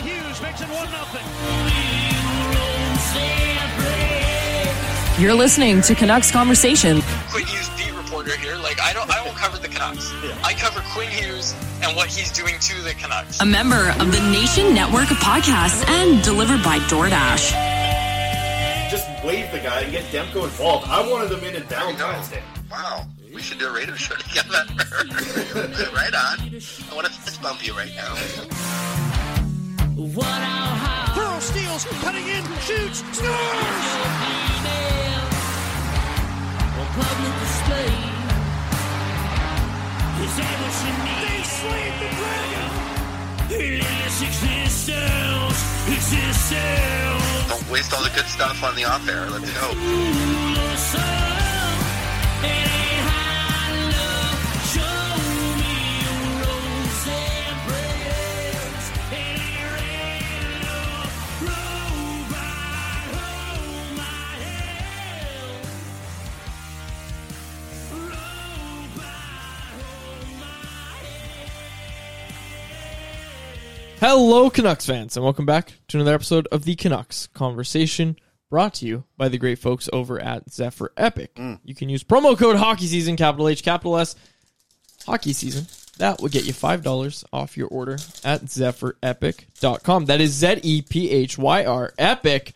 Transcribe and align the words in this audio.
Hughes 0.00 0.40
makes 0.40 0.60
it 0.60 0.68
1 0.68 0.86
0. 0.86 0.98
You're 5.18 5.34
listening 5.34 5.82
to 5.82 5.96
Canucks 5.96 6.30
Conversation. 6.30 7.02
Quinn 7.30 7.44
Hughes 7.46 7.68
beat 7.70 7.92
reporter 7.96 8.36
here. 8.36 8.54
Like 8.56 8.80
I 8.80 8.92
don't, 8.92 9.10
I 9.10 9.24
won't 9.24 9.36
cover 9.36 9.58
the 9.58 9.66
Canucks. 9.66 10.12
I 10.44 10.52
cover 10.52 10.80
Quinn 10.92 11.10
Hughes 11.10 11.52
and 11.82 11.96
what 11.96 12.08
he's 12.08 12.30
doing 12.32 12.58
to 12.58 12.82
the 12.82 12.94
Canucks. 12.94 13.40
A 13.40 13.46
member 13.46 13.90
of 13.98 14.12
the 14.12 14.20
Nation 14.30 14.74
Network 14.74 15.10
of 15.10 15.16
Podcasts 15.18 15.86
and 15.88 16.22
delivered 16.22 16.62
by 16.62 16.78
DoorDash. 16.90 17.50
just 18.90 19.06
wave 19.24 19.50
the 19.52 19.58
guy 19.58 19.80
and 19.82 19.92
get 19.92 20.04
Demko 20.04 20.44
involved. 20.44 20.86
I 20.88 21.08
wanted 21.10 21.30
them 21.30 21.44
in 21.44 21.54
in 21.54 21.62
Valentine's 21.64 22.28
Day. 22.28 22.42
Wow, 22.70 23.06
we 23.34 23.40
should 23.42 23.58
do 23.58 23.68
a 23.68 23.72
radio 23.72 23.94
show 23.94 24.14
together. 24.28 24.64
right 25.94 26.14
on. 26.14 26.38
I 26.40 26.94
want 26.94 27.06
to 27.06 27.12
fist 27.12 27.42
bump 27.42 27.66
you 27.66 27.74
right 27.74 27.92
now. 27.94 28.14
Pearl 31.14 31.40
steals, 31.40 31.84
cutting 32.02 32.26
in, 32.26 32.44
shoots, 32.60 33.04
scores! 33.16 34.20
Slayed 41.60 41.92
the 42.00 42.08
dragon! 42.16 42.68
Don't 47.48 47.70
waste 47.70 47.92
all 47.92 48.02
the 48.02 48.08
good 48.14 48.24
stuff 48.24 48.64
on 48.64 48.74
the 48.76 48.84
off 48.84 49.06
air. 49.06 49.28
Let's 49.28 49.52
go. 49.52 49.74
Hello, 74.00 74.48
Canucks 74.48 74.86
fans, 74.86 75.14
and 75.14 75.22
welcome 75.22 75.44
back 75.44 75.74
to 75.88 75.98
another 75.98 76.14
episode 76.14 76.48
of 76.50 76.64
the 76.64 76.74
Canucks 76.74 77.26
Conversation, 77.26 78.16
brought 78.48 78.72
to 78.76 78.86
you 78.86 79.04
by 79.18 79.28
the 79.28 79.36
great 79.36 79.58
folks 79.58 79.90
over 79.92 80.18
at 80.18 80.50
Zephyr 80.50 80.90
Epic. 80.96 81.34
Mm. 81.34 81.60
You 81.64 81.74
can 81.74 81.90
use 81.90 82.02
promo 82.02 82.34
code 82.34 82.56
Hockey 82.56 82.86
Season, 82.86 83.14
capital 83.14 83.46
H, 83.46 83.62
capital 83.62 83.98
S, 83.98 84.16
Hockey 85.04 85.34
Season. 85.34 85.66
That 85.98 86.22
will 86.22 86.30
get 86.30 86.46
you 86.46 86.54
five 86.54 86.82
dollars 86.82 87.26
off 87.30 87.58
your 87.58 87.68
order 87.68 87.98
at 88.24 88.46
ZephyrEpic.com. 88.46 90.06
That 90.06 90.22
is 90.22 90.32
Z 90.32 90.60
E 90.62 90.80
P 90.80 91.10
H 91.10 91.36
Y 91.36 91.66
R 91.66 91.92
Epic.com. 91.98 92.54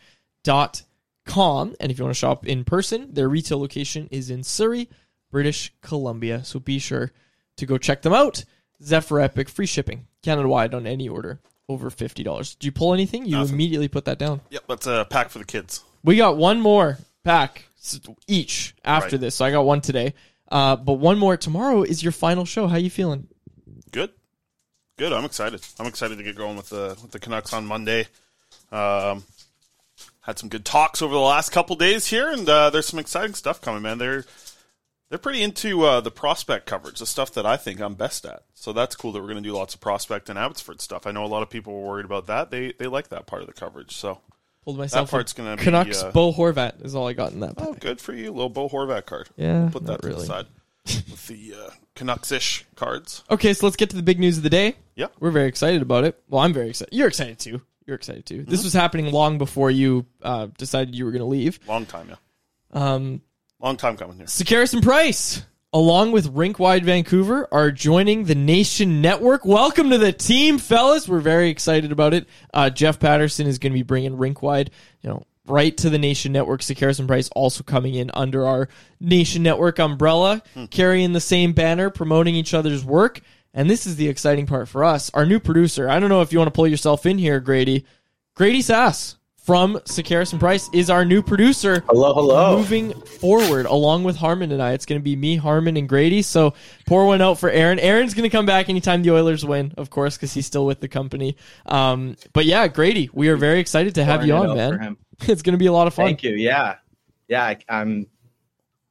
And 1.79 1.91
if 1.91 1.99
you 1.99 2.05
want 2.05 2.15
to 2.15 2.19
shop 2.19 2.47
in 2.47 2.63
person, 2.63 3.13
their 3.13 3.29
retail 3.29 3.59
location 3.59 4.07
is 4.09 4.31
in 4.31 4.41
Surrey, 4.41 4.89
British 5.29 5.71
Columbia. 5.81 6.43
So 6.43 6.59
be 6.59 6.79
sure 6.79 7.11
to 7.57 7.67
go 7.67 7.77
check 7.77 8.01
them 8.01 8.13
out. 8.13 8.45
Zephyr 8.83 9.19
Epic, 9.19 9.47
free 9.47 9.67
shipping, 9.67 10.07
Canada 10.25 10.47
wide 10.49 10.73
on 10.73 10.85
any 10.87 11.07
order 11.07 11.39
over 11.69 11.89
fifty 11.89 12.23
dollars. 12.23 12.55
Did 12.55 12.65
you 12.65 12.71
pull 12.71 12.93
anything? 12.93 13.25
You 13.25 13.37
Nothing. 13.37 13.53
immediately 13.53 13.87
put 13.87 14.05
that 14.05 14.17
down. 14.19 14.41
Yep, 14.49 14.63
that's 14.67 14.87
a 14.87 15.05
pack 15.09 15.29
for 15.29 15.39
the 15.39 15.45
kids. 15.45 15.83
We 16.03 16.17
got 16.17 16.35
one 16.37 16.59
more 16.61 16.97
pack 17.23 17.65
each 18.27 18.75
after 18.83 19.15
Right. 19.15 19.21
this. 19.21 19.35
So 19.35 19.45
I 19.45 19.51
got 19.51 19.65
one 19.65 19.81
today. 19.81 20.13
Uh, 20.51 20.75
but 20.75 20.93
one 20.93 21.17
more 21.17 21.37
tomorrow 21.37 21.81
is 21.83 22.03
your 22.03 22.11
final 22.11 22.45
show. 22.45 22.67
How 22.67 22.77
you 22.77 22.89
feeling? 22.91 23.27
Good, 23.91 24.11
good. 24.97 25.11
I'm 25.13 25.25
excited. 25.25 25.61
I'm 25.79 25.87
excited 25.87 26.17
to 26.19 26.23
get 26.23 26.35
going 26.35 26.55
with 26.57 26.69
the 26.69 26.97
with 27.01 27.11
the 27.11 27.19
Canucks 27.19 27.53
on 27.53 27.65
Monday. 27.65 28.07
Um, 28.71 29.23
had 30.21 30.37
some 30.39 30.49
good 30.49 30.65
talks 30.65 31.01
over 31.01 31.13
the 31.13 31.19
last 31.19 31.51
couple 31.51 31.75
days 31.75 32.07
here, 32.07 32.29
and 32.31 32.47
uh, 32.49 32.69
there's 32.69 32.87
some 32.87 32.99
exciting 32.99 33.33
stuff 33.35 33.61
coming, 33.61 33.81
man. 33.81 33.97
They're 33.97 34.25
They're 35.09 35.19
pretty 35.19 35.43
into 35.43 35.83
uh, 35.83 36.01
the 36.01 36.11
prospect 36.11 36.65
coverage, 36.65 36.99
the 36.99 37.05
stuff 37.05 37.31
that 37.33 37.45
I 37.45 37.57
think 37.57 37.79
I'm 37.79 37.93
best 37.93 38.25
at. 38.25 38.43
So 38.53 38.73
that's 38.73 38.95
cool 38.95 39.11
that 39.11 39.19
we're 39.19 39.27
going 39.29 39.43
to 39.43 39.47
do 39.47 39.53
lots 39.55 39.75
of 39.75 39.81
prospect 39.81 40.29
and 40.29 40.39
Abbotsford 40.39 40.81
stuff. 40.81 41.05
I 41.05 41.11
know 41.11 41.23
a 41.23 41.27
lot 41.27 41.43
of 41.43 41.49
people 41.49 41.73
were 41.73 41.87
worried 41.87 42.05
about 42.05 42.25
that. 42.27 42.49
They 42.51 42.73
they 42.77 42.87
like 42.87 43.09
that 43.09 43.27
part 43.27 43.41
of 43.41 43.47
the 43.47 43.53
coverage. 43.53 43.95
So 43.95 44.21
Pulled 44.63 44.79
myself. 44.79 45.09
That 45.09 45.11
part's 45.11 45.33
gonna 45.33 45.57
be, 45.57 45.63
Canucks. 45.63 46.01
uh, 46.01 46.11
Bo 46.11 46.33
Horvat 46.33 46.83
is 46.83 46.95
all 46.95 47.07
I 47.07 47.13
got 47.13 47.33
in 47.33 47.41
that. 47.41 47.53
oh, 47.57 47.73
good 47.73 48.01
for 48.01 48.13
you, 48.13 48.31
little 48.31 48.49
Bo 48.49 48.67
Horvat 48.67 49.05
card. 49.05 49.29
Yeah, 49.37 49.69
put 49.71 49.83
not 49.83 49.97
that 49.97 50.01
to 50.01 50.07
really. 50.07 50.21
the 50.21 50.25
side 50.25 50.47
with 50.85 51.27
the 51.27 51.53
uh, 51.53 51.69
Canucks-ish 51.93 52.65
cards. 52.75 53.23
Okay, 53.29 53.53
so 53.53 53.67
let's 53.67 53.75
get 53.75 53.91
to 53.91 53.95
the 53.95 54.01
big 54.01 54.19
news 54.19 54.37
of 54.37 54.43
the 54.43 54.49
day. 54.49 54.75
Yeah. 54.95 55.07
We're 55.19 55.29
very 55.29 55.47
excited 55.47 55.83
about 55.83 56.03
it. 56.03 56.19
Well, 56.29 56.41
I'm 56.41 56.51
very 56.51 56.69
excited. 56.69 56.93
You're 56.95 57.07
excited 57.07 57.37
too. 57.37 57.61
You're 57.85 57.95
excited 57.95 58.25
too. 58.25 58.41
Mm-hmm. 58.41 58.49
This 58.49 58.63
was 58.63 58.73
happening 58.73 59.11
long 59.11 59.37
before 59.37 59.69
you 59.69 60.07
uh, 60.23 60.47
decided 60.57 60.95
you 60.95 61.05
were 61.05 61.11
going 61.11 61.19
to 61.21 61.25
leave. 61.25 61.59
Long 61.67 61.85
time, 61.85 62.09
yeah. 62.09 62.15
Um, 62.71 63.21
Long 63.59 63.77
time 63.77 63.95
coming 63.95 64.17
here. 64.17 64.25
Sekeres 64.25 64.73
and 64.73 64.83
Price, 64.83 65.45
along 65.71 66.11
with 66.11 66.33
Rinkwide 66.33 66.83
Vancouver, 66.83 67.47
are 67.53 67.71
joining 67.71 68.25
the 68.25 68.35
Nation 68.35 69.01
Network. 69.01 69.45
Welcome 69.45 69.89
to 69.91 69.97
the 69.97 70.11
team, 70.11 70.57
fellas. 70.57 71.07
We're 71.07 71.19
very 71.19 71.49
excited 71.49 71.91
about 71.91 72.13
it. 72.13 72.27
Uh, 72.53 72.69
Jeff 72.69 72.99
Patterson 72.99 73.47
is 73.47 73.57
going 73.57 73.71
to 73.71 73.77
be 73.77 73.83
bringing 73.83 74.17
Rinkwide, 74.17 74.69
you 75.01 75.09
know, 75.09 75.23
right 75.47 75.75
to 75.77 75.89
the 75.89 75.97
Nation 75.97 76.33
Network. 76.33 76.61
Sekeres 76.61 76.99
and 76.99 77.07
Price 77.07 77.29
also 77.29 77.63
coming 77.63 77.95
in 77.95 78.11
under 78.13 78.45
our 78.45 78.67
Nation 78.99 79.41
Network 79.41 79.79
umbrella, 79.79 80.43
carrying 80.69 81.13
the 81.13 81.21
same 81.21 81.53
banner, 81.53 81.89
promoting 81.89 82.35
each 82.35 82.53
other's 82.53 82.83
work. 82.83 83.21
And 83.53 83.69
this 83.69 83.87
is 83.87 83.95
the 83.95 84.09
exciting 84.09 84.47
part 84.47 84.67
for 84.67 84.83
us. 84.83 85.09
Our 85.13 85.25
new 85.25 85.39
producer. 85.39 85.89
I 85.89 86.01
don't 86.01 86.09
know 86.09 86.21
if 86.21 86.33
you 86.33 86.39
want 86.39 86.49
to 86.49 86.55
pull 86.55 86.67
yourself 86.67 87.05
in 87.05 87.17
here, 87.17 87.39
Grady. 87.39 87.85
Grady 88.33 88.61
Sass 88.61 89.15
from 89.45 89.75
Sekeres 89.85 90.31
and 90.31 90.39
Price 90.39 90.71
is 90.73 90.89
our 90.89 91.05
new 91.05 91.21
producer. 91.21 91.83
Hello, 91.87 92.15
hello. 92.15 92.57
Moving 92.57 92.93
forward, 93.01 93.67
along 93.67 94.03
with 94.03 94.15
Harmon 94.15 94.51
and 94.51 94.59
I, 94.59 94.71
it's 94.71 94.87
going 94.87 94.99
to 94.99 95.03
be 95.03 95.15
me, 95.15 95.35
Harmon, 95.35 95.77
and 95.77 95.87
Grady. 95.87 96.23
So 96.23 96.55
pour 96.87 97.05
one 97.05 97.21
out 97.21 97.37
for 97.37 97.51
Aaron. 97.51 97.77
Aaron's 97.77 98.15
going 98.15 98.23
to 98.23 98.29
come 98.35 98.47
back 98.47 98.69
anytime 98.69 99.03
the 99.03 99.11
Oilers 99.11 99.45
win, 99.45 99.71
of 99.77 99.91
course, 99.91 100.17
because 100.17 100.33
he's 100.33 100.47
still 100.47 100.65
with 100.65 100.79
the 100.79 100.87
company. 100.87 101.37
Um, 101.67 102.17
but 102.33 102.45
yeah, 102.45 102.67
Grady, 102.67 103.11
we 103.13 103.29
are 103.29 103.37
very 103.37 103.59
excited 103.59 103.93
to 103.95 104.03
have 104.03 104.21
Pouring 104.21 104.27
you 104.29 104.35
on, 104.35 104.57
man. 104.57 104.97
It's 105.27 105.43
going 105.43 105.53
to 105.53 105.59
be 105.59 105.67
a 105.67 105.71
lot 105.71 105.87
of 105.87 105.93
fun. 105.93 106.07
Thank 106.07 106.23
you. 106.23 106.33
Yeah, 106.33 106.75
yeah. 107.27 107.43
I, 107.45 107.57
I'm 107.69 108.07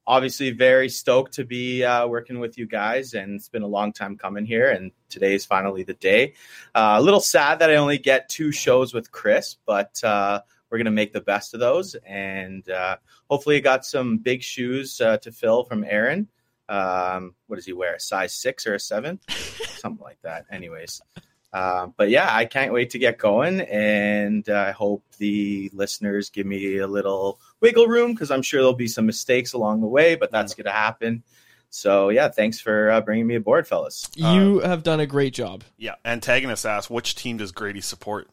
obviously 0.06 0.50
very 0.50 0.88
stoked 0.88 1.32
to 1.34 1.44
be 1.44 1.84
uh, 1.84 2.06
working 2.06 2.38
with 2.38 2.58
you 2.58 2.66
guys, 2.66 3.14
and 3.14 3.34
it's 3.34 3.48
been 3.48 3.62
a 3.62 3.66
long 3.66 3.92
time 3.92 4.16
coming 4.16 4.44
here, 4.44 4.70
and 4.70 4.92
today 5.08 5.34
is 5.34 5.44
finally 5.44 5.82
the 5.82 5.94
day. 5.94 6.34
Uh, 6.74 6.96
a 6.98 7.02
little 7.02 7.20
sad 7.20 7.58
that 7.58 7.70
I 7.70 7.76
only 7.76 7.98
get 7.98 8.28
two 8.28 8.52
shows 8.52 8.92
with 8.92 9.10
Chris, 9.12 9.56
but 9.66 10.02
uh, 10.04 10.40
we're 10.70 10.78
gonna 10.78 10.90
make 10.90 11.12
the 11.12 11.20
best 11.20 11.54
of 11.54 11.60
those, 11.60 11.94
and 12.06 12.68
uh, 12.68 12.96
hopefully, 13.30 13.56
I 13.56 13.60
got 13.60 13.84
some 13.84 14.18
big 14.18 14.42
shoes 14.42 15.00
uh, 15.00 15.18
to 15.18 15.32
fill 15.32 15.64
from 15.64 15.84
Aaron. 15.84 16.28
Um, 16.68 17.34
what 17.46 17.56
does 17.56 17.66
he 17.66 17.72
wear? 17.72 17.94
A 17.94 18.00
size 18.00 18.34
six 18.34 18.66
or 18.66 18.74
a 18.74 18.80
seven? 18.80 19.20
Something 19.28 20.02
like 20.04 20.20
that. 20.22 20.46
Anyways. 20.50 21.00
Uh, 21.52 21.86
but 21.96 22.10
yeah, 22.10 22.34
I 22.34 22.46
can't 22.46 22.72
wait 22.72 22.90
to 22.90 22.98
get 22.98 23.16
going, 23.16 23.60
and 23.60 24.48
I 24.48 24.72
hope 24.72 25.04
the 25.18 25.70
listeners 25.72 26.28
give 26.28 26.46
me 26.46 26.78
a 26.78 26.86
little 26.88 27.38
wiggle 27.64 27.86
room 27.88 28.12
because 28.12 28.30
I'm 28.30 28.42
sure 28.42 28.60
there'll 28.60 28.74
be 28.74 28.86
some 28.86 29.06
mistakes 29.06 29.54
along 29.54 29.80
the 29.80 29.86
way, 29.86 30.16
but 30.16 30.30
that's 30.30 30.52
going 30.54 30.66
to 30.66 30.70
happen. 30.70 31.22
So 31.70 32.10
yeah, 32.10 32.28
thanks 32.28 32.60
for 32.60 32.90
uh, 32.90 33.00
bringing 33.00 33.26
me 33.26 33.34
aboard, 33.36 33.66
fellas. 33.66 34.08
You 34.14 34.60
have 34.60 34.82
done 34.82 35.00
a 35.00 35.06
great 35.06 35.32
job. 35.32 35.64
Yeah. 35.78 35.94
Antagonist 36.04 36.66
asks, 36.66 36.90
which 36.90 37.14
team 37.14 37.38
does 37.38 37.52
Grady 37.52 37.80
support? 37.80 38.28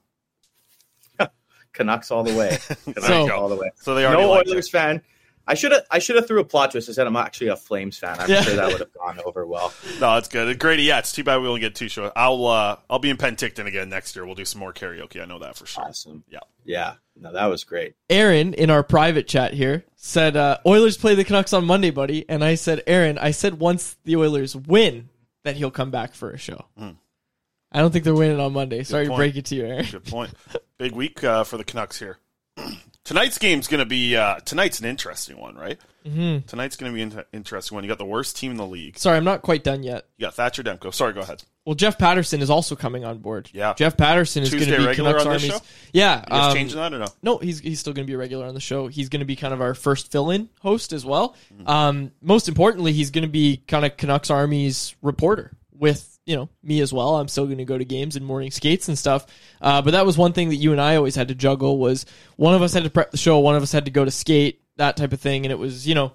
Canucks 1.73 2.11
all 2.11 2.23
the 2.23 2.35
way. 2.37 2.57
Canucks 2.83 3.07
So- 3.07 3.33
all 3.33 3.47
the 3.49 3.55
way. 3.55 3.71
So 3.77 3.95
they 3.95 4.03
are 4.05 4.13
no 4.13 4.29
like 4.29 4.47
Oilers 4.47 4.69
fan. 4.69 5.01
I 5.47 5.53
should 5.55 5.71
have. 5.71 5.83
I 5.91 5.99
should 5.99 6.15
have 6.15 6.27
threw 6.27 6.39
a 6.39 6.43
plot 6.45 6.71
twist. 6.71 6.89
I 6.89 6.93
said 6.93 7.07
I'm 7.07 7.15
actually 7.15 7.47
a 7.47 7.55
Flames 7.55 7.97
fan. 7.97 8.15
I'm 8.19 8.29
Yeah. 8.29 8.41
sure 8.41 8.55
that 8.55 8.67
would 8.67 8.79
have 8.79 8.93
gone 8.93 9.19
over 9.25 9.45
well. 9.45 9.73
No, 9.99 10.17
it's 10.17 10.27
good. 10.27 10.57
Grady, 10.59 10.83
yeah, 10.83 10.99
it's 10.99 11.11
too 11.11 11.23
bad 11.23 11.41
we 11.41 11.47
only 11.47 11.59
get 11.59 11.75
two 11.75 11.89
shows. 11.89 12.11
I'll 12.15 12.45
uh, 12.47 12.77
I'll 12.89 12.99
be 12.99 13.09
in 13.09 13.17
Penticton 13.17 13.65
again 13.67 13.89
next 13.89 14.15
year. 14.15 14.25
We'll 14.25 14.35
do 14.35 14.45
some 14.45 14.59
more 14.59 14.73
karaoke. 14.73 15.21
I 15.21 15.25
know 15.25 15.39
that 15.39 15.55
for 15.57 15.65
sure. 15.65 15.83
Awesome. 15.85 16.23
Yeah. 16.29 16.39
Yeah. 16.63 16.93
No, 17.19 17.33
that 17.33 17.45
was 17.47 17.63
great. 17.63 17.95
Aaron 18.09 18.53
in 18.53 18.69
our 18.69 18.83
private 18.83 19.27
chat 19.27 19.53
here 19.53 19.83
said 19.95 20.35
uh, 20.37 20.57
Oilers 20.65 20.97
play 20.97 21.15
the 21.15 21.23
Canucks 21.23 21.53
on 21.53 21.65
Monday, 21.65 21.89
buddy. 21.91 22.25
And 22.29 22.43
I 22.43 22.55
said, 22.55 22.81
Aaron, 22.87 23.17
I 23.17 23.31
said 23.31 23.59
once 23.59 23.97
the 24.05 24.15
Oilers 24.15 24.55
win, 24.55 25.09
that 25.43 25.55
he'll 25.55 25.71
come 25.71 25.91
back 25.91 26.13
for 26.13 26.29
a 26.31 26.37
show. 26.37 26.65
I 27.73 27.79
don't 27.79 27.91
think 27.91 28.03
they're 28.05 28.13
winning 28.13 28.39
on 28.39 28.53
Monday. 28.53 28.83
Sorry 28.83 29.07
to 29.07 29.15
break 29.15 29.35
it 29.35 29.45
to 29.45 29.55
you, 29.55 29.65
Aaron. 29.65 29.85
Good 29.89 30.05
point. 30.05 30.31
Big 30.77 30.91
week 30.93 31.23
uh, 31.23 31.43
for 31.43 31.57
the 31.57 31.63
Canucks 31.63 31.97
here. 31.99 32.17
Tonight's 33.03 33.39
game's 33.39 33.67
going 33.67 33.79
to 33.79 33.85
be 33.85 34.15
uh, 34.15 34.35
tonight's 34.41 34.79
an 34.79 34.85
interesting 34.85 35.37
one, 35.37 35.55
right? 35.55 35.79
Mm-hmm. 36.05 36.45
Tonight's 36.47 36.75
going 36.75 36.91
to 36.91 36.95
be 36.95 37.01
an 37.01 37.23
interesting 37.33 37.75
one. 37.75 37.83
You 37.83 37.87
got 37.87 37.97
the 37.97 38.05
worst 38.05 38.37
team 38.37 38.51
in 38.51 38.57
the 38.57 38.65
league. 38.65 38.97
Sorry, 38.97 39.17
I'm 39.17 39.23
not 39.23 39.41
quite 39.41 39.63
done 39.63 39.81
yet. 39.81 40.05
You 40.17 40.27
got 40.27 40.35
Thatcher 40.35 40.61
Demko. 40.61 40.93
Sorry, 40.93 41.13
go 41.13 41.21
ahead. 41.21 41.43
Well, 41.65 41.75
Jeff 41.75 41.97
Patterson 41.97 42.41
is 42.41 42.49
also 42.49 42.75
coming 42.75 43.05
on 43.05 43.19
board. 43.19 43.49
Yeah. 43.53 43.73
Jeff 43.73 43.97
Patterson 43.97 44.43
is 44.43 44.51
going 44.51 44.65
to 44.65 44.77
be 44.77 44.85
regular 44.85 45.13
Canucks 45.13 45.25
on 45.25 45.33
this 45.33 45.43
Army's. 45.43 45.59
show? 45.59 45.65
Yeah, 45.93 46.25
um, 46.29 46.53
changing 46.53 46.77
that 46.77 46.93
or 46.93 46.99
no? 46.99 47.07
No, 47.21 47.37
he's 47.37 47.59
he's 47.59 47.79
still 47.79 47.93
going 47.93 48.05
to 48.05 48.09
be 48.09 48.15
a 48.15 48.17
regular 48.17 48.45
on 48.45 48.55
the 48.55 48.59
show. 48.59 48.87
He's 48.87 49.09
going 49.09 49.19
to 49.19 49.25
be 49.25 49.35
kind 49.35 49.53
of 49.53 49.61
our 49.61 49.75
first 49.75 50.11
fill-in 50.11 50.49
host 50.59 50.93
as 50.93 51.05
well. 51.05 51.35
Mm-hmm. 51.53 51.67
Um, 51.67 52.11
most 52.21 52.47
importantly, 52.47 52.93
he's 52.93 53.11
going 53.11 53.23
to 53.23 53.29
be 53.29 53.57
kind 53.67 53.85
of 53.85 53.95
Canucks 53.97 54.31
Army's 54.31 54.95
reporter 55.01 55.51
with 55.77 56.10
you 56.25 56.35
know 56.35 56.49
me 56.63 56.81
as 56.81 56.93
well. 56.93 57.15
I'm 57.17 57.27
still 57.27 57.45
going 57.45 57.57
to 57.57 57.65
go 57.65 57.77
to 57.77 57.85
games 57.85 58.15
and 58.15 58.25
morning 58.25 58.51
skates 58.51 58.87
and 58.87 58.97
stuff. 58.97 59.25
Uh, 59.59 59.81
but 59.81 59.91
that 59.91 60.05
was 60.05 60.17
one 60.17 60.33
thing 60.33 60.49
that 60.49 60.55
you 60.55 60.71
and 60.71 60.81
I 60.81 60.95
always 60.95 61.15
had 61.15 61.29
to 61.29 61.35
juggle 61.35 61.77
was 61.77 62.05
one 62.35 62.53
of 62.53 62.61
us 62.61 62.73
had 62.73 62.83
to 62.83 62.89
prep 62.89 63.11
the 63.11 63.17
show, 63.17 63.39
one 63.39 63.55
of 63.55 63.63
us 63.63 63.71
had 63.71 63.85
to 63.85 63.91
go 63.91 64.05
to 64.05 64.11
skate, 64.11 64.61
that 64.77 64.97
type 64.97 65.13
of 65.13 65.19
thing, 65.21 65.45
and 65.45 65.51
it 65.51 65.59
was 65.59 65.87
you 65.87 65.95
know 65.95 66.13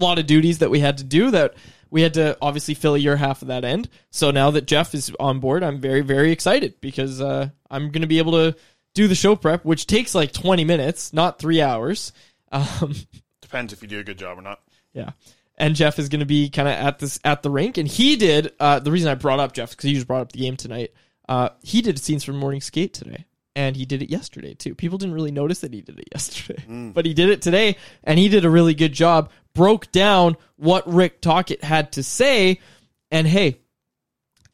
a 0.00 0.04
lot 0.04 0.18
of 0.18 0.26
duties 0.26 0.58
that 0.58 0.70
we 0.70 0.80
had 0.80 0.98
to 0.98 1.04
do 1.04 1.30
that 1.32 1.54
we 1.90 2.02
had 2.02 2.14
to 2.14 2.38
obviously 2.40 2.74
fill 2.74 2.96
your 2.96 3.16
half 3.16 3.42
of 3.42 3.48
that 3.48 3.64
end. 3.64 3.88
So 4.10 4.30
now 4.30 4.52
that 4.52 4.66
Jeff 4.66 4.94
is 4.94 5.12
on 5.18 5.40
board, 5.40 5.62
I'm 5.62 5.80
very, 5.80 6.00
very 6.00 6.32
excited 6.32 6.80
because 6.80 7.20
uh, 7.20 7.48
I'm 7.70 7.90
going 7.90 8.02
to 8.02 8.08
be 8.08 8.18
able 8.18 8.32
to 8.32 8.56
do 8.94 9.08
the 9.08 9.14
show 9.14 9.36
prep, 9.36 9.64
which 9.64 9.86
takes 9.86 10.14
like 10.14 10.32
20 10.32 10.64
minutes, 10.64 11.12
not 11.12 11.38
three 11.38 11.60
hours. 11.60 12.12
Um, 12.52 12.96
Depends 13.42 13.72
if 13.72 13.80
you 13.80 13.86
do 13.86 14.00
a 14.00 14.02
good 14.02 14.18
job 14.18 14.36
or 14.36 14.42
not. 14.42 14.60
yeah. 14.92 15.10
And 15.60 15.76
Jeff 15.76 15.98
is 15.98 16.08
going 16.08 16.20
to 16.20 16.26
be 16.26 16.48
kind 16.48 16.66
of 16.66 16.74
at 16.74 16.98
this 16.98 17.20
at 17.22 17.42
the 17.42 17.50
rink, 17.50 17.76
and 17.76 17.86
he 17.86 18.16
did. 18.16 18.52
Uh, 18.58 18.78
the 18.78 18.90
reason 18.90 19.10
I 19.10 19.14
brought 19.14 19.40
up 19.40 19.52
Jeff 19.52 19.70
because 19.70 19.84
he 19.84 19.94
just 19.94 20.06
brought 20.06 20.22
up 20.22 20.32
the 20.32 20.40
game 20.40 20.56
tonight. 20.56 20.92
Uh, 21.28 21.50
he 21.62 21.82
did 21.82 21.98
scenes 21.98 22.24
from 22.24 22.36
Morning 22.38 22.62
Skate 22.62 22.94
today, 22.94 23.26
and 23.54 23.76
he 23.76 23.84
did 23.84 24.02
it 24.02 24.10
yesterday 24.10 24.54
too. 24.54 24.74
People 24.74 24.96
didn't 24.96 25.14
really 25.14 25.30
notice 25.30 25.60
that 25.60 25.74
he 25.74 25.82
did 25.82 25.98
it 25.98 26.08
yesterday, 26.12 26.64
but 26.94 27.04
he 27.04 27.12
did 27.12 27.28
it 27.28 27.42
today, 27.42 27.76
and 28.02 28.18
he 28.18 28.28
did 28.28 28.44
a 28.46 28.50
really 28.50 28.74
good 28.74 28.94
job. 28.94 29.30
Broke 29.54 29.92
down 29.92 30.36
what 30.56 30.90
Rick 30.90 31.20
Tocchet 31.20 31.62
had 31.62 31.92
to 31.92 32.02
say, 32.02 32.58
and 33.10 33.26
hey, 33.26 33.60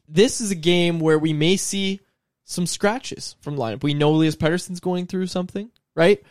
this 0.09 0.41
is 0.41 0.51
a 0.51 0.55
game 0.55 0.99
where 0.99 1.17
we 1.17 1.31
may 1.33 1.55
see 1.55 2.01
some 2.43 2.65
scratches 2.65 3.35
from 3.41 3.55
lineup. 3.55 3.81
We 3.81 3.93
know 3.93 4.11
Elias 4.11 4.35
Pettersson's 4.35 4.79
going 4.79 5.05
through 5.07 5.27
something, 5.27 5.69
right? 5.95 6.21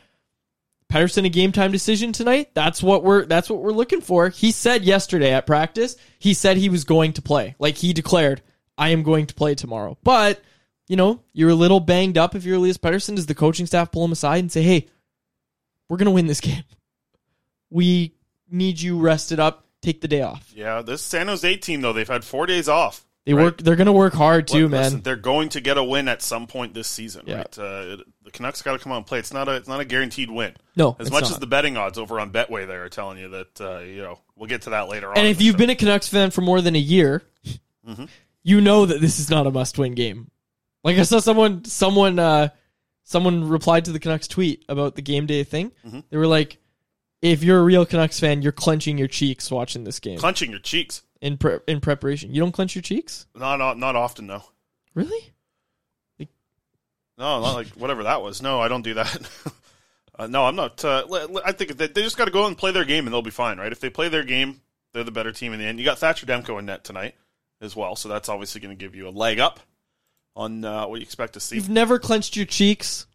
Pettersson 0.90 1.25
a 1.25 1.28
game 1.28 1.52
time 1.52 1.73
decision 1.73 2.12
tonight. 2.12 2.50
That's 2.55 2.83
what 2.83 3.02
we're 3.02 3.26
that's 3.26 3.50
what 3.50 3.61
we're 3.61 3.73
looking 3.73 4.00
for. 4.00 4.28
He 4.28 4.52
said 4.52 4.85
yesterday 4.85 5.33
at 5.33 5.47
practice, 5.47 5.97
he 6.19 6.33
said 6.35 6.57
he 6.57 6.69
was 6.69 6.85
going 6.85 7.14
to 7.14 7.23
play. 7.23 7.57
Like 7.59 7.76
he 7.76 7.93
declared, 7.93 8.43
I 8.78 8.90
am 8.90 9.02
going 9.02 9.26
to 9.26 9.35
play 9.35 9.55
tomorrow. 9.55 9.99
But, 10.05 10.40
you 10.87 10.97
know, 10.97 11.23
you're 11.33 11.50
a 11.50 11.55
little 11.55 11.81
banged 11.81 12.19
up 12.19 12.35
if 12.35 12.45
you're 12.45 12.57
Elias 12.57 12.78
Pettersson. 12.78 13.16
Does 13.16 13.26
the 13.26 13.35
coaching 13.35 13.66
staff 13.66 13.90
pull 13.90 14.05
him 14.05 14.12
aside 14.12 14.38
and 14.38 14.52
say, 14.52 14.62
Hey, 14.62 14.88
we're 15.88 15.97
gonna 15.97 16.11
win 16.11 16.26
this 16.26 16.40
game. 16.40 16.64
We 17.71 18.14
need 18.50 18.81
you 18.81 18.99
rested 18.99 19.40
up, 19.40 19.66
take 19.83 20.00
the 20.00 20.09
day 20.09 20.23
off. 20.23 20.52
Yeah, 20.55 20.83
this 20.83 21.02
San 21.02 21.26
Jose 21.26 21.57
team 21.57 21.81
though 21.81 21.93
they've 21.93 22.07
had 22.07 22.25
four 22.25 22.47
days 22.47 22.69
off. 22.69 23.06
They 23.26 23.35
right? 23.35 23.42
work 23.42 23.59
they're 23.59 23.76
gonna 23.76 23.92
work 23.92 24.14
hard 24.14 24.47
too, 24.49 24.62
Look, 24.62 24.71
man. 24.71 25.00
they're 25.02 25.16
going 25.16 25.49
to 25.50 25.61
get 25.61 25.76
a 25.76 25.85
win 25.85 26.06
at 26.09 26.23
some 26.23 26.47
point 26.47 26.73
this 26.75 26.87
season, 26.88 27.25
Yeah. 27.26 27.38
right? 27.38 27.59
Uh, 27.59 27.97
the 28.23 28.30
Canucks 28.33 28.62
got 28.62 28.73
to 28.73 28.78
come 28.78 28.92
out 28.92 28.99
and 28.99 29.06
play. 29.06 29.18
It's 29.18 29.33
not 29.33 29.49
a 29.49 29.52
it's 29.56 29.68
not 29.68 29.80
a 29.80 29.85
guaranteed 29.85 30.30
win. 30.30 30.54
No, 30.76 30.97
as 30.99 31.09
it's 31.09 31.11
much 31.12 31.23
not. 31.25 31.33
as 31.33 31.38
the 31.40 31.47
betting 31.47 31.76
odds 31.76 31.99
over 31.99 32.18
on 32.21 32.30
Betway 32.30 32.66
there 32.66 32.85
are 32.85 32.88
telling 32.88 33.18
you 33.18 33.28
that 33.30 33.61
uh, 33.61 33.78
you 33.80 34.00
know 34.02 34.21
we'll 34.37 34.49
get 34.49 34.62
to 34.62 34.71
that 34.71 34.88
later 34.88 35.11
on. 35.11 35.18
And 35.18 35.26
if 35.26 35.42
you've 35.42 35.54
show. 35.54 35.59
been 35.59 35.71
a 35.71 35.75
Canucks 35.75 36.09
fan 36.09 36.30
for 36.30 36.40
more 36.40 36.61
than 36.62 36.75
a 36.76 36.80
year, 36.80 37.23
Mm-hmm. 37.87 38.04
you 38.45 38.61
know 38.61 38.87
that 38.87 39.00
this 39.00 39.18
is 39.18 39.28
not 39.28 39.47
a 39.47 39.50
must-win 39.50 39.95
game. 39.95 40.30
Like 40.85 40.99
I 40.99 41.02
saw 41.02 41.18
someone, 41.18 41.64
someone, 41.64 42.18
uh, 42.21 42.49
someone 43.02 43.49
replied 43.49 43.87
to 43.87 43.92
the 43.92 43.99
Canucks 43.99 44.28
tweet 44.28 44.64
about 44.68 44.95
the 44.95 45.02
game 45.02 45.26
day 45.26 45.42
thing. 45.42 45.73
Mm-hmm. 45.85 46.00
They 46.11 46.16
were 46.16 46.28
like, 46.28 46.59
"If 47.23 47.42
you're 47.42 47.59
a 47.59 47.62
real 47.64 47.85
Canucks 47.87 48.21
fan, 48.21 48.42
you're 48.42 48.52
clenching 48.52 48.99
your 48.99 49.09
cheeks 49.09 49.50
watching 49.50 49.83
this 49.83 49.99
game 49.99 50.18
clenching 50.21 50.50
your 50.50 50.61
cheeks, 50.61 51.02
in 51.20 51.37
pre- 51.38 51.58
in 51.66 51.80
preparation. 51.80 52.35
You 52.35 52.40
don't 52.40 52.52
clench 52.52 52.75
your 52.75 52.82
cheeks, 52.82 53.26
not 53.35 53.56
not, 53.56 53.78
not 53.78 53.96
often 53.96 54.26
though. 54.26 54.44
really? 54.94 55.32
No, 57.18 57.40
not 57.40 57.54
like 57.54 57.68
whatever 57.68 58.02
that 58.02 58.20
was. 58.23 58.42
No, 58.42 58.61
I 58.61 58.68
don't 58.68 58.82
do 58.82 58.94
that. 58.94 59.30
uh, 60.18 60.26
no, 60.26 60.44
I'm 60.44 60.54
not. 60.54 60.85
Uh, 60.85 61.06
I 61.46 61.52
think 61.52 61.78
that 61.78 61.94
they 61.94 62.02
just 62.02 62.18
got 62.18 62.26
to 62.26 62.30
go 62.30 62.46
and 62.46 62.58
play 62.58 62.73
their 62.73 62.85
game, 62.85 63.06
and 63.06 63.14
they'll 63.14 63.23
be 63.23 63.30
fine, 63.30 63.56
right? 63.58 63.73
If 63.73 63.80
they 63.80 63.88
play 63.88 64.08
their 64.11 64.23
game, 64.23 64.61
they're 64.92 65.02
the 65.04 65.11
better 65.11 65.32
team 65.32 65.54
in 65.54 65.58
the 65.58 65.64
end. 65.64 65.78
You 65.78 65.85
got 65.87 65.99
Thatcher 65.99 66.26
Demko 66.26 66.58
in 66.58 66.66
net 66.66 66.85
tonight 66.85 67.14
as 67.62 67.75
well, 67.75 67.96
so 67.96 68.11
that's 68.11 68.28
obviously 68.28 68.61
going 68.61 68.76
to 68.76 68.85
give 68.85 68.94
you 68.94 69.08
a 69.08 69.11
leg 69.11 69.40
up 69.40 69.61
on 70.35 70.62
uh, 70.62 70.87
what 70.87 70.96
you 70.96 71.02
expect 71.04 71.32
to 71.35 71.40
see. 71.40 71.56
You've 71.56 71.70
never 71.70 71.99
clenched 71.99 72.37
your 72.37 72.44
cheeks. 72.44 73.06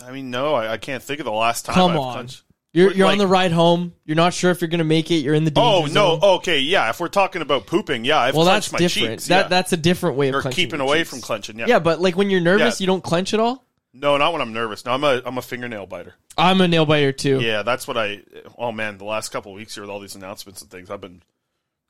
I 0.00 0.12
mean, 0.12 0.30
no, 0.30 0.54
I, 0.54 0.74
I 0.74 0.76
can't 0.78 1.02
think 1.02 1.18
of 1.18 1.24
the 1.26 1.32
last 1.32 1.64
time. 1.64 1.74
Come 1.74 1.90
I've 1.92 1.98
on. 1.98 2.12
clenched- 2.14 2.44
You're 2.74 2.92
you're 2.92 3.08
on 3.10 3.18
the 3.18 3.26
ride 3.26 3.52
home. 3.52 3.92
You're 4.06 4.16
not 4.16 4.32
sure 4.32 4.50
if 4.50 4.60
you're 4.62 4.68
going 4.68 4.78
to 4.78 4.84
make 4.84 5.10
it. 5.10 5.16
You're 5.16 5.34
in 5.34 5.44
the 5.44 5.52
Oh 5.56 5.82
no! 5.82 5.88
zone. 5.88 6.20
Okay, 6.22 6.60
yeah. 6.60 6.88
If 6.88 7.00
we're 7.00 7.08
talking 7.08 7.42
about 7.42 7.66
pooping, 7.66 8.04
yeah, 8.06 8.18
I've 8.18 8.34
well, 8.34 8.44
clenched 8.46 8.70
that's 8.70 8.72
my 8.72 8.78
different. 8.78 9.08
cheeks. 9.20 9.26
that 9.28 9.42
yeah. 9.44 9.48
that's 9.48 9.72
a 9.74 9.76
different 9.76 10.16
way 10.16 10.28
of 10.30 10.36
or 10.36 10.42
keeping 10.50 10.80
away 10.80 10.98
cheeks. 11.00 11.10
from 11.10 11.20
clenching. 11.20 11.58
Yeah. 11.58 11.66
Yeah, 11.68 11.78
but 11.80 12.00
like 12.00 12.16
when 12.16 12.30
you're 12.30 12.40
nervous, 12.40 12.80
Yeah. 12.80 12.84
you 12.84 12.86
don't 12.86 13.04
clench 13.04 13.34
at 13.34 13.40
all. 13.40 13.62
No, 13.92 14.16
not 14.16 14.32
when 14.32 14.40
I'm 14.40 14.54
nervous. 14.54 14.86
No, 14.86 14.92
I'm 14.92 15.04
a 15.04 15.20
I'm 15.26 15.36
a 15.36 15.42
fingernail 15.42 15.84
biter. 15.86 16.14
I'm 16.38 16.62
a 16.62 16.68
nail 16.68 16.86
biter 16.86 17.12
too. 17.12 17.40
Yeah, 17.42 17.62
that's 17.62 17.86
what 17.86 17.98
I. 17.98 18.22
Oh 18.56 18.72
man, 18.72 18.96
the 18.96 19.04
last 19.04 19.28
couple 19.28 19.52
of 19.52 19.56
weeks 19.56 19.74
here 19.74 19.82
with 19.82 19.90
all 19.90 20.00
these 20.00 20.14
announcements 20.14 20.62
and 20.62 20.70
things, 20.70 20.90
I've 20.90 21.00
been. 21.02 21.22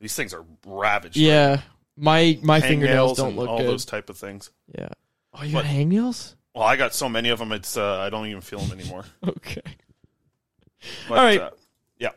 These 0.01 0.15
things 0.15 0.33
are 0.33 0.43
ravaged. 0.65 1.15
Yeah. 1.15 1.61
My 1.95 2.37
my 2.41 2.59
Hangnails 2.59 2.67
fingernails 2.67 3.17
don't 3.17 3.35
look 3.37 3.47
all 3.49 3.59
good. 3.59 3.67
those 3.67 3.85
type 3.85 4.09
of 4.09 4.17
things. 4.17 4.49
Yeah. 4.77 4.89
Oh, 5.33 5.43
you 5.43 5.53
But- 5.53 5.63
got 5.63 5.71
hangnails? 5.71 6.35
Well, 6.53 6.63
I 6.65 6.75
got 6.75 6.93
so 6.93 7.07
many 7.07 7.29
of 7.29 7.39
them. 7.39 7.53
It's 7.53 7.77
uh, 7.77 7.99
I 7.99 8.09
don't 8.09 8.27
even 8.27 8.41
feel 8.41 8.59
them 8.59 8.77
anymore. 8.77 9.05
Okay. 9.27 9.61
But, 11.07 11.17
All 11.17 11.23
right. 11.23 11.41
Uh, 11.41 11.51
yeah. 11.97 12.09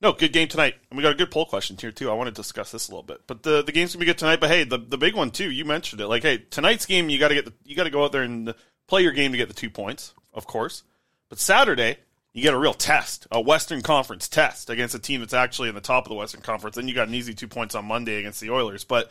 No, 0.00 0.12
good 0.12 0.32
game 0.32 0.48
tonight, 0.48 0.74
and 0.90 0.96
we 0.96 1.02
got 1.02 1.12
a 1.12 1.16
good 1.16 1.30
poll 1.30 1.46
question 1.46 1.76
here 1.78 1.92
too. 1.92 2.10
I 2.10 2.14
want 2.14 2.28
to 2.28 2.32
discuss 2.32 2.70
this 2.70 2.88
a 2.88 2.90
little 2.90 3.02
bit, 3.02 3.22
but 3.26 3.42
the 3.42 3.62
the 3.62 3.72
game's 3.72 3.94
gonna 3.94 4.00
be 4.00 4.06
good 4.06 4.18
tonight. 4.18 4.40
But 4.40 4.50
hey, 4.50 4.64
the 4.64 4.78
the 4.78 4.98
big 4.98 5.14
one 5.14 5.30
too. 5.30 5.50
You 5.50 5.64
mentioned 5.64 6.00
it. 6.00 6.08
Like, 6.08 6.22
hey, 6.22 6.38
tonight's 6.50 6.86
game, 6.86 7.08
you 7.08 7.18
got 7.18 7.28
to 7.28 7.34
get 7.34 7.44
the, 7.46 7.52
you 7.64 7.74
got 7.74 7.84
to 7.84 7.90
go 7.90 8.04
out 8.04 8.12
there 8.12 8.22
and 8.22 8.54
play 8.86 9.02
your 9.02 9.12
game 9.12 9.32
to 9.32 9.38
get 9.38 9.48
the 9.48 9.54
two 9.54 9.70
points, 9.70 10.14
of 10.34 10.46
course. 10.46 10.82
But 11.28 11.38
Saturday, 11.38 11.98
you 12.32 12.42
get 12.42 12.54
a 12.54 12.58
real 12.58 12.74
test, 12.74 13.26
a 13.30 13.40
Western 13.40 13.80
Conference 13.80 14.28
test 14.28 14.68
against 14.68 14.94
a 14.94 14.98
team 14.98 15.20
that's 15.20 15.32
actually 15.32 15.70
in 15.70 15.74
the 15.74 15.80
top 15.80 16.04
of 16.04 16.10
the 16.10 16.14
Western 16.14 16.42
Conference. 16.42 16.76
Then 16.76 16.86
you 16.86 16.94
got 16.94 17.08
an 17.08 17.14
easy 17.14 17.34
two 17.34 17.48
points 17.48 17.74
on 17.74 17.86
Monday 17.86 18.16
against 18.16 18.40
the 18.42 18.50
Oilers. 18.50 18.84
But 18.84 19.10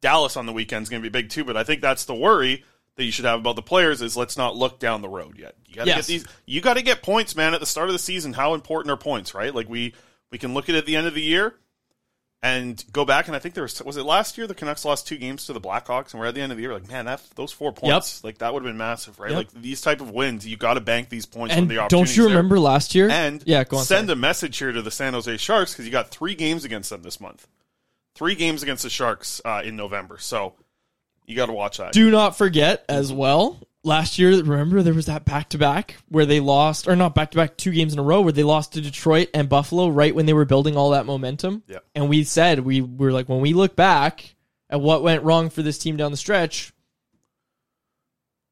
Dallas 0.00 0.36
on 0.36 0.46
the 0.46 0.52
weekend 0.52 0.82
is 0.82 0.88
going 0.88 1.00
to 1.00 1.08
be 1.08 1.12
big 1.12 1.30
too. 1.30 1.44
But 1.44 1.56
I 1.56 1.62
think 1.62 1.80
that's 1.80 2.04
the 2.04 2.14
worry 2.14 2.64
that 2.96 3.04
you 3.04 3.10
should 3.12 3.24
have 3.24 3.40
about 3.40 3.56
the 3.56 3.62
players 3.62 4.00
is 4.02 4.16
let's 4.16 4.36
not 4.36 4.56
look 4.56 4.78
down 4.78 5.02
the 5.02 5.08
road 5.08 5.38
yet. 5.38 5.54
You 5.66 5.74
got 5.74 5.82
to 5.84 5.88
Yes. 5.90 5.96
get 5.98 6.06
these. 6.06 6.26
You 6.46 6.60
got 6.60 6.74
to 6.74 6.82
get 6.82 7.02
points, 7.02 7.34
man. 7.34 7.54
At 7.54 7.60
the 7.60 7.66
start 7.66 7.88
of 7.88 7.92
the 7.92 7.98
season, 7.98 8.32
how 8.34 8.54
important 8.54 8.92
are 8.92 8.96
points, 8.96 9.34
right? 9.34 9.54
Like 9.54 9.68
we 9.68 9.94
we 10.30 10.38
can 10.38 10.54
look 10.54 10.68
at 10.68 10.74
it 10.74 10.78
at 10.78 10.86
the 10.86 10.96
end 10.96 11.06
of 11.06 11.14
the 11.14 11.22
year 11.22 11.54
and 12.42 12.84
go 12.92 13.04
back. 13.04 13.26
And 13.26 13.34
I 13.34 13.38
think 13.38 13.54
there 13.54 13.62
was 13.64 13.82
was 13.82 13.96
it 13.96 14.04
last 14.04 14.36
year 14.38 14.46
the 14.46 14.54
Canucks 14.54 14.84
lost 14.84 15.08
two 15.08 15.16
games 15.16 15.46
to 15.46 15.52
the 15.52 15.60
Blackhawks, 15.60 16.12
and 16.12 16.20
we're 16.20 16.26
at 16.26 16.34
the 16.34 16.40
end 16.40 16.52
of 16.52 16.56
the 16.58 16.62
year 16.62 16.72
like, 16.72 16.88
man, 16.88 17.06
that 17.06 17.20
those 17.34 17.50
four 17.52 17.72
points, 17.72 18.22
like 18.22 18.38
that 18.38 18.52
would 18.54 18.62
have 18.62 18.68
been 18.70 18.76
massive, 18.78 19.18
right? 19.18 19.30
Yep. 19.30 19.36
Like 19.38 19.50
these 19.62 19.80
type 19.80 20.00
of 20.00 20.10
wins, 20.10 20.46
you 20.46 20.56
got 20.56 20.74
to 20.74 20.80
bank 20.80 21.08
these 21.08 21.26
points 21.26 21.54
And 21.54 21.68
when 21.68 21.76
the 21.76 21.86
don't 21.88 22.08
you 22.16 22.24
there. 22.24 22.30
remember 22.36 22.60
last 22.60 22.94
year? 22.94 23.08
And 23.10 23.42
yeah, 23.46 23.64
go 23.64 23.78
on. 23.78 23.84
send 23.84 24.08
sorry. 24.08 24.12
a 24.18 24.20
message 24.20 24.56
here 24.58 24.72
to 24.72 24.82
the 24.82 24.90
San 24.90 25.14
Jose 25.14 25.36
Sharks 25.38 25.72
because 25.72 25.86
you 25.86 25.92
got 25.92 26.10
three 26.10 26.34
games 26.34 26.64
against 26.64 26.90
them 26.90 27.02
this 27.02 27.20
month. 27.20 27.46
Three 28.14 28.36
games 28.36 28.62
against 28.62 28.84
the 28.84 28.90
Sharks 28.90 29.40
uh, 29.44 29.62
in 29.64 29.74
November. 29.74 30.18
So 30.18 30.54
you 31.26 31.36
got 31.36 31.46
to 31.46 31.52
watch 31.52 31.78
that. 31.78 31.92
Do 31.92 32.10
not 32.10 32.36
forget 32.36 32.84
as 32.88 33.08
mm-hmm. 33.08 33.18
well. 33.18 33.60
Last 33.82 34.18
year, 34.18 34.30
remember 34.42 34.82
there 34.82 34.94
was 34.94 35.06
that 35.06 35.26
back 35.26 35.50
to 35.50 35.58
back 35.58 35.96
where 36.08 36.24
they 36.24 36.40
lost, 36.40 36.88
or 36.88 36.96
not 36.96 37.14
back 37.14 37.32
to 37.32 37.36
back, 37.36 37.58
two 37.58 37.70
games 37.70 37.92
in 37.92 37.98
a 37.98 38.02
row 38.02 38.22
where 38.22 38.32
they 38.32 38.42
lost 38.42 38.72
to 38.72 38.80
Detroit 38.80 39.28
and 39.34 39.46
Buffalo 39.46 39.88
right 39.88 40.14
when 40.14 40.24
they 40.24 40.32
were 40.32 40.46
building 40.46 40.74
all 40.74 40.90
that 40.90 41.04
momentum. 41.04 41.62
Yeah. 41.66 41.80
And 41.94 42.08
we 42.08 42.24
said 42.24 42.60
we 42.60 42.80
were 42.80 43.12
like, 43.12 43.28
when 43.28 43.40
we 43.40 43.52
look 43.52 43.76
back 43.76 44.36
at 44.70 44.80
what 44.80 45.02
went 45.02 45.22
wrong 45.22 45.50
for 45.50 45.60
this 45.60 45.76
team 45.76 45.98
down 45.98 46.12
the 46.12 46.16
stretch, 46.16 46.72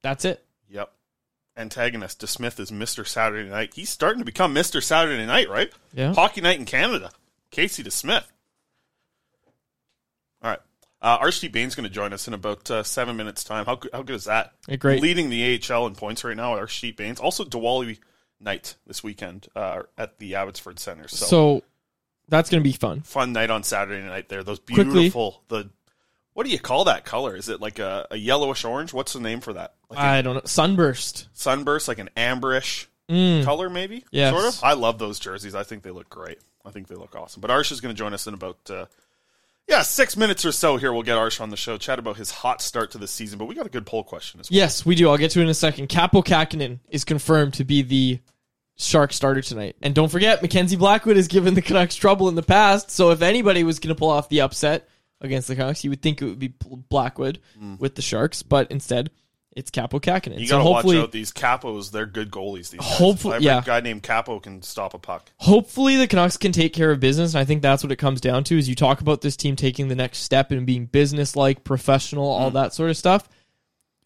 that's 0.03 0.27
it. 0.27 0.45
Yep. 0.69 0.93
Antagonist 1.57 2.21
DeSmith 2.21 2.61
is 2.61 2.71
Mr. 2.71 3.07
Saturday 3.07 3.49
Night. 3.49 3.73
He's 3.75 3.89
starting 3.89 4.19
to 4.19 4.27
become 4.27 4.55
Mr. 4.55 4.83
Saturday 4.83 5.25
Night, 5.25 5.49
right? 5.49 5.73
Yeah. 5.95 6.13
Hockey 6.13 6.43
Night 6.43 6.59
in 6.59 6.67
Canada. 6.67 7.11
Casey 7.51 7.83
DeSmith. 7.83 8.25
All 10.43 10.51
right. 10.51 10.61
Uh, 11.03 11.19
Arshdeep 11.19 11.51
Bains 11.53 11.75
going 11.75 11.85
to 11.89 11.93
join 11.93 12.13
us 12.13 12.29
in 12.29 12.33
about 12.35 12.71
uh, 12.71 12.83
seven 12.85 13.17
minutes' 13.17 13.43
time. 13.45 13.67
How, 13.67 13.75
good- 13.75 13.91
how 13.93 14.03
good 14.03 14.15
is 14.17 14.25
that? 14.25 14.53
Yeah, 14.69 14.77
great. 14.77 15.03
Leading 15.03 15.29
the 15.31 15.61
AHL 15.71 15.87
in 15.89 15.95
points 15.97 16.23
right 16.23 16.37
now, 16.37 16.55
Arshdeep 16.57 16.97
Bains. 16.97 17.19
Also, 17.19 17.45
Diwali 17.45 17.99
night 18.41 18.77
this 18.87 19.03
weekend 19.03 19.49
uh, 19.57 19.83
at 19.99 20.19
the 20.19 20.37
Abbotsford 20.37 20.79
Center. 20.79 21.09
So, 21.09 21.27
So, 21.27 21.63
that's 22.29 22.51
going 22.51 22.63
to 22.63 22.69
be 22.69 22.73
fun. 22.73 23.01
fun 23.01 23.33
night 23.33 23.51
on 23.51 23.65
Saturday 23.65 24.07
night 24.07 24.29
there. 24.29 24.45
Those 24.45 24.61
Quickly. 24.61 24.85
beautiful, 24.85 25.43
the 25.49 25.71
what 26.35 26.47
do 26.47 26.51
you 26.53 26.59
call 26.59 26.85
that 26.85 27.05
color? 27.05 27.37
Is 27.37 27.49
it 27.51 27.61
like 27.61 27.79
a, 27.79 28.07
a 28.11 28.17
yellowish 28.17 28.65
orange? 28.65 28.95
What's 28.95 29.13
the 29.13 29.21
name 29.21 29.41
for 29.41 29.53
that? 29.53 29.75
Like 29.91 29.99
a 29.99 30.03
I 30.03 30.23
don't 30.23 30.37
know. 30.37 30.41
Sunburst. 30.47 31.29
sunburst, 31.35 31.89
like 31.89 31.99
an 31.99 32.11
amberish 32.17 32.87
Mm. 33.11 33.45
color, 33.45 33.69
maybe. 33.69 34.05
Yes. 34.13 34.33
sort 34.33 34.47
of. 34.47 34.61
I 34.65 34.73
love 34.75 34.99
those 34.99 35.19
jerseys. 35.19 35.55
I 35.55 35.65
think 35.65 35.83
they 35.83 35.91
look 35.91 36.09
great. 36.09 36.39
I 36.65 36.71
think 36.71 36.87
they 36.87 36.95
look 36.95 37.15
awesome. 37.17 37.41
But 37.43 37.51
Arsh 37.51 37.71
is 37.73 37.81
going 37.83 37.95
to 37.95 37.99
join 37.99 38.15
us 38.15 38.27
in 38.29 38.33
about 38.33 38.59
uh, 38.71 38.87
yeah 39.69 39.83
six 39.83 40.17
minutes 40.17 40.45
or 40.45 40.53
so. 40.53 40.77
Here 40.77 40.93
we'll 40.93 41.03
get 41.03 41.17
Arsh 41.17 41.41
on 41.41 41.51
the 41.51 41.57
show, 41.57 41.79
chat 41.79 41.99
about 41.99 42.17
his 42.17 42.31
hot 42.31 42.63
start 42.63 42.91
to 42.93 42.99
the 42.99 43.09
season. 43.09 43.39
But 43.39 43.47
we 43.47 43.55
got 43.55 43.67
a 43.67 43.71
good 43.71 43.87
poll 43.87 44.05
question 44.05 44.41
as 44.41 44.51
well. 44.51 44.57
Yes, 44.57 44.87
we 44.87 44.95
do. 44.95 45.09
I'll 45.09 45.19
get 45.19 45.31
to 45.33 45.41
it 45.41 45.45
in 45.45 45.49
a 45.49 45.55
second. 45.55 45.89
Kaapo 45.89 46.25
Kähkönen 46.25 46.81
is 46.89 47.05
confirmed 47.05 47.55
to 47.55 47.65
be 47.65 47.83
the 47.83 48.21
Shark 48.77 49.13
starter 49.13 49.43
tonight. 49.43 49.77
And 49.83 49.95
don't 49.95 50.11
forget, 50.11 50.43
Mackenzie 50.43 50.77
Blackwood 50.77 51.17
has 51.17 51.29
given 51.29 51.55
the 51.55 51.63
Canucks 51.63 51.95
trouble 51.95 52.29
in 52.29 52.35
the 52.35 52.43
past. 52.43 52.91
So 52.91 53.11
if 53.11 53.23
anybody 53.23 53.65
was 53.65 53.79
going 53.79 53.95
to 53.95 53.99
pull 53.99 54.11
off 54.11 54.29
the 54.29 54.41
upset 54.41 54.89
against 55.21 55.49
the 55.49 55.57
Canucks, 55.57 55.85
you 55.85 55.91
would 55.91 56.03
think 56.03 56.21
it 56.21 56.25
would 56.25 56.39
be 56.39 56.55
Blackwood 56.89 57.41
mm. 57.61 57.79
with 57.79 57.95
the 57.95 58.03
Sharks. 58.03 58.43
But 58.43 58.71
instead, 58.71 59.11
it's 59.55 59.71
Kaapo 59.71 60.01
Kähkönen. 60.01 60.39
You 60.41 60.49
got 60.49 60.63
to 60.63 60.65
watch 60.71 60.87
out 60.95 61.13
these 61.13 61.31
capos. 61.33 61.91
They're 61.91 62.07
good 62.07 62.31
goalies. 62.31 62.71
These 62.71 62.81
guys. 62.81 62.99
Hopefully- 62.99 63.39
yeah. 63.41 63.63
guy 63.65 63.81
named 63.81 64.03
Capo 64.03 64.41
can 64.41 64.63
stop 64.63 64.95
a 64.95 64.99
puck. 64.99 65.31
hopefully 65.37 65.97
the 65.97 66.07
Canucks 66.07 66.37
can 66.37 66.53
take 66.53 66.73
care 66.73 66.91
of 66.91 67.01
business. 67.01 67.35
And 67.35 67.41
I 67.41 67.45
think 67.45 67.61
that's 67.63 67.83
what 67.83 67.93
it 67.93 67.97
comes 67.97 68.21
down 68.21 68.45
to 68.45 68.57
is 68.59 68.69
you 68.69 68.75
talk 68.75 69.01
about 69.01 69.21
this 69.21 69.37
team 69.37 69.55
taking 69.57 69.89
the 69.89 69.95
next 69.95 70.19
step 70.19 70.51
and 70.53 70.67
being 70.67 70.87
business 70.87 71.37
like, 71.37 71.65
professional, 71.65 72.27
all 72.27 72.51
Mm. 72.51 72.55
that 72.55 72.75
sort 72.75 72.91
of 72.91 72.97
stuff. 72.97 73.29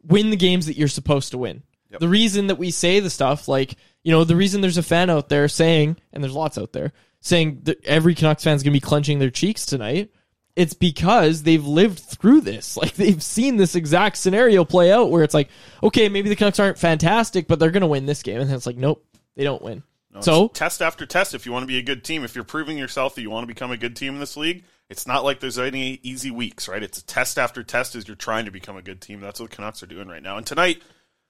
Win 0.03 0.31
the 0.31 0.37
games 0.37 0.67
that 0.67 0.77
you're 0.77 0.89
supposed 0.89 1.31
to 1.33 1.39
win. 1.39 1.63
Yep. 1.91 2.01
The 2.01 2.09
reason 2.09 2.49
that 2.49 2.59
we 2.59 2.71
say 2.71 3.01
the 3.01 3.11
stuff 3.11 3.49
like, 3.49 3.77
you 4.05 4.13
know, 4.13 4.25
the 4.25 4.37
reason 4.37 4.61
there's 4.61 4.79
a 4.79 4.83
fan 4.83 5.11
out 5.11 5.29
there 5.29 5.49
saying, 5.49 5.97
and 6.13 6.23
there's 6.23 6.35
lots 6.35 6.59
out 6.59 6.73
there, 6.73 6.93
saying 7.21 7.61
that 7.65 7.85
every 7.85 8.15
Canucks 8.15 8.45
fan's 8.45 8.63
going 8.63 8.73
to 8.73 8.77
be 8.77 8.81
clenching 8.81 9.19
their 9.19 9.31
cheeks 9.31 9.67
tonight, 9.67 10.11
it's 10.57 10.75
because 10.75 11.43
they've 11.43 11.65
lived 11.65 11.99
through 11.99 12.41
this. 12.41 12.77
Like 12.77 12.95
they've 12.95 13.23
seen 13.23 13.57
this 13.57 13.75
exact 13.75 14.17
scenario 14.17 14.65
play 14.65 14.91
out 14.91 15.11
where 15.11 15.23
it's 15.23 15.35
like, 15.35 15.51
okay, 15.83 16.09
maybe 16.09 16.29
the 16.29 16.37
Canucks 16.37 16.59
aren't 16.59 16.79
fantastic, 16.79 17.47
but 17.47 17.59
they're 17.59 17.71
going 17.71 17.83
to 17.83 17.87
win 17.87 18.07
this 18.07 18.23
game. 18.23 18.41
And 18.41 18.49
then 18.49 18.57
it's 18.57 18.67
like, 18.67 18.77
nope, 18.77 19.05
they 19.35 19.45
don't 19.45 19.63
win. 19.63 19.83
No, 20.13 20.21
so 20.21 20.49
test 20.49 20.81
after 20.81 21.05
test, 21.05 21.35
if 21.35 21.45
you 21.45 21.53
want 21.53 21.65
to 21.65 21.67
be 21.67 21.79
a 21.79 21.83
good 21.83 22.05
team, 22.05 22.25
if 22.25 22.35
you're 22.35 22.45
proving 22.45 22.79
yourself 22.79 23.15
that 23.15 23.23
you 23.23 23.31
want 23.31 23.43
to 23.43 23.53
become 23.53 23.71
a 23.71 23.77
good 23.77 23.97
team 23.97 24.15
in 24.15 24.21
this 24.21 24.37
league, 24.37 24.65
it's 24.89 25.07
not 25.07 25.25
like 25.25 25.41
there's 25.41 25.59
any 25.59 26.01
easy 26.03 26.31
weeks, 26.31 26.69
right? 26.69 26.83
It's 26.83 26.99
a 26.99 27.05
test 27.05 27.39
after 27.39 27.63
test 27.63 27.95
as 27.95 28.07
you're 28.07 28.15
trying 28.17 28.45
to 28.45 28.51
become 28.51 28.77
a 28.77 28.83
good 28.83 29.01
team. 29.01 29.21
That's 29.21 29.41
what 29.41 29.51
the 29.51 29.57
Canucks 29.57 29.83
are 29.83 29.87
doing 29.87 30.09
right 30.09 30.23
now. 30.23 30.37
And 30.37 30.47
tonight, 30.47 30.81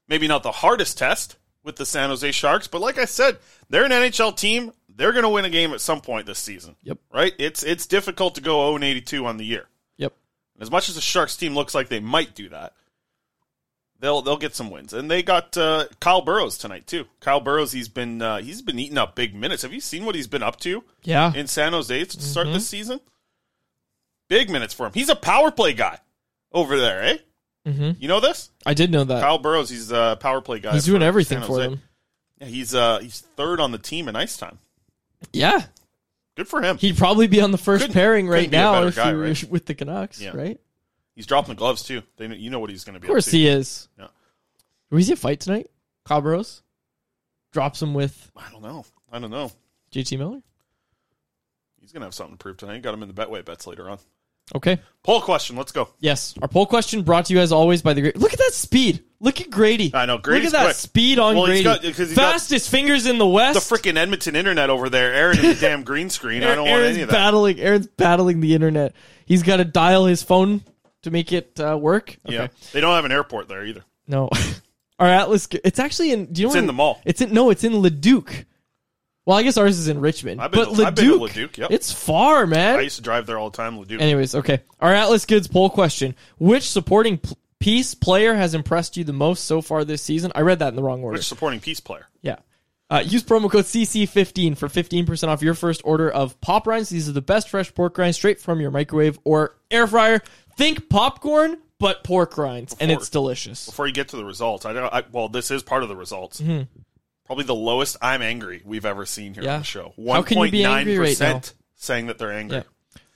maybe 0.08 0.28
not 0.28 0.42
the 0.42 0.52
hardest 0.52 0.98
test 0.98 1.36
with 1.64 1.76
the 1.76 1.86
San 1.86 2.10
Jose 2.10 2.30
Sharks, 2.32 2.68
but 2.68 2.80
like 2.80 2.98
I 2.98 3.06
said, 3.06 3.38
they're 3.68 3.84
an 3.84 3.90
NHL 3.90 4.36
team. 4.36 4.72
They're 4.96 5.12
going 5.12 5.24
to 5.24 5.28
win 5.28 5.44
a 5.44 5.50
game 5.50 5.72
at 5.72 5.80
some 5.80 6.00
point 6.00 6.26
this 6.26 6.38
season. 6.38 6.74
Yep. 6.82 6.98
Right? 7.12 7.34
It's 7.38 7.62
it's 7.62 7.86
difficult 7.86 8.34
to 8.36 8.40
go 8.40 8.76
0 8.76 8.82
82 8.82 9.26
on 9.26 9.36
the 9.36 9.44
year. 9.44 9.66
Yep. 9.98 10.14
As 10.58 10.70
much 10.70 10.88
as 10.88 10.94
the 10.94 11.00
Sharks 11.02 11.36
team 11.36 11.54
looks 11.54 11.74
like 11.74 11.88
they 11.88 12.00
might 12.00 12.34
do 12.34 12.48
that, 12.48 12.72
they'll 14.00 14.22
they'll 14.22 14.36
get 14.38 14.54
some 14.54 14.70
wins. 14.70 14.92
And 14.94 15.10
they 15.10 15.22
got 15.22 15.56
uh, 15.56 15.86
Kyle 16.00 16.22
Burroughs 16.22 16.56
tonight 16.56 16.86
too. 16.86 17.04
Kyle 17.20 17.40
Burroughs, 17.40 17.72
he's 17.72 17.88
been 17.88 18.22
uh, 18.22 18.38
he's 18.38 18.62
been 18.62 18.78
eating 18.78 18.98
up 18.98 19.14
big 19.14 19.34
minutes. 19.34 19.62
Have 19.62 19.72
you 19.74 19.80
seen 19.80 20.04
what 20.06 20.14
he's 20.14 20.26
been 20.28 20.42
up 20.42 20.58
to 20.60 20.82
Yeah. 21.02 21.32
in 21.34 21.46
San 21.46 21.72
Jose 21.72 22.04
to 22.06 22.20
start 22.22 22.46
Mhm. 22.46 22.54
this 22.54 22.68
season? 22.68 23.00
Big 24.28 24.50
minutes 24.50 24.74
for 24.74 24.86
him. 24.86 24.92
He's 24.94 25.08
a 25.08 25.16
power 25.16 25.50
play 25.50 25.72
guy 25.72 25.98
over 26.52 26.78
there, 26.78 27.02
eh? 27.02 27.18
Mm-hmm. 27.66 27.90
You 28.00 28.08
know 28.08 28.20
this? 28.20 28.50
I 28.64 28.74
did 28.74 28.90
know 28.90 29.04
that. 29.04 29.20
Kyle 29.22 29.38
Burroughs, 29.38 29.70
he's 29.70 29.90
a 29.90 30.16
power 30.20 30.40
play 30.40 30.58
guy. 30.60 30.72
He's 30.72 30.84
doing 30.84 31.02
everything 31.02 31.42
for 31.42 31.58
them. 31.58 31.82
Yeah, 32.40 32.46
he's 32.48 32.74
uh 32.74 32.98
he's 33.00 33.20
third 33.36 33.60
on 33.60 33.72
the 33.72 33.78
team 33.78 34.08
in 34.08 34.16
ice 34.16 34.36
time. 34.36 34.58
Yeah. 35.32 35.64
Good 36.36 36.48
for 36.48 36.60
him. 36.62 36.76
He'd 36.78 36.96
probably 36.98 37.26
be 37.28 37.40
on 37.40 37.50
the 37.50 37.58
1st 37.58 37.78
Couldn't- 37.80 37.92
pairing 37.94 38.28
right 38.28 38.38
couldn't 38.38 38.50
be 38.50 38.56
a 38.56 38.60
now 38.60 38.72
better 38.74 38.88
if 38.88 38.96
guy, 38.96 39.08
he 39.08 39.14
were 39.14 39.22
right? 39.22 39.44
with 39.50 39.66
the 39.66 39.74
Canucks, 39.74 40.20
Yeah. 40.20 40.36
right? 40.36 40.60
He's 41.14 41.26
dropping 41.26 41.50
the 41.54 41.58
gloves 41.58 41.82
too. 41.82 42.02
They 42.18 42.26
you 42.36 42.50
know 42.50 42.58
what 42.60 42.68
he's 42.70 42.84
going 42.84 42.94
to 42.94 43.00
be. 43.00 43.06
Of 43.06 43.10
course 43.10 43.26
up 43.28 43.30
to. 43.30 43.36
he 43.38 43.48
is. 43.48 43.88
Yeah. 43.98 44.08
Was 44.90 45.06
he 45.06 45.14
a 45.14 45.16
fight 45.16 45.40
tonight? 45.40 45.70
Burroughs? 46.06 46.62
Drops 47.52 47.80
him 47.80 47.94
with 47.94 48.30
I 48.36 48.50
don't 48.50 48.62
know. 48.62 48.84
I 49.10 49.18
don't 49.18 49.30
know. 49.30 49.50
JT 49.92 50.18
Miller? 50.18 50.42
He's 51.80 51.92
going 51.92 52.00
to 52.02 52.06
have 52.06 52.14
something 52.14 52.34
to 52.36 52.38
prove 52.42 52.56
tonight. 52.58 52.82
Got 52.82 52.94
him 52.94 53.02
in 53.02 53.08
the 53.08 53.14
Betway 53.14 53.44
bets 53.44 53.66
later 53.66 53.88
on. 53.88 53.98
Okay. 54.54 54.78
Poll 55.02 55.20
question. 55.22 55.56
Let's 55.56 55.72
go. 55.72 55.88
Yes. 56.00 56.34
Our 56.42 56.48
poll 56.48 56.66
question 56.66 57.02
brought 57.02 57.26
to 57.26 57.32
you 57.34 57.40
as 57.40 57.50
always 57.52 57.80
by 57.82 57.94
the 57.94 58.00
great. 58.02 58.16
Look 58.16 58.32
at 58.32 58.38
that 58.38 58.52
speed. 58.52 59.02
Look 59.18 59.40
at 59.40 59.50
Grady. 59.50 59.90
I 59.94 60.04
know, 60.06 60.18
Grady's 60.18 60.52
Look 60.52 60.54
at 60.54 60.58
that 60.58 60.64
quick. 60.66 60.76
speed 60.76 61.18
on 61.18 61.36
Well, 61.36 61.46
Grady. 61.46 61.62
got- 61.64 61.82
'cause 61.82 61.96
he's 61.96 62.14
got 62.14 62.32
Fastest 62.32 62.68
fingers 62.70 63.06
in 63.06 63.16
the 63.18 63.26
West. 63.26 63.68
The 63.68 63.74
freaking 63.76 63.96
Edmonton 63.96 64.36
internet 64.36 64.68
over 64.68 64.90
there, 64.90 65.14
Aaron, 65.14 65.38
and 65.38 65.48
the 65.48 65.54
damn 65.60 65.82
green 65.84 66.10
screen. 66.10 66.42
I 66.44 66.54
don't 66.54 66.68
want 66.68 66.82
any 66.82 67.00
of 67.00 67.08
that. 67.08 67.14
battling. 67.14 67.58
Aaron's 67.60 67.86
battling 67.86 68.40
the 68.40 68.54
internet. 68.54 68.94
He's 69.24 69.42
got 69.42 69.56
to 69.56 69.64
dial 69.64 70.04
his 70.06 70.22
phone 70.22 70.62
to 71.02 71.10
make 71.10 71.32
it 71.32 71.58
uh, 71.58 71.76
work. 71.78 72.16
Okay. 72.26 72.34
Yeah, 72.36 72.48
they 72.72 72.80
don't 72.80 72.94
have 72.94 73.04
an 73.06 73.12
airport 73.12 73.48
there 73.48 73.64
either. 73.64 73.82
No. 74.06 74.28
Our 74.98 75.08
Atlas. 75.08 75.48
It's 75.64 75.78
actually 75.78 76.12
in. 76.12 76.26
Do 76.32 76.40
you 76.42 76.46
know 76.48 76.52
It's 76.52 76.58
in 76.58 76.66
the 76.66 76.72
mall. 76.72 77.00
It's 77.04 77.20
in. 77.20 77.32
No, 77.32 77.50
it's 77.50 77.64
in 77.64 77.80
Leduc. 77.80 78.44
Well, 79.26 79.36
I 79.36 79.42
guess 79.42 79.56
ours 79.56 79.76
is 79.78 79.88
in 79.88 80.00
Richmond. 80.00 80.40
I've 80.40 80.52
been 80.52 80.64
but 80.66 80.76
to- 80.76 80.86
I've 80.86 80.94
been 80.94 81.04
to 81.06 81.16
Leduc, 81.16 81.36
Leduc, 81.36 81.58
yep. 81.58 81.70
it's 81.72 81.90
far, 81.90 82.46
man. 82.46 82.78
I 82.78 82.82
used 82.82 82.96
to 82.96 83.02
drive 83.02 83.26
there 83.26 83.38
all 83.38 83.50
the 83.50 83.56
time. 83.56 83.76
Leduc. 83.78 84.00
Anyways, 84.00 84.34
okay. 84.36 84.60
Our 84.80 84.94
Atlas 84.94 85.24
Goods 85.26 85.48
poll 85.48 85.68
question: 85.68 86.14
Which 86.38 86.68
supporting 86.70 87.18
p- 87.18 87.34
piece 87.66 87.94
player 87.94 88.34
has 88.34 88.54
impressed 88.54 88.96
you 88.96 89.02
the 89.02 89.12
most 89.12 89.44
so 89.44 89.60
far 89.60 89.84
this 89.84 90.00
season? 90.00 90.30
I 90.36 90.42
read 90.42 90.60
that 90.60 90.68
in 90.68 90.76
the 90.76 90.82
wrong 90.84 91.02
order. 91.02 91.16
Which 91.18 91.26
supporting 91.26 91.58
peace 91.58 91.80
player? 91.80 92.06
Yeah. 92.22 92.36
Uh, 92.88 93.02
use 93.04 93.24
promo 93.24 93.50
code 93.50 93.64
CC15 93.64 94.56
for 94.56 94.68
15% 94.68 95.26
off 95.26 95.42
your 95.42 95.54
first 95.54 95.80
order 95.84 96.08
of 96.08 96.40
pop 96.40 96.68
rinds. 96.68 96.88
These 96.90 97.08
are 97.08 97.12
the 97.12 97.20
best 97.20 97.48
fresh 97.48 97.74
pork 97.74 97.98
rinds 97.98 98.16
straight 98.16 98.40
from 98.40 98.60
your 98.60 98.70
microwave 98.70 99.18
or 99.24 99.56
air 99.72 99.88
fryer. 99.88 100.22
Think 100.56 100.88
popcorn, 100.88 101.58
but 101.80 102.04
pork 102.04 102.38
rinds, 102.38 102.76
and 102.78 102.92
it's 102.92 103.08
delicious. 103.10 103.66
Before 103.66 103.88
you 103.88 103.92
get 103.92 104.08
to 104.10 104.16
the 104.16 104.24
results, 104.24 104.64
I 104.64 104.72
don't. 104.72 104.92
I, 104.94 105.02
well, 105.10 105.28
this 105.28 105.50
is 105.50 105.64
part 105.64 105.82
of 105.82 105.88
the 105.88 105.96
results. 105.96 106.40
Probably 107.26 107.44
the 107.44 107.54
lowest 107.56 107.96
I'm 108.00 108.22
angry 108.22 108.62
we've 108.64 108.86
ever 108.86 109.04
seen 109.04 109.34
here 109.34 109.42
Mm-hmm. 109.42 109.48
Yeah. 109.48 109.54
on 109.54 109.60
the 109.60 109.64
show. 109.64 109.82
How 109.88 109.92
One 109.96 110.22
can 110.22 110.36
you 110.36 110.40
point 110.42 110.52
be 110.52 110.62
nine 110.62 110.78
angry 110.88 110.98
right 110.98 111.08
percent 111.08 111.54
saying 111.74 112.06
that 112.06 112.18
they're 112.18 112.32
angry. 112.32 112.58
Yeah. 112.58 112.62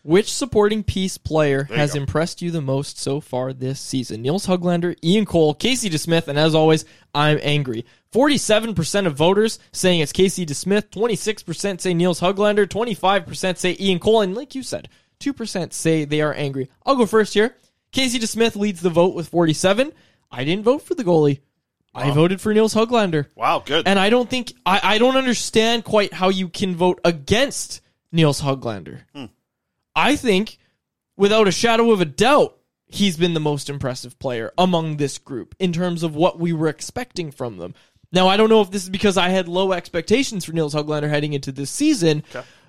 Which 0.02 0.33
supporting 0.33 0.83
piece 0.83 1.19
player 1.19 1.64
has 1.64 1.95
go. 1.95 2.00
impressed 2.00 2.40
you 2.42 2.50
the 2.50 2.61
most 2.61 2.99
so 2.99 3.21
far 3.21 3.52
this 3.52 3.80
season? 3.80 4.23
Nils 4.23 4.47
Höglander, 4.47 4.97
Ian 5.04 5.26
Cole, 5.26 5.54
Casey 5.54 5.90
DeSmith, 5.90 6.28
and 6.28 6.38
as 6.38 6.54
always, 6.54 6.85
I'm 7.14 7.38
angry. 7.42 7.85
47% 8.12 9.07
of 9.07 9.14
voters 9.14 9.59
saying 9.73 10.00
it's 10.00 10.12
Casey 10.12 10.47
DeSmith, 10.47 10.90
26% 10.90 11.80
say 11.80 11.95
Nils 11.95 12.21
Höglander, 12.21 12.66
25% 12.66 13.57
say 13.57 13.76
Ian 13.78 13.99
Cole, 13.99 14.23
and 14.23 14.35
like 14.35 14.54
you 14.54 14.62
said, 14.62 14.88
2% 15.21 15.73
say 15.73 16.04
they 16.04 16.23
are 16.23 16.35
angry. 16.35 16.71
I'll 16.85 16.97
go 16.97 17.07
first 17.07 17.35
here. 17.35 17.57
Casey 17.92 18.19
DeSmith 18.19 18.57
leads 18.57 18.80
the 18.80 18.90
vote 18.90 19.14
with 19.14 19.28
47. 19.28 19.92
I 20.30 20.45
didn't 20.45 20.64
vote 20.64 20.83
for 20.83 20.95
the 20.95 21.04
goalie. 21.04 21.40
I 21.95 22.11
voted 22.12 22.40
for 22.40 22.54
Nils 22.54 22.75
Höglander. 22.75 23.26
Wow, 23.35 23.62
good. 23.64 23.87
And 23.87 23.99
I 23.99 24.11
don't 24.11 24.30
think 24.30 24.52
I, 24.64 24.80
I 24.83 24.99
don't 24.99 25.16
understand 25.16 25.85
quite 25.85 26.12
how 26.12 26.28
you 26.28 26.49
can 26.49 26.76
vote 26.76 27.00
against 27.04 27.80
Nils 28.12 28.40
Höglander. 28.40 29.00
Hmm. 29.12 29.25
I 29.94 30.16
think, 30.16 30.59
without 31.16 31.49
a 31.49 31.52
shadow 31.52 31.90
of 31.90 32.00
a 32.00 32.04
doubt, 32.06 32.56
he's 32.87 33.16
been 33.16 33.35
the 33.35 33.40
most 33.40 33.70
impressive 33.70 34.18
player 34.18 34.52
among 34.59 34.97
this 34.97 35.18
group 35.18 35.54
in 35.59 35.73
terms 35.73 36.02
of 36.02 36.16
what 36.16 36.38
we 36.38 36.52
were 36.52 36.68
expecting 36.68 37.30
from 37.30 37.59
them. 37.59 37.75
Now, 38.12 38.26
I 38.26 38.37
don't 38.37 38.50
know 38.50 38.61
if 38.61 38.70
this 38.70 38.82
is 38.82 38.90
because 38.90 39.16
I 39.16 39.28
had 39.28 39.47
low 39.47 39.73
expectations 39.73 40.44
for 40.44 40.52
Nils 40.52 40.75
Höglander 40.75 41.09
heading 41.09 41.32
into 41.32 41.52
this 41.52 41.70
season, 41.70 42.25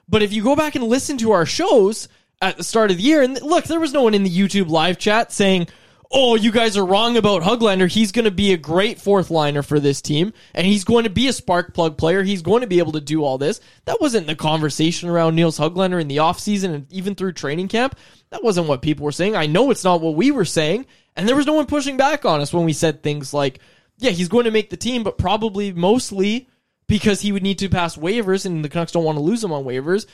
but 0.07 0.21
if 0.21 0.31
you 0.31 0.43
go 0.43 0.55
back 0.55 0.75
and 0.75 0.83
listen 0.83 1.17
to 1.17 1.31
our 1.31 1.45
shows 1.45 2.07
at 2.41 2.57
the 2.57 2.63
start 2.63 2.91
of 2.91 2.97
the 2.97 3.03
year, 3.03 3.21
and 3.21 3.41
look, 3.41 3.65
there 3.65 3.79
was 3.79 3.93
no 3.93 4.03
one 4.03 4.13
in 4.13 4.23
the 4.23 4.29
YouTube 4.29 4.69
live 4.69 4.99
chat 4.99 5.31
saying, 5.31 5.67
oh, 6.12 6.36
you 6.36 6.51
guys 6.51 6.75
are 6.77 6.86
wrong 6.86 7.15
about 7.15 7.41
Höglander. 7.41 7.89
He's 7.89 8.12
going 8.12 8.25
to 8.25 8.32
be 8.32 8.51
a 8.51 8.58
great 8.58 9.00
fourth 9.00 9.32
liner 9.32 9.63
for 9.63 9.80
this 9.80 10.01
team, 10.01 10.34
and 10.53 10.68
he's 10.68 10.84
going 10.84 11.06
to 11.06 11.10
be 11.10 11.27
a 11.27 11.34
spark 11.34 11.74
plug 11.74 11.98
player. 11.98 12.22
He's 12.22 12.41
going 12.41 12.62
to 12.62 12.68
be 12.68 12.80
able 12.80 12.91
to 12.94 13.01
do 13.01 13.24
all 13.24 13.38
this. 13.38 13.62
That 13.86 14.01
wasn't 14.01 14.27
the 14.27 14.36
conversation 14.36 15.10
around 15.10 15.36
Nils 15.36 15.58
Höglander 15.58 16.01
in 16.01 16.10
the 16.10 16.18
offseason 16.18 16.74
and 16.74 16.91
even 16.91 17.15
through 17.15 17.34
training 17.34 17.70
camp. 17.70 17.98
That 18.30 18.44
wasn't 18.44 18.68
what 18.68 18.82
people 18.82 19.06
were 19.06 19.12
saying. 19.12 19.36
I 19.36 19.46
know 19.48 19.72
it's 19.72 19.84
not 19.84 20.01
what 20.01 20.15
we 20.15 20.32
were 20.32 20.46
saying, 20.46 20.86
and 21.15 21.27
there 21.27 21.36
was 21.36 21.48
no 21.48 21.53
one 21.53 21.65
pushing 21.65 21.98
back 21.98 22.25
on 22.25 22.41
us 22.41 22.53
when 22.53 22.65
we 22.65 22.74
said 22.74 23.01
things 23.01 23.34
like, 23.34 23.60
yeah, 23.98 24.12
he's 24.12 24.30
going 24.30 24.46
to 24.46 24.51
make 24.51 24.70
the 24.70 24.77
team, 24.77 25.03
but 25.03 25.18
probably 25.18 25.72
mostly 25.72 26.48
because 26.88 27.22
he 27.22 27.32
would 27.32 27.44
need 27.44 27.60
to 27.60 27.70
pass 27.70 27.96
waivers, 27.96 28.46
and 28.46 28.65
the 28.65 28.70
Canucks 28.70 28.91
don't 28.91 29.06
want 29.06 29.18
to 29.18 29.24
lose 29.24 29.44
him 29.44 29.53
on 29.53 29.63
waivers. 29.63 30.08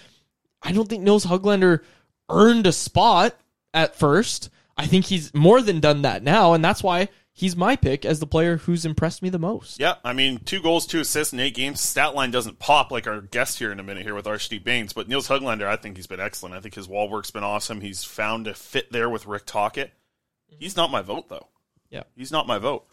I 0.62 0.72
don't 0.72 0.88
think 0.88 1.04
Nils 1.04 1.25
Höglander 1.25 1.82
earned 2.30 2.68
a 2.68 2.72
spot 2.72 3.36
at 3.74 3.96
first. 3.96 4.50
I 4.77 4.86
think 4.86 5.05
he's 5.05 5.34
more 5.34 5.62
than 5.62 5.79
done 5.79 6.03
that 6.03 6.24
now, 6.24 6.53
and 6.53 6.63
that's 6.63 6.84
why 6.84 7.10
he's 7.34 7.55
my 7.55 7.75
pick 7.75 8.05
as 8.05 8.19
the 8.19 8.27
player 8.27 8.57
who's 8.57 8.86
impressed 8.86 9.22
me 9.22 9.29
the 9.29 9.39
most. 9.39 9.79
Yeah, 9.79 9.96
I 10.03 10.13
mean, 10.13 10.39
two 10.39 10.62
goals, 10.62 10.86
two 10.86 11.00
assists 11.00 11.34
in 11.34 11.39
eight 11.39 11.55
games. 11.55 11.81
Stat 11.81 12.15
line 12.15 12.31
doesn't 12.31 12.60
pop 12.60 12.91
like 12.91 13.07
our 13.07 13.22
guest 13.22 13.60
here 13.60 13.72
in 13.72 13.79
a 13.79 13.84
minute 13.84 14.03
here 14.03 14.15
with 14.15 14.25
Arshdeep 14.25 14.63
Bains, 14.63 14.93
but 14.93 15.07
Nils 15.07 15.27
Höglander, 15.27 15.67
I 15.67 15.75
think 15.77 15.96
he's 15.96 16.07
been 16.07 16.19
excellent. 16.19 16.55
I 16.55 16.60
think 16.60 16.75
his 16.75 16.88
wall 16.88 17.10
work's 17.10 17.31
been 17.31 17.43
awesome. 17.43 17.81
He's 17.81 18.03
found 18.03 18.48
a 18.48 18.53
fit 18.53 18.91
there 18.91 19.10
with 19.10 19.25
Rick 19.25 19.46
Tocchet. 19.46 19.91
He's 20.48 20.75
not 20.77 20.91
my 20.91 21.01
vote 21.01 21.29
though. 21.29 21.48
Yeah. 21.89 22.03
He's 22.15 22.31
not 22.31 22.48
my 22.48 22.57
vote. 22.57 22.86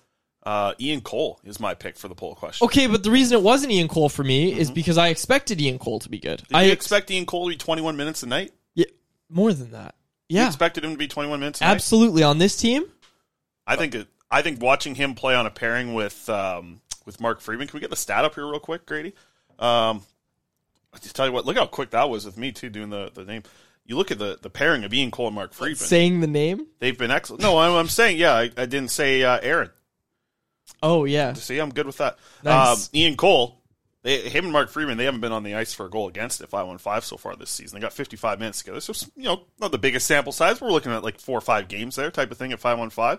Uh, 0.44 0.74
Ian 0.78 1.00
Cole 1.00 1.40
is 1.44 1.58
my 1.58 1.72
pick 1.72 1.96
for 1.96 2.08
the 2.08 2.14
poll 2.14 2.34
question. 2.34 2.66
Okay, 2.66 2.86
but 2.86 3.02
the 3.02 3.10
reason 3.10 3.38
it 3.38 3.42
wasn't 3.42 3.72
Ian 3.72 3.88
Cole 3.88 4.10
for 4.10 4.22
me 4.22 4.52
is 4.52 4.70
because 4.70 4.98
I 4.98 5.08
expected 5.08 5.58
Ian 5.58 5.78
Cole 5.78 6.00
to 6.00 6.10
be 6.10 6.18
good. 6.18 6.42
Did 6.48 6.54
I 6.54 6.64
you 6.64 6.72
expect 6.72 7.10
Ian 7.10 7.24
Cole 7.24 7.46
to 7.46 7.54
be 7.54 7.56
21 7.56 7.96
minutes 7.96 8.22
a 8.22 8.26
night? 8.26 8.52
yeah, 8.74 8.84
more 9.30 9.54
than 9.54 9.70
that. 9.72 9.94
You 10.28 10.38
Yeah, 10.38 10.46
expected 10.46 10.84
him 10.84 10.92
to 10.92 10.96
be 10.98 11.06
21 11.08 11.38
minutes 11.40 11.60
a 11.60 11.64
night? 11.64 11.70
absolutely. 11.72 12.22
On 12.22 12.38
this 12.38 12.56
team, 12.56 12.84
I 13.66 13.76
think 13.76 13.94
it, 13.94 14.08
I 14.30 14.42
think 14.42 14.60
watching 14.62 14.94
him 14.94 15.14
play 15.14 15.34
on 15.34 15.46
a 15.46 15.50
pairing 15.50 15.94
with 15.94 16.28
um, 16.28 16.80
with 17.04 17.20
Mark 17.20 17.40
Friedman. 17.40 17.68
Can 17.68 17.76
we 17.76 17.80
get 17.80 17.90
the 17.90 17.96
stat 17.96 18.24
up 18.24 18.34
here 18.34 18.46
real 18.46 18.58
quick, 18.60 18.86
Grady? 18.86 19.14
Um, 19.58 20.02
I 20.92 20.98
just 21.00 21.14
tell 21.16 21.26
you 21.26 21.32
what, 21.32 21.44
look 21.44 21.56
how 21.56 21.66
quick 21.66 21.90
that 21.90 22.08
was 22.08 22.24
with 22.24 22.38
me 22.38 22.52
too 22.52 22.70
doing 22.70 22.90
the, 22.90 23.10
the 23.12 23.24
name. 23.24 23.42
You 23.86 23.96
look 23.96 24.10
at 24.10 24.18
the, 24.18 24.38
the 24.40 24.48
pairing 24.48 24.84
of 24.84 24.94
Ian 24.94 25.10
Cole 25.10 25.26
and 25.26 25.34
Mark 25.34 25.52
Friedman. 25.52 25.76
saying 25.76 26.20
the 26.20 26.26
name. 26.26 26.66
They've 26.78 26.96
been 26.96 27.10
excellent. 27.10 27.42
No, 27.42 27.58
I'm, 27.58 27.72
I'm 27.74 27.88
saying 27.88 28.16
yeah. 28.18 28.32
I, 28.32 28.42
I 28.56 28.66
didn't 28.66 28.88
say 28.88 29.22
uh, 29.22 29.38
Aaron. 29.42 29.70
Oh 30.82 31.04
yeah, 31.04 31.34
See, 31.34 31.58
I'm 31.58 31.72
good 31.72 31.86
with 31.86 31.98
that. 31.98 32.18
Nice. 32.42 32.86
Um, 32.86 32.90
Ian 32.98 33.16
Cole, 33.16 33.60
they, 34.04 34.28
him 34.28 34.44
and 34.44 34.52
Mark 34.52 34.68
Friedman, 34.68 34.98
they 34.98 35.06
haven't 35.06 35.22
been 35.22 35.32
on 35.32 35.44
the 35.44 35.54
ice 35.54 35.72
for 35.72 35.86
a 35.86 35.90
goal 35.90 36.08
against 36.08 36.42
at 36.42 36.50
515 36.50 37.00
so 37.00 37.16
far 37.16 37.34
this 37.36 37.48
season. 37.48 37.76
They 37.76 37.82
got 37.82 37.94
55 37.94 38.38
minutes 38.38 38.58
together. 38.58 38.80
So, 38.80 38.92
you 39.16 39.24
know, 39.24 39.44
not 39.58 39.72
the 39.72 39.78
biggest 39.78 40.06
sample 40.06 40.30
size. 40.30 40.60
We're 40.60 40.70
looking 40.70 40.92
at 40.92 41.02
like 41.02 41.18
four 41.18 41.38
or 41.38 41.40
five 41.40 41.68
games 41.68 41.96
there 41.96 42.10
type 42.10 42.30
of 42.30 42.36
thing 42.36 42.52
at 42.52 42.60
5 42.60 42.78
on 42.78 42.90
5. 42.90 43.18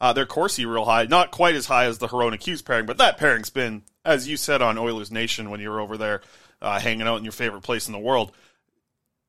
Uh, 0.00 0.12
their 0.14 0.24
Corsi 0.24 0.64
real 0.64 0.86
high. 0.86 1.04
Not 1.04 1.30
quite 1.30 1.54
as 1.54 1.66
high 1.66 1.84
as 1.84 1.98
the 1.98 2.08
Hronek 2.08 2.42
Hughes 2.42 2.62
pairing, 2.62 2.86
but 2.86 2.96
that 2.98 3.18
pairing's 3.18 3.50
been, 3.50 3.82
as 4.02 4.26
you 4.26 4.38
said 4.38 4.62
on 4.62 4.78
Oilers 4.78 5.12
Nation 5.12 5.50
when 5.50 5.60
you 5.60 5.68
were 5.68 5.80
over 5.80 5.98
there 5.98 6.22
uh, 6.62 6.80
hanging 6.80 7.06
out 7.06 7.18
in 7.18 7.24
your 7.24 7.32
favorite 7.32 7.62
place 7.62 7.86
in 7.86 7.92
the 7.92 7.98
world, 7.98 8.32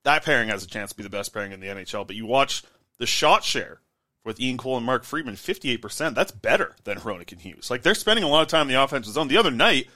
that 0.05 0.23
pairing 0.23 0.47
has 0.47 0.63
a 0.63 0.67
chance 0.67 0.91
to 0.91 0.97
be 0.97 1.03
the 1.03 1.09
best 1.09 1.33
pairing 1.33 1.51
in 1.51 1.59
the 1.59 1.67
NHL. 1.67 2.07
But 2.07 2.15
you 2.15 2.25
watch 2.25 2.63
the 2.99 3.05
shot 3.05 3.43
share 3.43 3.81
with 4.23 4.39
Ian 4.39 4.57
Cole 4.57 4.77
and 4.77 4.85
Mark 4.85 5.03
Friedman, 5.03 5.35
58%. 5.35 6.15
That's 6.15 6.31
better 6.31 6.75
than 6.85 6.99
Hronek 6.99 7.33
and 7.33 7.41
Hughes. 7.41 7.69
Like, 7.69 7.83
they're 7.83 7.93
spending 7.93 8.23
a 8.23 8.29
lot 8.29 8.43
of 8.43 8.47
time 8.47 8.69
in 8.69 8.73
the 8.73 8.81
offensive 8.81 9.13
zone. 9.13 9.27
The 9.27 9.37
other 9.37 9.51
night, 9.51 9.87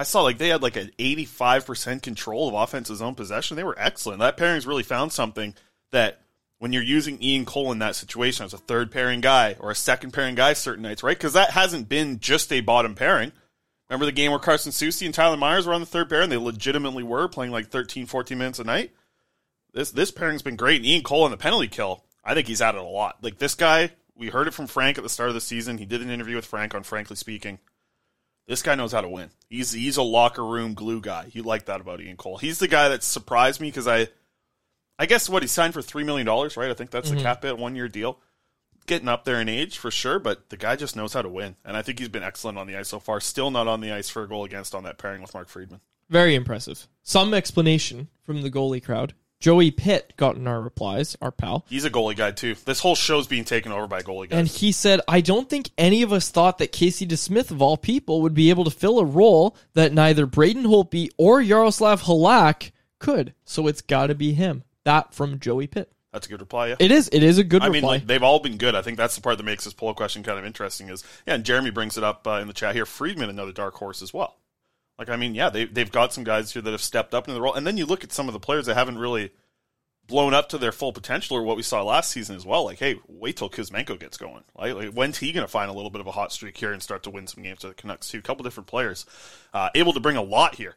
I 0.00 0.04
saw 0.04 0.22
like 0.22 0.38
they 0.38 0.48
had 0.48 0.62
like 0.62 0.76
an 0.76 0.90
85% 0.98 2.00
control 2.00 2.48
of 2.48 2.54
offense's 2.54 3.02
own 3.02 3.14
possession. 3.14 3.58
They 3.58 3.64
were 3.64 3.78
excellent. 3.78 4.20
That 4.20 4.38
pairing's 4.38 4.66
really 4.66 4.82
found 4.82 5.12
something 5.12 5.54
that 5.90 6.22
when 6.56 6.72
you're 6.72 6.82
using 6.82 7.22
Ian 7.22 7.44
Cole 7.44 7.70
in 7.70 7.80
that 7.80 7.96
situation 7.96 8.46
as 8.46 8.54
a 8.54 8.58
third 8.58 8.90
pairing 8.90 9.20
guy 9.20 9.56
or 9.60 9.70
a 9.70 9.74
second 9.74 10.12
pairing 10.12 10.36
guy 10.36 10.54
certain 10.54 10.84
nights, 10.84 11.02
right? 11.02 11.18
Because 11.18 11.34
that 11.34 11.50
hasn't 11.50 11.90
been 11.90 12.18
just 12.18 12.50
a 12.50 12.62
bottom 12.62 12.94
pairing. 12.94 13.30
Remember 13.90 14.06
the 14.06 14.12
game 14.12 14.30
where 14.30 14.40
Carson 14.40 14.72
Soucy 14.72 15.04
and 15.04 15.12
Tyler 15.12 15.36
Myers 15.36 15.66
were 15.66 15.74
on 15.74 15.80
the 15.80 15.86
third 15.86 16.08
pair 16.08 16.22
and 16.22 16.32
they 16.32 16.38
legitimately 16.38 17.02
were 17.02 17.28
playing 17.28 17.52
like 17.52 17.68
13, 17.68 18.06
14 18.06 18.38
minutes 18.38 18.58
a 18.58 18.64
night? 18.64 18.92
This 19.74 19.90
this 19.90 20.10
pairing's 20.10 20.40
been 20.40 20.56
great. 20.56 20.76
And 20.76 20.86
Ian 20.86 21.02
Cole 21.02 21.24
on 21.24 21.30
the 21.30 21.36
penalty 21.36 21.68
kill, 21.68 22.04
I 22.24 22.32
think 22.32 22.46
he's 22.46 22.62
added 22.62 22.80
a 22.80 22.84
lot. 22.84 23.22
Like 23.22 23.36
this 23.36 23.54
guy, 23.54 23.90
we 24.16 24.28
heard 24.28 24.48
it 24.48 24.54
from 24.54 24.66
Frank 24.66 24.96
at 24.96 25.04
the 25.04 25.10
start 25.10 25.28
of 25.28 25.34
the 25.34 25.42
season. 25.42 25.76
He 25.76 25.84
did 25.84 26.00
an 26.00 26.08
interview 26.08 26.36
with 26.36 26.46
Frank 26.46 26.74
on 26.74 26.84
Frankly 26.84 27.16
Speaking. 27.16 27.58
This 28.50 28.62
guy 28.62 28.74
knows 28.74 28.90
how 28.90 29.00
to 29.00 29.08
win. 29.08 29.30
He's 29.48 29.70
he's 29.70 29.96
a 29.96 30.02
locker 30.02 30.44
room 30.44 30.74
glue 30.74 31.00
guy. 31.00 31.26
You 31.30 31.44
like 31.44 31.66
that 31.66 31.80
about 31.80 32.00
Ian 32.00 32.16
Cole. 32.16 32.36
He's 32.36 32.58
the 32.58 32.66
guy 32.66 32.88
that 32.88 33.04
surprised 33.04 33.60
me 33.60 33.68
because 33.68 33.86
I, 33.86 34.08
I 34.98 35.06
guess 35.06 35.28
what 35.28 35.44
he 35.44 35.46
signed 35.46 35.72
for 35.72 35.82
three 35.82 36.02
million 36.02 36.26
dollars, 36.26 36.56
right? 36.56 36.68
I 36.68 36.74
think 36.74 36.90
that's 36.90 37.10
the 37.10 37.14
mm-hmm. 37.14 37.22
cap 37.22 37.44
hit 37.44 37.58
one 37.58 37.76
year 37.76 37.86
deal. 37.86 38.18
Getting 38.86 39.06
up 39.06 39.24
there 39.24 39.40
in 39.40 39.48
age 39.48 39.78
for 39.78 39.92
sure, 39.92 40.18
but 40.18 40.48
the 40.50 40.56
guy 40.56 40.74
just 40.74 40.96
knows 40.96 41.12
how 41.12 41.22
to 41.22 41.28
win, 41.28 41.54
and 41.64 41.76
I 41.76 41.82
think 41.82 42.00
he's 42.00 42.08
been 42.08 42.24
excellent 42.24 42.58
on 42.58 42.66
the 42.66 42.76
ice 42.76 42.88
so 42.88 42.98
far. 42.98 43.20
Still 43.20 43.52
not 43.52 43.68
on 43.68 43.82
the 43.82 43.92
ice 43.92 44.08
for 44.08 44.24
a 44.24 44.28
goal 44.28 44.42
against 44.42 44.74
on 44.74 44.82
that 44.82 44.98
pairing 44.98 45.22
with 45.22 45.32
Mark 45.32 45.48
Friedman. 45.48 45.80
very 46.08 46.34
impressive. 46.34 46.88
Some 47.04 47.32
explanation 47.32 48.08
from 48.26 48.42
the 48.42 48.50
goalie 48.50 48.82
crowd. 48.82 49.14
Joey 49.40 49.70
Pitt 49.70 50.12
got 50.18 50.36
in 50.36 50.46
our 50.46 50.60
replies, 50.60 51.16
our 51.22 51.30
pal. 51.30 51.64
He's 51.68 51.86
a 51.86 51.90
goalie 51.90 52.14
guy 52.16 52.30
too. 52.30 52.54
This 52.66 52.80
whole 52.80 52.94
show's 52.94 53.26
being 53.26 53.44
taken 53.44 53.72
over 53.72 53.86
by 53.86 54.02
goalie 54.02 54.28
guys. 54.28 54.38
And 54.38 54.46
he 54.46 54.70
said, 54.70 55.00
I 55.08 55.22
don't 55.22 55.48
think 55.48 55.70
any 55.78 56.02
of 56.02 56.12
us 56.12 56.30
thought 56.30 56.58
that 56.58 56.72
Casey 56.72 57.06
DeSmith, 57.06 57.50
of 57.50 57.62
all 57.62 57.78
people, 57.78 58.20
would 58.20 58.34
be 58.34 58.50
able 58.50 58.64
to 58.64 58.70
fill 58.70 58.98
a 58.98 59.04
role 59.04 59.56
that 59.72 59.94
neither 59.94 60.26
Braden 60.26 60.64
Holtby 60.64 61.08
or 61.16 61.40
Yaroslav 61.40 62.02
Halak 62.02 62.72
could. 62.98 63.32
So 63.44 63.66
it's 63.66 63.80
got 63.80 64.08
to 64.08 64.14
be 64.14 64.34
him. 64.34 64.62
That 64.84 65.14
from 65.14 65.38
Joey 65.38 65.66
Pitt. 65.66 65.90
that's 66.12 66.26
a 66.26 66.30
good 66.30 66.40
reply. 66.40 66.68
Yeah. 66.68 66.76
It 66.78 66.90
is. 66.90 67.08
It 67.10 67.22
is 67.22 67.38
a 67.38 67.44
good 67.44 67.62
reply. 67.62 67.66
I 67.66 67.70
mean, 67.72 67.82
like, 67.82 68.06
they've 68.06 68.22
all 68.22 68.40
been 68.40 68.58
good. 68.58 68.74
I 68.74 68.82
think 68.82 68.98
that's 68.98 69.14
the 69.14 69.22
part 69.22 69.38
that 69.38 69.44
makes 69.44 69.64
this 69.64 69.72
poll 69.72 69.94
question 69.94 70.22
kind 70.22 70.38
of 70.38 70.44
interesting. 70.44 70.90
Is 70.90 71.02
yeah, 71.26 71.34
and 71.34 71.44
Jeremy 71.44 71.70
brings 71.70 71.96
it 71.96 72.04
up 72.04 72.26
uh, 72.26 72.40
in 72.42 72.46
the 72.46 72.52
chat 72.52 72.74
here. 72.74 72.84
Friedman, 72.86 73.30
another 73.30 73.52
dark 73.52 73.74
horse 73.74 74.02
as 74.02 74.12
well. 74.12 74.36
Like, 75.00 75.08
I 75.08 75.16
mean, 75.16 75.34
yeah, 75.34 75.48
they 75.48 75.64
they've 75.64 75.90
got 75.90 76.12
some 76.12 76.24
guys 76.24 76.52
here 76.52 76.60
that 76.60 76.72
have 76.72 76.82
stepped 76.82 77.14
up 77.14 77.26
in 77.26 77.32
the 77.32 77.40
role, 77.40 77.54
and 77.54 77.66
then 77.66 77.78
you 77.78 77.86
look 77.86 78.04
at 78.04 78.12
some 78.12 78.28
of 78.28 78.34
the 78.34 78.38
players 78.38 78.66
that 78.66 78.74
haven't 78.74 78.98
really 78.98 79.32
blown 80.06 80.34
up 80.34 80.50
to 80.50 80.58
their 80.58 80.72
full 80.72 80.92
potential 80.92 81.38
or 81.38 81.42
what 81.42 81.56
we 81.56 81.62
saw 81.62 81.82
last 81.82 82.10
season 82.10 82.36
as 82.36 82.44
well. 82.44 82.66
Like, 82.66 82.78
hey, 82.78 82.96
wait 83.08 83.38
till 83.38 83.48
Kuzmenko 83.48 83.98
gets 83.98 84.18
going. 84.18 84.44
Like, 84.54 84.74
like 84.74 84.92
when's 84.92 85.16
he 85.16 85.32
going 85.32 85.46
to 85.46 85.50
find 85.50 85.70
a 85.70 85.72
little 85.72 85.88
bit 85.88 86.02
of 86.02 86.06
a 86.06 86.12
hot 86.12 86.32
streak 86.32 86.54
here 86.58 86.70
and 86.70 86.82
start 86.82 87.02
to 87.04 87.10
win 87.10 87.26
some 87.26 87.42
games 87.42 87.62
for 87.62 87.68
the 87.68 87.74
Canucks 87.74 88.10
too? 88.10 88.18
A 88.18 88.22
couple 88.22 88.44
different 88.44 88.66
players 88.66 89.06
uh, 89.54 89.70
able 89.74 89.94
to 89.94 90.00
bring 90.00 90.16
a 90.16 90.22
lot 90.22 90.56
here 90.56 90.76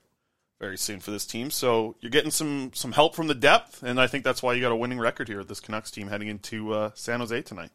very 0.58 0.78
soon 0.78 1.02
for 1.02 1.12
this 1.12 1.26
team. 1.26 1.52
So 1.52 1.98
you're 2.00 2.10
getting 2.10 2.32
some 2.32 2.72
some 2.74 2.94
help 2.94 3.16
from 3.16 3.28
the 3.28 3.36
depth, 3.36 3.84
and 3.84 4.00
I 4.00 4.08
think 4.08 4.24
that's 4.24 4.42
why 4.42 4.54
you 4.54 4.62
got 4.62 4.72
a 4.72 4.78
winning 4.78 5.00
record 5.00 5.28
here 5.28 5.40
with 5.40 5.50
this 5.50 5.60
Canucks 5.60 5.92
team 5.92 6.08
heading 6.08 6.30
into 6.30 6.72
uh, 6.74 6.92
San 6.94 7.20
Jose 7.20 7.42
tonight. 7.42 7.72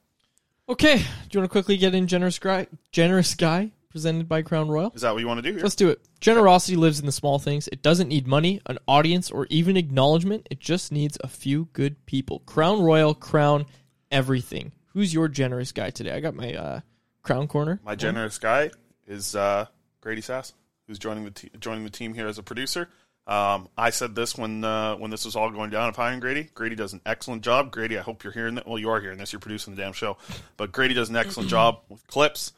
okay. 0.67 0.97
Do 0.97 1.03
you 1.33 1.41
want 1.41 1.51
to 1.51 1.53
quickly 1.53 1.77
get 1.77 1.95
in 1.95 2.07
Generous 2.07 2.39
Guy, 2.39 2.69
Generous 2.91 3.35
Guy 3.35 3.73
presented 3.91 4.29
by 4.29 4.43
Crown 4.43 4.69
Royal? 4.69 4.93
Is 4.95 5.03
that 5.03 5.13
what 5.13 5.21
you 5.21 5.27
want 5.27 5.39
to 5.39 5.49
do 5.49 5.55
here? 5.55 5.63
Let's 5.63 5.75
do 5.75 5.89
it. 5.89 6.01
Generosity 6.21 6.77
lives 6.77 7.01
in 7.01 7.07
the 7.07 7.13
small 7.13 7.39
things. 7.39 7.69
It 7.69 7.83
doesn't 7.83 8.09
need 8.09 8.27
money, 8.27 8.61
an 8.67 8.79
audience, 8.87 9.31
or 9.31 9.47
even 9.51 9.77
acknowledgement. 9.77 10.47
It 10.51 10.61
just 10.61 10.93
needs 10.93 11.17
a 11.23 11.29
few 11.29 11.69
good 11.73 12.05
people. 12.07 12.41
Crown 12.41 12.83
Royal, 12.83 13.15
crown 13.15 13.67
everything. 14.11 14.73
Who's 14.93 15.13
your 15.15 15.29
generous 15.29 15.73
guy 15.73 15.91
today? 15.91 16.13
I 16.13 16.21
got 16.21 16.35
my 16.35 16.55
uh, 16.55 16.81
crown 17.23 17.47
corner. 17.49 17.81
My 17.85 17.95
generous 17.95 18.39
guy 18.39 18.71
is 19.07 19.35
uh, 19.37 19.67
Grady 20.01 20.21
Sass. 20.23 20.53
who's 20.87 20.99
joining 20.99 21.25
the 21.25 21.31
te- 21.31 21.51
joining 21.61 21.85
the 21.85 21.91
team 21.91 22.15
here 22.15 22.27
as 22.27 22.39
a 22.39 22.43
producer. 22.43 22.89
Um, 23.27 23.69
I 23.77 23.91
said 23.91 24.15
this 24.15 24.39
when 24.39 24.65
uh, 24.65 24.97
when 24.97 25.11
this 25.11 25.27
was 25.27 25.37
all 25.37 25.51
going 25.51 25.69
down 25.71 25.91
of 25.91 25.97
hiring 25.97 26.19
Grady. 26.19 26.49
Grady 26.55 26.75
does 26.75 26.95
an 26.95 27.03
excellent 27.05 27.43
job. 27.43 27.71
Grady, 27.71 27.99
I 27.99 28.03
hope 28.03 28.25
you're 28.25 28.33
hearing 28.33 28.55
that. 28.55 28.67
Well, 28.67 28.79
you 28.79 28.89
are 28.91 29.01
hearing 29.01 29.19
this. 29.19 29.33
You're 29.33 29.41
producing 29.41 29.75
the 29.75 29.83
damn 29.83 29.93
show, 29.93 30.17
but 30.57 30.73
Grady 30.73 30.95
does 30.95 31.11
an 31.11 31.17
excellent 31.17 31.51
job 31.51 31.83
with 31.91 32.07
clips. 32.07 32.53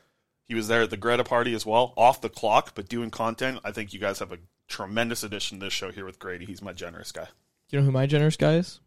He 0.51 0.57
was 0.57 0.67
there 0.67 0.83
at 0.83 0.91
the 0.91 0.97
Greta 0.97 1.23
party 1.23 1.55
as 1.55 1.65
well, 1.65 1.95
off 1.97 2.21
the 2.21 2.29
clock, 2.29 2.73
but 2.75 2.89
doing 2.89 3.13
content. 3.13 3.61
I 3.63 3.71
think 3.71 3.93
you 3.95 4.01
guys 4.01 4.19
have 4.19 4.33
a 4.33 4.39
tremendous 4.67 5.23
addition 5.23 5.61
to 5.61 5.67
this 5.67 5.73
show 5.73 5.93
here 5.93 6.05
with 6.05 6.19
Grady. 6.19 6.45
He's 6.45 6.61
my 6.61 6.73
generous 6.73 7.13
guy. 7.13 7.29
You 7.69 7.79
know 7.79 7.85
who 7.85 7.93
my 7.93 8.07
generous 8.07 8.37
guy 8.37 8.55
is? 8.55 8.81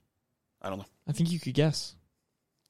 I 0.61 0.67
don't 0.67 0.79
know. 0.79 0.85
I 1.07 1.13
think 1.13 1.31
you 1.31 1.39
could 1.39 1.53
guess. 1.53 1.95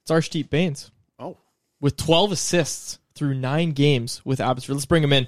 It's 0.03 0.11
Arshdeep 0.11 0.51
Bains. 0.51 0.91
Oh, 1.17 1.37
with 1.81 1.97
12 1.97 2.33
assists 2.33 2.99
through 3.15 3.33
nine 3.33 3.71
games 3.71 4.21
with 4.23 4.39
Abbotsford. 4.39 4.75
Let's 4.75 4.85
bring 4.85 5.03
him 5.03 5.11
in. 5.11 5.25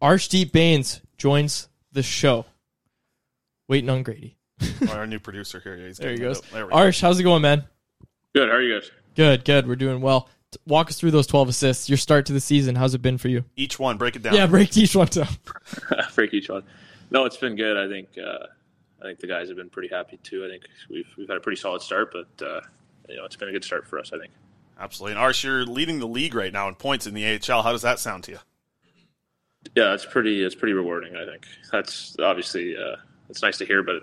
Arshdeep 0.00 0.52
Bains 0.52 1.00
joins 1.16 1.66
the 1.90 2.04
show. 2.04 2.46
Waiting 3.66 3.90
on 3.90 4.04
Grady. 4.04 4.36
Oh, 4.88 4.92
our 4.92 5.08
new 5.08 5.18
producer 5.18 5.58
here. 5.58 5.76
He's 5.76 5.98
There 5.98 6.12
he 6.12 6.18
goes. 6.18 6.38
it. 6.38 6.44
There 6.52 6.66
we 6.66 6.72
Arsh, 6.72 7.00
how's 7.00 7.18
it 7.18 7.24
going, 7.24 7.42
man? 7.42 7.64
Good. 8.32 8.48
How 8.48 8.54
are 8.54 8.62
you 8.62 8.78
guys? 8.78 8.92
Good, 9.16 9.44
good. 9.44 9.66
We're 9.66 9.74
doing 9.74 10.00
well. 10.00 10.28
T- 10.52 10.58
Walk 10.66 10.88
us 10.88 10.98
through 10.98 11.10
those 11.10 11.26
12 11.26 11.50
assists. 11.50 11.88
Your 11.88 11.98
start 11.98 12.26
to 12.26 12.32
the 12.32 12.40
season. 12.40 12.74
How's 12.74 12.94
it 12.94 13.02
been 13.02 13.18
for 13.18 13.28
you? 13.28 13.44
Each 13.56 13.78
one, 13.78 13.98
break 13.98 14.16
it 14.16 14.22
down. 14.22 14.34
Yeah, 14.34 14.46
break 14.46 14.76
each 14.76 14.96
one 14.96 15.08
down. 15.08 15.28
Break 16.14 16.34
each 16.34 16.48
one. 16.48 16.62
No, 17.10 17.24
it's 17.24 17.36
been 17.36 17.56
good. 17.56 17.76
I 17.76 17.88
think 17.88 18.08
uh, 18.18 18.46
I 19.00 19.04
think 19.04 19.20
the 19.20 19.26
guys 19.26 19.48
have 19.48 19.56
been 19.56 19.70
pretty 19.70 19.88
happy 19.88 20.18
too. 20.22 20.44
I 20.44 20.48
think 20.48 20.64
we've 20.90 21.08
we've 21.16 21.28
had 21.28 21.36
a 21.36 21.40
pretty 21.40 21.60
solid 21.60 21.80
start, 21.80 22.12
but 22.12 22.46
uh, 22.46 22.60
you 23.08 23.16
know 23.16 23.24
it's 23.24 23.36
been 23.36 23.48
a 23.48 23.52
good 23.52 23.64
start 23.64 23.86
for 23.86 23.98
us. 23.98 24.12
I 24.12 24.18
think. 24.18 24.32
Absolutely. 24.78 25.16
And 25.16 25.24
Arsh, 25.24 25.42
you're 25.42 25.64
leading 25.64 25.98
the 25.98 26.06
league 26.06 26.34
right 26.34 26.52
now 26.52 26.68
in 26.68 26.74
points 26.74 27.06
in 27.06 27.14
the 27.14 27.24
AHL. 27.26 27.62
How 27.62 27.72
does 27.72 27.82
that 27.82 27.98
sound 27.98 28.24
to 28.24 28.32
you? 28.32 28.38
Yeah, 29.74 29.94
it's 29.94 30.06
pretty 30.06 30.44
it's 30.44 30.54
pretty 30.54 30.72
rewarding. 30.72 31.16
I 31.16 31.24
think 31.24 31.46
that's 31.70 32.16
obviously 32.20 32.76
uh, 32.76 32.96
it's 33.28 33.42
nice 33.42 33.58
to 33.58 33.66
hear, 33.66 33.82
but 33.82 34.02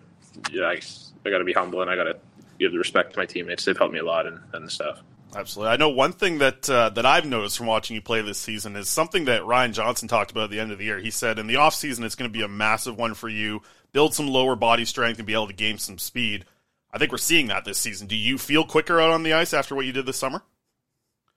yeah, 0.52 0.66
I, 0.66 0.80
I 1.26 1.30
got 1.30 1.40
to 1.40 1.44
be 1.44 1.54
humble 1.54 1.82
and 1.82 1.90
I 1.90 1.96
got 1.96 2.04
to 2.06 2.18
give 2.60 2.72
the 2.72 2.78
respect 2.78 3.14
to 3.14 3.20
my 3.20 3.26
teammates. 3.26 3.66
They've 3.66 3.78
helped 3.78 3.94
me 3.94 4.00
a 4.00 4.06
lot 4.06 4.28
and, 4.28 4.40
and 4.54 4.72
stuff. 4.72 5.02
Absolutely. 5.36 5.74
I 5.74 5.78
know 5.78 5.90
one 5.90 6.14
thing 6.14 6.38
that 6.38 6.70
uh, 6.70 6.90
that 6.92 7.06
I've 7.06 7.26
noticed 7.26 7.58
from 7.58 7.68
watching 7.68 7.96
you 7.96 8.02
play 8.02 8.22
this 8.22 8.38
season 8.38 8.78
is 8.78 8.88
something 8.88 9.26
that 9.26 9.46
Ryan 9.46 9.74
Johnson 9.74 10.08
talked 10.08 10.32
about 10.32 10.46
at 10.46 10.50
the 10.50 10.62
end 10.62 10.72
of 10.72 10.78
the 10.78 10.86
year. 10.86 11.00
He 11.00 11.12
said 11.12 11.38
in 11.40 11.48
the 11.48 11.56
offseason 11.56 12.06
it's 12.06 12.16
going 12.16 12.32
to 12.32 12.34
be 12.34 12.44
a 12.44 12.48
massive 12.48 12.98
one 12.98 13.14
for 13.14 13.28
you, 13.28 13.62
build 13.92 14.14
some 14.14 14.28
lower 14.28 14.56
body 14.56 14.86
strength 14.86 15.18
and 15.18 15.28
be 15.28 15.34
able 15.34 15.48
to 15.48 15.54
gain 15.54 15.78
some 15.78 15.98
speed. 15.98 16.46
I 16.94 16.98
think 16.98 17.12
we're 17.12 17.18
seeing 17.18 17.48
that 17.48 17.66
this 17.66 17.78
season. 17.78 18.08
Do 18.08 18.16
you 18.16 18.38
feel 18.38 18.64
quicker 18.64 19.02
out 19.02 19.12
on 19.12 19.24
the 19.24 19.34
ice 19.34 19.54
after 19.54 19.76
what 19.76 19.86
you 19.86 19.92
did 19.92 20.06
this 20.06 20.16
summer? 20.16 20.42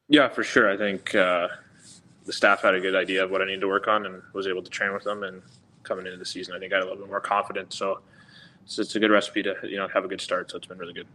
Yeah, 0.08 0.28
for 0.28 0.44
sure. 0.44 0.70
I 0.70 0.76
think 0.76 1.14
uh, 1.16 1.48
the 2.24 2.32
staff 2.32 2.62
had 2.62 2.76
a 2.76 2.80
good 2.80 2.94
idea 2.94 3.24
of 3.24 3.32
what 3.32 3.42
I 3.42 3.46
needed 3.46 3.62
to 3.62 3.68
work 3.68 3.88
on 3.88 4.06
and 4.06 4.22
was 4.32 4.46
able 4.46 4.62
to 4.62 4.70
train 4.70 4.92
with 4.92 5.02
them. 5.02 5.24
And 5.24 5.42
coming 5.82 6.06
into 6.06 6.18
the 6.18 6.24
season, 6.24 6.54
I 6.54 6.60
think 6.60 6.72
I 6.72 6.76
had 6.76 6.82
a 6.82 6.86
little 6.86 7.00
bit 7.00 7.08
more 7.08 7.20
confidence. 7.20 7.76
So 7.76 7.98
it's, 8.64 8.78
it's 8.78 8.94
a 8.94 9.00
good 9.00 9.10
recipe 9.10 9.42
to 9.42 9.56
you 9.64 9.76
know 9.76 9.88
have 9.88 10.04
a 10.04 10.08
good 10.08 10.20
start. 10.20 10.52
So 10.52 10.58
it's 10.58 10.68
been 10.68 10.78
really 10.78 10.92
good. 10.92 11.08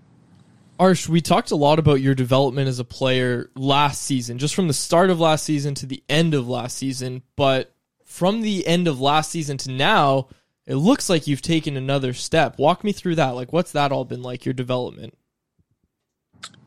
Arsh, 0.84 1.08
we 1.08 1.22
talked 1.22 1.52
a 1.52 1.56
lot 1.56 1.80
about 1.80 2.02
your 2.02 2.13
development 2.13 2.67
as 2.67 2.78
a 2.78 2.84
player 2.84 3.50
last 3.56 4.02
season, 4.02 4.38
just 4.38 4.54
from 4.54 4.67
the 4.67 4.74
start 4.74 5.10
of 5.10 5.17
last 5.17 5.46
season 5.46 5.74
to 5.76 5.86
the 5.86 6.04
end 6.10 6.34
of 6.34 6.50
last 6.50 6.76
season. 6.76 7.24
But 7.38 7.74
from 8.04 8.41
the 8.41 8.67
end 8.67 8.89
of 8.89 9.00
last 9.00 9.32
season 9.32 9.58
to 9.60 9.72
now, 9.72 10.28
it 10.65 10.76
looks 10.76 11.10
like 11.10 11.26
you've 11.26 11.41
taken 11.41 11.78
another 11.78 12.12
step. 12.12 12.60
Walk 12.60 12.84
me 12.84 12.91
through 12.91 13.15
that. 13.15 13.30
Like, 13.30 13.54
what's 13.54 13.72
that 13.72 13.93
all 13.93 14.04
been 14.04 14.24
like, 14.24 14.43
your 14.43 14.52
development? 14.52 15.17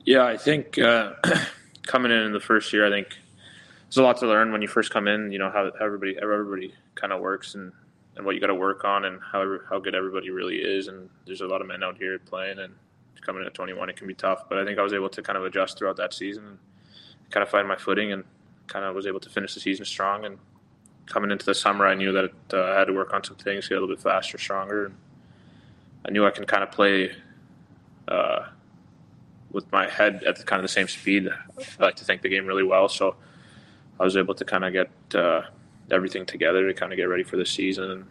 Yeah, 0.06 0.24
I 0.24 0.38
think 0.38 0.78
uh, 0.78 1.12
coming 1.86 2.10
in 2.10 2.22
in 2.22 2.32
the 2.32 2.40
first 2.40 2.72
year, 2.72 2.86
I 2.86 2.90
think 2.90 3.08
there's 3.82 3.98
a 3.98 4.02
lot 4.02 4.16
to 4.20 4.26
learn 4.26 4.50
when 4.50 4.62
you 4.62 4.68
first 4.68 4.90
come 4.90 5.08
in. 5.08 5.30
You 5.30 5.40
know 5.40 5.50
how 5.50 5.70
everybody 5.78 6.16
everybody 6.20 6.72
kind 6.94 7.12
of 7.12 7.20
works 7.20 7.54
and, 7.54 7.70
and 8.16 8.24
what 8.24 8.34
you 8.34 8.40
got 8.40 8.46
to 8.46 8.54
work 8.54 8.82
on 8.82 9.04
and 9.04 9.20
how 9.20 9.58
how 9.68 9.78
good 9.78 9.94
everybody 9.94 10.30
really 10.30 10.56
is. 10.56 10.88
And 10.88 11.10
there's 11.26 11.42
a 11.42 11.46
lot 11.46 11.60
of 11.60 11.66
men 11.66 11.82
out 11.82 11.98
here 11.98 12.18
playing 12.18 12.60
and 12.60 12.72
coming 13.20 13.42
in 13.42 13.46
at 13.46 13.54
21, 13.54 13.88
it 13.88 13.96
can 13.96 14.06
be 14.06 14.14
tough. 14.14 14.48
But 14.48 14.58
I 14.58 14.64
think 14.64 14.78
I 14.78 14.82
was 14.82 14.92
able 14.92 15.08
to 15.10 15.22
kind 15.22 15.36
of 15.36 15.44
adjust 15.44 15.78
throughout 15.78 15.96
that 15.96 16.14
season 16.14 16.46
and 16.46 16.58
kind 17.30 17.42
of 17.42 17.48
find 17.48 17.66
my 17.66 17.76
footing 17.76 18.12
and 18.12 18.24
kind 18.66 18.84
of 18.84 18.94
was 18.94 19.06
able 19.06 19.20
to 19.20 19.30
finish 19.30 19.54
the 19.54 19.60
season 19.60 19.84
strong. 19.84 20.24
And 20.24 20.38
coming 21.06 21.30
into 21.30 21.46
the 21.46 21.54
summer, 21.54 21.86
I 21.86 21.94
knew 21.94 22.12
that 22.12 22.32
uh, 22.52 22.72
I 22.72 22.78
had 22.78 22.86
to 22.86 22.92
work 22.92 23.12
on 23.12 23.24
some 23.24 23.36
things, 23.36 23.68
get 23.68 23.78
a 23.78 23.80
little 23.80 23.94
bit 23.94 24.02
faster, 24.02 24.38
stronger. 24.38 24.86
And 24.86 24.94
I 26.04 26.10
knew 26.10 26.26
I 26.26 26.30
can 26.30 26.44
kind 26.44 26.62
of 26.62 26.70
play. 26.70 27.12
Uh, 28.08 28.46
with 29.56 29.72
my 29.72 29.88
head 29.88 30.22
at 30.24 30.44
kind 30.44 30.60
of 30.60 30.64
the 30.64 30.68
same 30.68 30.86
speed. 30.86 31.28
I 31.28 31.82
like 31.82 31.96
to 31.96 32.04
think 32.04 32.20
the 32.20 32.28
game 32.28 32.46
really 32.46 32.62
well, 32.62 32.88
so 32.88 33.16
I 33.98 34.04
was 34.04 34.16
able 34.16 34.34
to 34.34 34.44
kind 34.44 34.64
of 34.64 34.72
get 34.74 34.90
uh, 35.14 35.42
everything 35.90 36.26
together 36.26 36.66
to 36.66 36.74
kind 36.74 36.92
of 36.92 36.98
get 36.98 37.04
ready 37.04 37.22
for 37.22 37.36
the 37.36 37.46
season. 37.46 37.90
And 37.90 38.04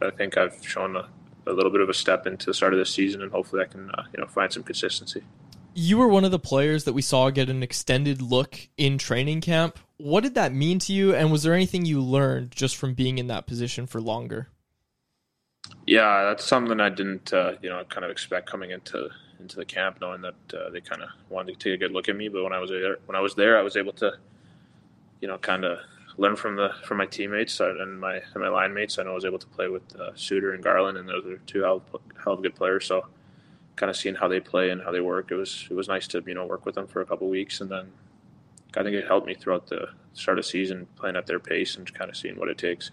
I 0.00 0.10
think 0.10 0.36
I've 0.36 0.64
shown 0.64 0.94
a, 0.96 1.08
a, 1.46 1.52
little 1.52 1.70
bit 1.70 1.80
of 1.80 1.88
a 1.88 1.94
step 1.94 2.26
into 2.26 2.46
the 2.46 2.54
start 2.54 2.72
of 2.72 2.78
the 2.78 2.86
season, 2.86 3.22
and 3.22 3.30
hopefully 3.30 3.62
I 3.62 3.66
can 3.66 3.90
uh, 3.90 4.04
you 4.14 4.20
know 4.20 4.26
find 4.26 4.52
some 4.52 4.62
consistency. 4.62 5.22
You 5.74 5.96
were 5.98 6.08
one 6.08 6.24
of 6.24 6.30
the 6.30 6.38
players 6.38 6.84
that 6.84 6.92
we 6.92 7.02
saw 7.02 7.30
get 7.30 7.48
an 7.48 7.62
extended 7.62 8.20
look 8.20 8.68
in 8.76 8.98
training 8.98 9.40
camp. 9.40 9.78
What 9.96 10.22
did 10.22 10.34
that 10.34 10.52
mean 10.52 10.78
to 10.80 10.92
you, 10.92 11.14
and 11.14 11.32
was 11.32 11.42
there 11.42 11.54
anything 11.54 11.84
you 11.84 12.00
learned 12.00 12.50
just 12.50 12.76
from 12.76 12.94
being 12.94 13.18
in 13.18 13.28
that 13.28 13.46
position 13.46 13.86
for 13.86 14.00
longer? 14.00 14.48
Yeah, 15.86 16.24
that's 16.24 16.44
something 16.44 16.80
I 16.80 16.90
didn't, 16.90 17.32
uh, 17.32 17.54
you 17.62 17.68
know, 17.68 17.82
kind 17.84 18.04
of 18.04 18.10
expect 18.10 18.48
coming 18.48 18.70
into 18.70 19.08
into 19.40 19.56
the 19.56 19.64
camp, 19.64 19.98
knowing 20.00 20.22
that 20.22 20.34
uh, 20.54 20.70
they 20.70 20.80
kind 20.80 21.02
of 21.02 21.08
wanted 21.28 21.58
to 21.58 21.58
take 21.58 21.74
a 21.74 21.76
good 21.76 21.92
look 21.92 22.08
at 22.08 22.16
me. 22.16 22.28
But 22.28 22.44
when 22.44 22.52
I 22.52 22.58
was 22.58 22.70
there, 22.70 22.98
when 23.06 23.16
I 23.16 23.20
was 23.20 23.34
there, 23.34 23.58
I 23.58 23.62
was 23.62 23.76
able 23.76 23.92
to, 23.94 24.12
you 25.20 25.28
know, 25.28 25.38
kind 25.38 25.64
of 25.64 25.78
learn 26.16 26.36
from 26.36 26.56
the 26.56 26.70
from 26.84 26.98
my 26.98 27.06
teammates 27.06 27.60
and 27.60 28.00
my 28.00 28.14
and 28.16 28.42
my 28.42 28.48
line 28.48 28.74
mates. 28.74 28.98
I 28.98 29.02
know 29.02 29.12
I 29.12 29.14
was 29.14 29.24
able 29.24 29.38
to 29.38 29.46
play 29.46 29.68
with 29.68 29.82
uh, 29.96 30.10
Suter 30.14 30.52
and 30.52 30.62
Garland, 30.62 30.98
and 30.98 31.08
those 31.08 31.24
are 31.26 31.38
two 31.38 31.62
hell, 31.62 31.82
hell 32.22 32.34
of 32.34 32.42
good 32.42 32.54
players. 32.54 32.86
So, 32.86 33.06
kind 33.76 33.90
of 33.90 33.96
seeing 33.96 34.14
how 34.14 34.28
they 34.28 34.40
play 34.40 34.70
and 34.70 34.82
how 34.82 34.92
they 34.92 35.00
work, 35.00 35.30
it 35.30 35.36
was 35.36 35.66
it 35.70 35.74
was 35.74 35.88
nice 35.88 36.06
to 36.08 36.22
you 36.26 36.34
know 36.34 36.46
work 36.46 36.66
with 36.66 36.74
them 36.74 36.86
for 36.86 37.00
a 37.00 37.06
couple 37.06 37.28
weeks, 37.28 37.60
and 37.60 37.70
then 37.70 37.92
I 38.76 38.82
think 38.82 38.94
it 38.94 39.06
helped 39.06 39.26
me 39.26 39.34
throughout 39.34 39.68
the 39.68 39.88
start 40.14 40.38
of 40.38 40.46
season, 40.46 40.86
playing 40.96 41.16
at 41.16 41.26
their 41.26 41.40
pace 41.40 41.76
and 41.76 41.92
kind 41.92 42.10
of 42.10 42.16
seeing 42.16 42.38
what 42.38 42.48
it 42.48 42.58
takes. 42.58 42.90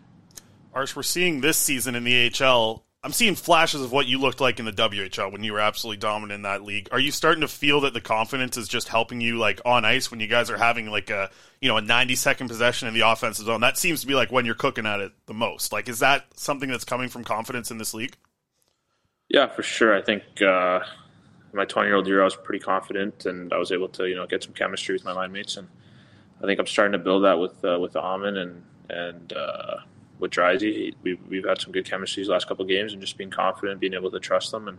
Arsh, 0.76 0.96
we're 0.96 1.04
seeing 1.04 1.42
this 1.42 1.58
season 1.58 1.96
in 1.96 2.04
the 2.04 2.32
AHL 2.42 2.84
I'm 3.02 3.14
seeing 3.14 3.36
flashes 3.36 3.82
of 3.82 3.94
what 3.94 4.08
you 4.08 4.20
looked 4.20 4.42
like 4.42 4.60
in 4.60 4.66
the 4.66 4.74
WHL 4.74 5.32
when 5.32 5.42
you 5.42 5.54
were 5.54 5.62
absolutely 5.62 6.02
dominant 6.02 6.34
in 6.34 6.42
that 6.42 6.64
league. 6.64 6.90
Are 6.92 7.00
you 7.00 7.12
starting 7.12 7.42
to 7.42 7.48
feel 7.48 7.82
that 7.82 7.94
the 7.94 8.02
confidence 8.02 8.58
is 8.58 8.68
just 8.68 8.90
helping 8.90 9.22
you 9.22 9.38
like 9.38 9.62
on 9.64 9.86
ice 9.86 10.12
when 10.12 10.20
you 10.20 10.28
guys 10.28 10.50
are 10.50 10.58
having 10.58 10.88
like 10.88 11.10
a 11.10 11.30
you 11.62 11.70
know 11.70 11.78
a 11.78 11.82
90 11.82 12.16
second 12.16 12.50
possession 12.50 12.90
in 12.90 12.94
the 12.94 13.10
offensive 13.10 13.46
zone? 13.46 13.62
That 13.62 13.78
seems 13.78 14.02
to 14.02 14.08
be 14.08 14.16
like 14.16 14.34
when 14.34 14.46
you're 14.46 14.54
cooking 14.54 14.86
at 14.86 15.00
it 15.00 15.14
the 15.28 15.34
most. 15.34 15.72
Like, 15.72 15.88
is 15.88 16.00
that 16.00 16.26
something 16.36 16.70
that's 16.70 16.84
coming 16.84 17.08
from 17.08 17.24
confidence 17.24 17.72
in 17.72 17.78
this 17.78 17.94
league? 17.94 18.18
Yeah, 19.30 19.48
for 19.48 19.64
sure. 19.64 19.96
I 19.96 20.02
think 20.02 20.24
uh, 20.42 20.82
my 21.54 21.64
20 21.64 21.88
year 21.88 21.96
old 21.96 22.08
year, 22.08 22.22
I 22.22 22.26
was 22.26 22.36
pretty 22.36 22.60
confident, 22.60 23.26
and 23.26 23.54
I 23.54 23.58
was 23.58 23.72
able 23.72 23.88
to 23.90 24.10
you 24.10 24.16
know 24.16 24.28
get 24.28 24.44
some 24.44 24.54
chemistry 24.54 24.94
with 24.94 25.06
my 25.06 25.14
line 25.14 25.32
mates, 25.32 25.56
and 25.56 25.70
I 26.44 26.48
think 26.48 26.60
I'm 26.60 26.68
starting 26.68 26.94
to 26.94 27.00
build 27.00 27.24
that 27.24 27.40
with 27.40 27.64
uh, 27.64 27.80
with 27.80 27.96
Amon 27.96 28.36
and 28.36 28.64
and. 28.90 29.32
Uh, 29.32 29.78
with 30.20 30.32
Drizzy, 30.32 30.94
we've, 31.02 31.20
we've 31.28 31.48
had 31.48 31.62
some 31.62 31.72
good 31.72 31.90
chemistry 31.90 32.22
these 32.22 32.30
last 32.30 32.48
couple 32.48 32.64
of 32.64 32.70
games 32.70 32.94
and 32.94 33.02
just 33.02 33.18
being 33.18 33.32
confident, 33.32 33.80
being 33.80 33.94
able 33.94 34.12
to 34.12 34.20
trust 34.20 34.52
them. 34.52 34.68
And 34.68 34.78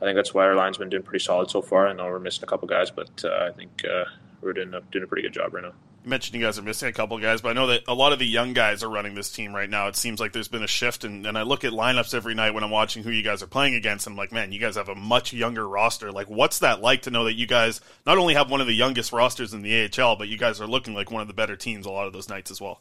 I 0.00 0.04
think 0.04 0.16
that's 0.16 0.32
why 0.32 0.44
our 0.44 0.54
line's 0.54 0.78
been 0.78 0.90
doing 0.90 1.02
pretty 1.02 1.24
solid 1.24 1.50
so 1.50 1.62
far. 1.62 1.88
I 1.88 1.92
know 1.92 2.04
we're 2.04 2.18
missing 2.18 2.44
a 2.44 2.46
couple 2.46 2.68
guys, 2.68 2.90
but 2.90 3.24
uh, 3.24 3.48
I 3.48 3.50
think 3.50 3.84
uh, 3.84 4.04
we're 4.40 4.52
doing 4.52 4.72
a, 4.74 4.80
doing 4.92 5.04
a 5.04 5.06
pretty 5.06 5.22
good 5.22 5.32
job 5.32 5.54
right 5.54 5.64
now. 5.64 5.72
You 6.04 6.10
mentioned 6.10 6.36
you 6.38 6.46
guys 6.46 6.58
are 6.58 6.62
missing 6.62 6.88
a 6.88 6.92
couple 6.92 7.18
guys, 7.18 7.40
but 7.40 7.50
I 7.50 7.52
know 7.54 7.66
that 7.66 7.82
a 7.88 7.94
lot 7.94 8.12
of 8.12 8.20
the 8.20 8.26
young 8.26 8.52
guys 8.52 8.84
are 8.84 8.88
running 8.88 9.14
this 9.14 9.32
team 9.32 9.52
right 9.52 9.68
now. 9.68 9.88
It 9.88 9.96
seems 9.96 10.20
like 10.20 10.32
there's 10.32 10.48
been 10.48 10.62
a 10.62 10.68
shift, 10.68 11.02
and, 11.02 11.26
and 11.26 11.36
I 11.36 11.42
look 11.42 11.64
at 11.64 11.72
lineups 11.72 12.14
every 12.14 12.34
night 12.34 12.54
when 12.54 12.62
I'm 12.62 12.70
watching 12.70 13.02
who 13.02 13.10
you 13.10 13.24
guys 13.24 13.42
are 13.42 13.48
playing 13.48 13.74
against, 13.74 14.06
I'm 14.06 14.14
like, 14.14 14.30
man, 14.30 14.52
you 14.52 14.60
guys 14.60 14.76
have 14.76 14.88
a 14.88 14.94
much 14.94 15.32
younger 15.32 15.68
roster. 15.68 16.12
Like, 16.12 16.30
what's 16.30 16.60
that 16.60 16.80
like 16.80 17.02
to 17.02 17.10
know 17.10 17.24
that 17.24 17.34
you 17.34 17.46
guys 17.46 17.80
not 18.06 18.18
only 18.18 18.34
have 18.34 18.50
one 18.50 18.60
of 18.60 18.68
the 18.68 18.74
youngest 18.74 19.12
rosters 19.12 19.52
in 19.52 19.62
the 19.62 19.90
AHL, 19.98 20.16
but 20.16 20.28
you 20.28 20.38
guys 20.38 20.60
are 20.60 20.68
looking 20.68 20.94
like 20.94 21.10
one 21.10 21.22
of 21.22 21.28
the 21.28 21.34
better 21.34 21.56
teams 21.56 21.84
a 21.84 21.90
lot 21.90 22.06
of 22.06 22.12
those 22.12 22.28
nights 22.28 22.50
as 22.52 22.60
well? 22.60 22.80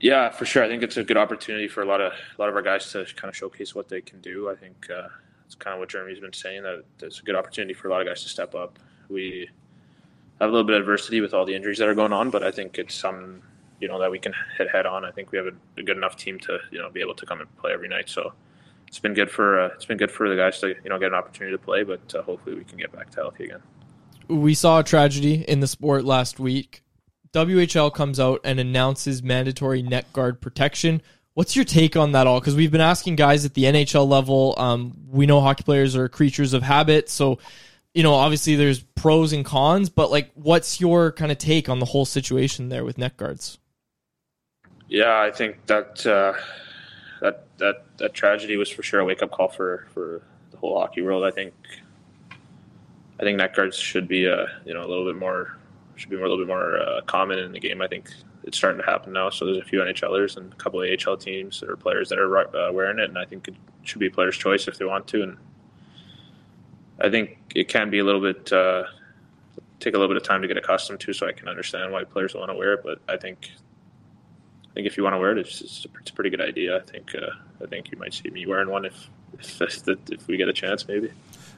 Yeah, 0.00 0.30
for 0.30 0.44
sure. 0.44 0.62
I 0.62 0.68
think 0.68 0.82
it's 0.82 0.96
a 0.96 1.02
good 1.02 1.16
opportunity 1.16 1.66
for 1.66 1.82
a 1.82 1.86
lot 1.86 2.00
of 2.00 2.12
a 2.12 2.40
lot 2.40 2.48
of 2.48 2.54
our 2.54 2.62
guys 2.62 2.90
to 2.92 3.04
kind 3.16 3.28
of 3.28 3.36
showcase 3.36 3.74
what 3.74 3.88
they 3.88 4.00
can 4.00 4.20
do. 4.20 4.48
I 4.48 4.54
think 4.54 4.88
uh, 4.90 5.08
it's 5.46 5.54
kind 5.54 5.74
of 5.74 5.80
what 5.80 5.88
Jeremy's 5.88 6.20
been 6.20 6.32
saying 6.32 6.62
that 6.62 6.84
it's 7.02 7.20
a 7.20 7.22
good 7.22 7.34
opportunity 7.34 7.74
for 7.74 7.88
a 7.88 7.90
lot 7.90 8.00
of 8.00 8.06
guys 8.06 8.22
to 8.22 8.28
step 8.28 8.54
up. 8.54 8.78
We 9.08 9.48
have 10.40 10.50
a 10.50 10.52
little 10.52 10.66
bit 10.66 10.76
of 10.76 10.82
adversity 10.82 11.20
with 11.20 11.34
all 11.34 11.44
the 11.44 11.54
injuries 11.54 11.78
that 11.78 11.88
are 11.88 11.94
going 11.94 12.12
on, 12.12 12.30
but 12.30 12.44
I 12.44 12.52
think 12.52 12.78
it's 12.78 12.94
some 12.94 13.42
you 13.80 13.88
know 13.88 13.98
that 13.98 14.10
we 14.10 14.18
can 14.18 14.34
hit 14.56 14.70
head 14.70 14.86
on. 14.86 15.04
I 15.04 15.10
think 15.10 15.32
we 15.32 15.38
have 15.38 15.46
a, 15.46 15.80
a 15.80 15.82
good 15.82 15.96
enough 15.96 16.16
team 16.16 16.38
to 16.40 16.58
you 16.70 16.78
know 16.78 16.90
be 16.90 17.00
able 17.00 17.14
to 17.14 17.26
come 17.26 17.40
and 17.40 17.56
play 17.56 17.72
every 17.72 17.88
night. 17.88 18.08
So 18.08 18.32
it's 18.86 18.98
been 19.00 19.14
good 19.14 19.30
for 19.30 19.60
uh, 19.60 19.68
it's 19.74 19.84
been 19.84 19.98
good 19.98 20.10
for 20.12 20.28
the 20.28 20.36
guys 20.36 20.60
to 20.60 20.68
you 20.68 20.90
know 20.90 20.98
get 20.98 21.08
an 21.08 21.14
opportunity 21.14 21.56
to 21.56 21.62
play, 21.62 21.82
but 21.82 22.14
uh, 22.14 22.22
hopefully 22.22 22.54
we 22.54 22.64
can 22.64 22.78
get 22.78 22.92
back 22.92 23.10
to 23.10 23.16
healthy 23.16 23.44
again. 23.44 23.62
We 24.28 24.54
saw 24.54 24.80
a 24.80 24.84
tragedy 24.84 25.44
in 25.48 25.60
the 25.60 25.66
sport 25.66 26.04
last 26.04 26.38
week. 26.38 26.82
WHL 27.32 27.92
comes 27.92 28.18
out 28.18 28.40
and 28.44 28.58
announces 28.58 29.22
mandatory 29.22 29.82
neck 29.82 30.12
guard 30.12 30.40
protection. 30.40 31.02
What's 31.34 31.54
your 31.54 31.64
take 31.64 31.96
on 31.96 32.12
that 32.12 32.26
all? 32.26 32.40
Because 32.40 32.56
we've 32.56 32.72
been 32.72 32.80
asking 32.80 33.16
guys 33.16 33.44
at 33.44 33.54
the 33.54 33.64
NHL 33.64 34.08
level. 34.08 34.54
Um, 34.56 34.94
we 35.08 35.26
know 35.26 35.40
hockey 35.40 35.62
players 35.62 35.94
are 35.94 36.08
creatures 36.08 36.52
of 36.52 36.62
habit, 36.62 37.08
so 37.08 37.38
you 37.94 38.02
know 38.02 38.14
obviously 38.14 38.56
there's 38.56 38.80
pros 38.80 39.32
and 39.32 39.44
cons. 39.44 39.88
But 39.88 40.10
like, 40.10 40.30
what's 40.34 40.80
your 40.80 41.12
kind 41.12 41.30
of 41.30 41.38
take 41.38 41.68
on 41.68 41.78
the 41.78 41.86
whole 41.86 42.04
situation 42.04 42.70
there 42.70 42.84
with 42.84 42.98
neck 42.98 43.16
guards? 43.16 43.58
Yeah, 44.88 45.20
I 45.20 45.30
think 45.30 45.64
that 45.66 46.04
uh, 46.06 46.32
that 47.20 47.46
that 47.58 47.84
that 47.98 48.14
tragedy 48.14 48.56
was 48.56 48.68
for 48.68 48.82
sure 48.82 49.00
a 49.00 49.04
wake 49.04 49.22
up 49.22 49.30
call 49.30 49.48
for 49.48 49.86
for 49.92 50.22
the 50.50 50.56
whole 50.56 50.80
hockey 50.80 51.02
world. 51.02 51.24
I 51.24 51.30
think 51.30 51.54
I 53.20 53.22
think 53.22 53.38
neck 53.38 53.54
guards 53.54 53.76
should 53.76 54.08
be 54.08 54.28
uh, 54.28 54.46
you 54.64 54.74
know 54.74 54.84
a 54.84 54.88
little 54.88 55.04
bit 55.04 55.16
more 55.16 55.56
should 55.98 56.10
be 56.10 56.16
more, 56.16 56.26
a 56.26 56.28
little 56.28 56.44
bit 56.44 56.50
more 56.50 56.78
uh, 56.78 57.00
common 57.02 57.38
in 57.38 57.52
the 57.52 57.60
game. 57.60 57.82
I 57.82 57.88
think 57.88 58.10
it's 58.44 58.56
starting 58.56 58.80
to 58.80 58.86
happen 58.86 59.12
now. 59.12 59.30
So 59.30 59.44
there's 59.44 59.58
a 59.58 59.64
few 59.64 59.80
NHLers 59.80 60.36
and 60.36 60.52
a 60.52 60.56
couple 60.56 60.82
of 60.82 60.88
AHL 60.88 61.16
teams 61.16 61.62
or 61.62 61.76
players 61.76 62.08
that 62.08 62.18
are 62.18 62.56
uh, 62.56 62.72
wearing 62.72 62.98
it, 62.98 63.08
and 63.08 63.18
I 63.18 63.24
think 63.24 63.48
it 63.48 63.54
should 63.82 63.98
be 63.98 64.06
a 64.06 64.10
player's 64.10 64.36
choice 64.36 64.68
if 64.68 64.78
they 64.78 64.84
want 64.84 65.06
to. 65.08 65.22
And 65.22 65.36
I 67.00 67.10
think 67.10 67.38
it 67.54 67.68
can 67.68 67.90
be 67.90 67.98
a 67.98 68.04
little 68.04 68.20
bit 68.20 68.52
uh, 68.52 68.84
take 69.80 69.94
a 69.94 69.98
little 69.98 70.12
bit 70.12 70.16
of 70.16 70.26
time 70.26 70.42
to 70.42 70.48
get 70.48 70.56
accustomed 70.56 71.00
to, 71.00 71.12
so 71.12 71.26
I 71.26 71.32
can 71.32 71.48
understand 71.48 71.92
why 71.92 72.04
players 72.04 72.34
want 72.34 72.50
to 72.50 72.54
wear 72.54 72.74
it. 72.74 72.80
But 72.82 73.00
I 73.08 73.16
think 73.16 73.50
I 74.70 74.74
think 74.74 74.86
if 74.86 74.96
you 74.96 75.02
want 75.02 75.14
to 75.14 75.18
wear 75.18 75.32
it, 75.32 75.38
it's, 75.38 75.60
it's, 75.60 75.84
a, 75.84 75.88
it's 76.00 76.10
a 76.10 76.14
pretty 76.14 76.30
good 76.30 76.40
idea. 76.40 76.76
I 76.76 76.80
think 76.80 77.14
uh, 77.14 77.30
I 77.62 77.66
think 77.66 77.90
you 77.90 77.98
might 77.98 78.14
see 78.14 78.30
me 78.30 78.46
wearing 78.46 78.68
one 78.68 78.84
if 78.84 79.10
if, 79.60 79.88
if 79.88 80.26
we 80.26 80.36
get 80.36 80.48
a 80.48 80.52
chance, 80.52 80.86
maybe. 80.86 81.10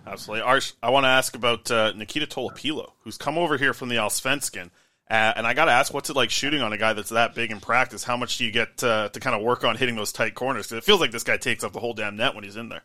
Absolutely. 0.07 0.47
Arsh, 0.47 0.73
I 0.83 0.91
want 0.91 1.05
to 1.05 1.09
ask 1.09 1.35
about 1.35 1.71
uh, 1.71 1.93
Nikita 1.93 2.27
Tolopilo, 2.27 2.93
who's 3.05 3.17
come 3.17 3.39
over 3.39 3.57
here 3.59 3.75
from 3.75 3.89
the 3.89 3.97
Allsvenskan. 3.97 4.71
Uh, 5.11 5.33
and 5.35 5.47
I 5.47 5.55
got 5.55 5.65
to 5.65 5.73
ask, 5.73 5.93
what's 5.93 6.09
it 6.09 6.17
like 6.17 6.31
shooting 6.31 6.63
on 6.63 6.73
a 6.73 6.77
guy 6.77 6.93
that's 6.93 7.11
that 7.11 7.35
big 7.35 7.51
in 7.51 7.59
practice? 7.59 8.05
How 8.05 8.17
much 8.17 8.39
do 8.39 8.45
you 8.45 8.53
get 8.53 8.83
uh, 8.85 9.09
to 9.09 9.21
kind 9.21 9.35
of 9.35 9.43
work 9.43 9.65
on 9.65 9.77
hitting 9.77 9.97
those 9.97 10.13
tight 10.13 10.35
corners? 10.35 10.67
Because 10.67 10.79
it 10.79 10.85
feels 10.85 11.01
like 11.01 11.11
this 11.11 11.25
guy 11.25 11.37
takes 11.37 11.65
up 11.65 11.73
the 11.73 11.81
whole 11.81 11.95
damn 11.95 12.17
net 12.17 12.35
when 12.35 12.45
he's 12.45 12.57
in 12.57 12.69
there. 12.69 12.83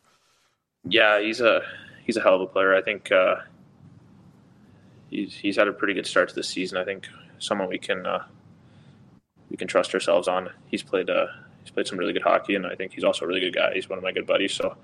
Yeah, 0.88 1.22
he's 1.22 1.40
a 1.40 1.62
he's 2.04 2.18
a 2.18 2.22
hell 2.22 2.36
of 2.36 2.42
a 2.42 2.48
player. 2.48 2.74
I 2.76 2.82
think 2.82 3.12
uh, 3.12 3.36
he's 5.10 5.36
he's 5.36 5.56
had 5.56 5.68
a 5.68 5.74
pretty 5.74 5.94
good 5.94 6.08
start 6.08 6.30
to 6.30 6.36
the 6.36 6.44
season. 6.44 6.80
I 6.80 6.84
think 6.84 7.08
someone 7.38 7.70
we 7.70 7.78
can 7.78 8.06
uh, 8.06 8.24
we 9.50 9.58
can 9.58 9.68
trust 9.68 9.94
ourselves 9.94 10.28
on. 10.28 10.50
He's 10.66 10.82
played 10.82 11.12
uh, 11.12 11.28
he's 11.62 11.72
played 11.72 11.88
some 11.88 12.00
really 12.00 12.14
good 12.14 12.24
hockey, 12.24 12.56
and 12.56 12.66
I 12.66 12.74
think 12.74 12.94
he's 12.94 13.04
also 13.04 13.26
a 13.26 13.28
really 13.28 13.42
good 13.42 13.54
guy. 13.54 13.74
He's 13.74 13.88
one 13.88 13.98
of 13.98 14.04
my 14.04 14.12
good 14.12 14.26
buddies. 14.26 14.54
So 14.54 14.78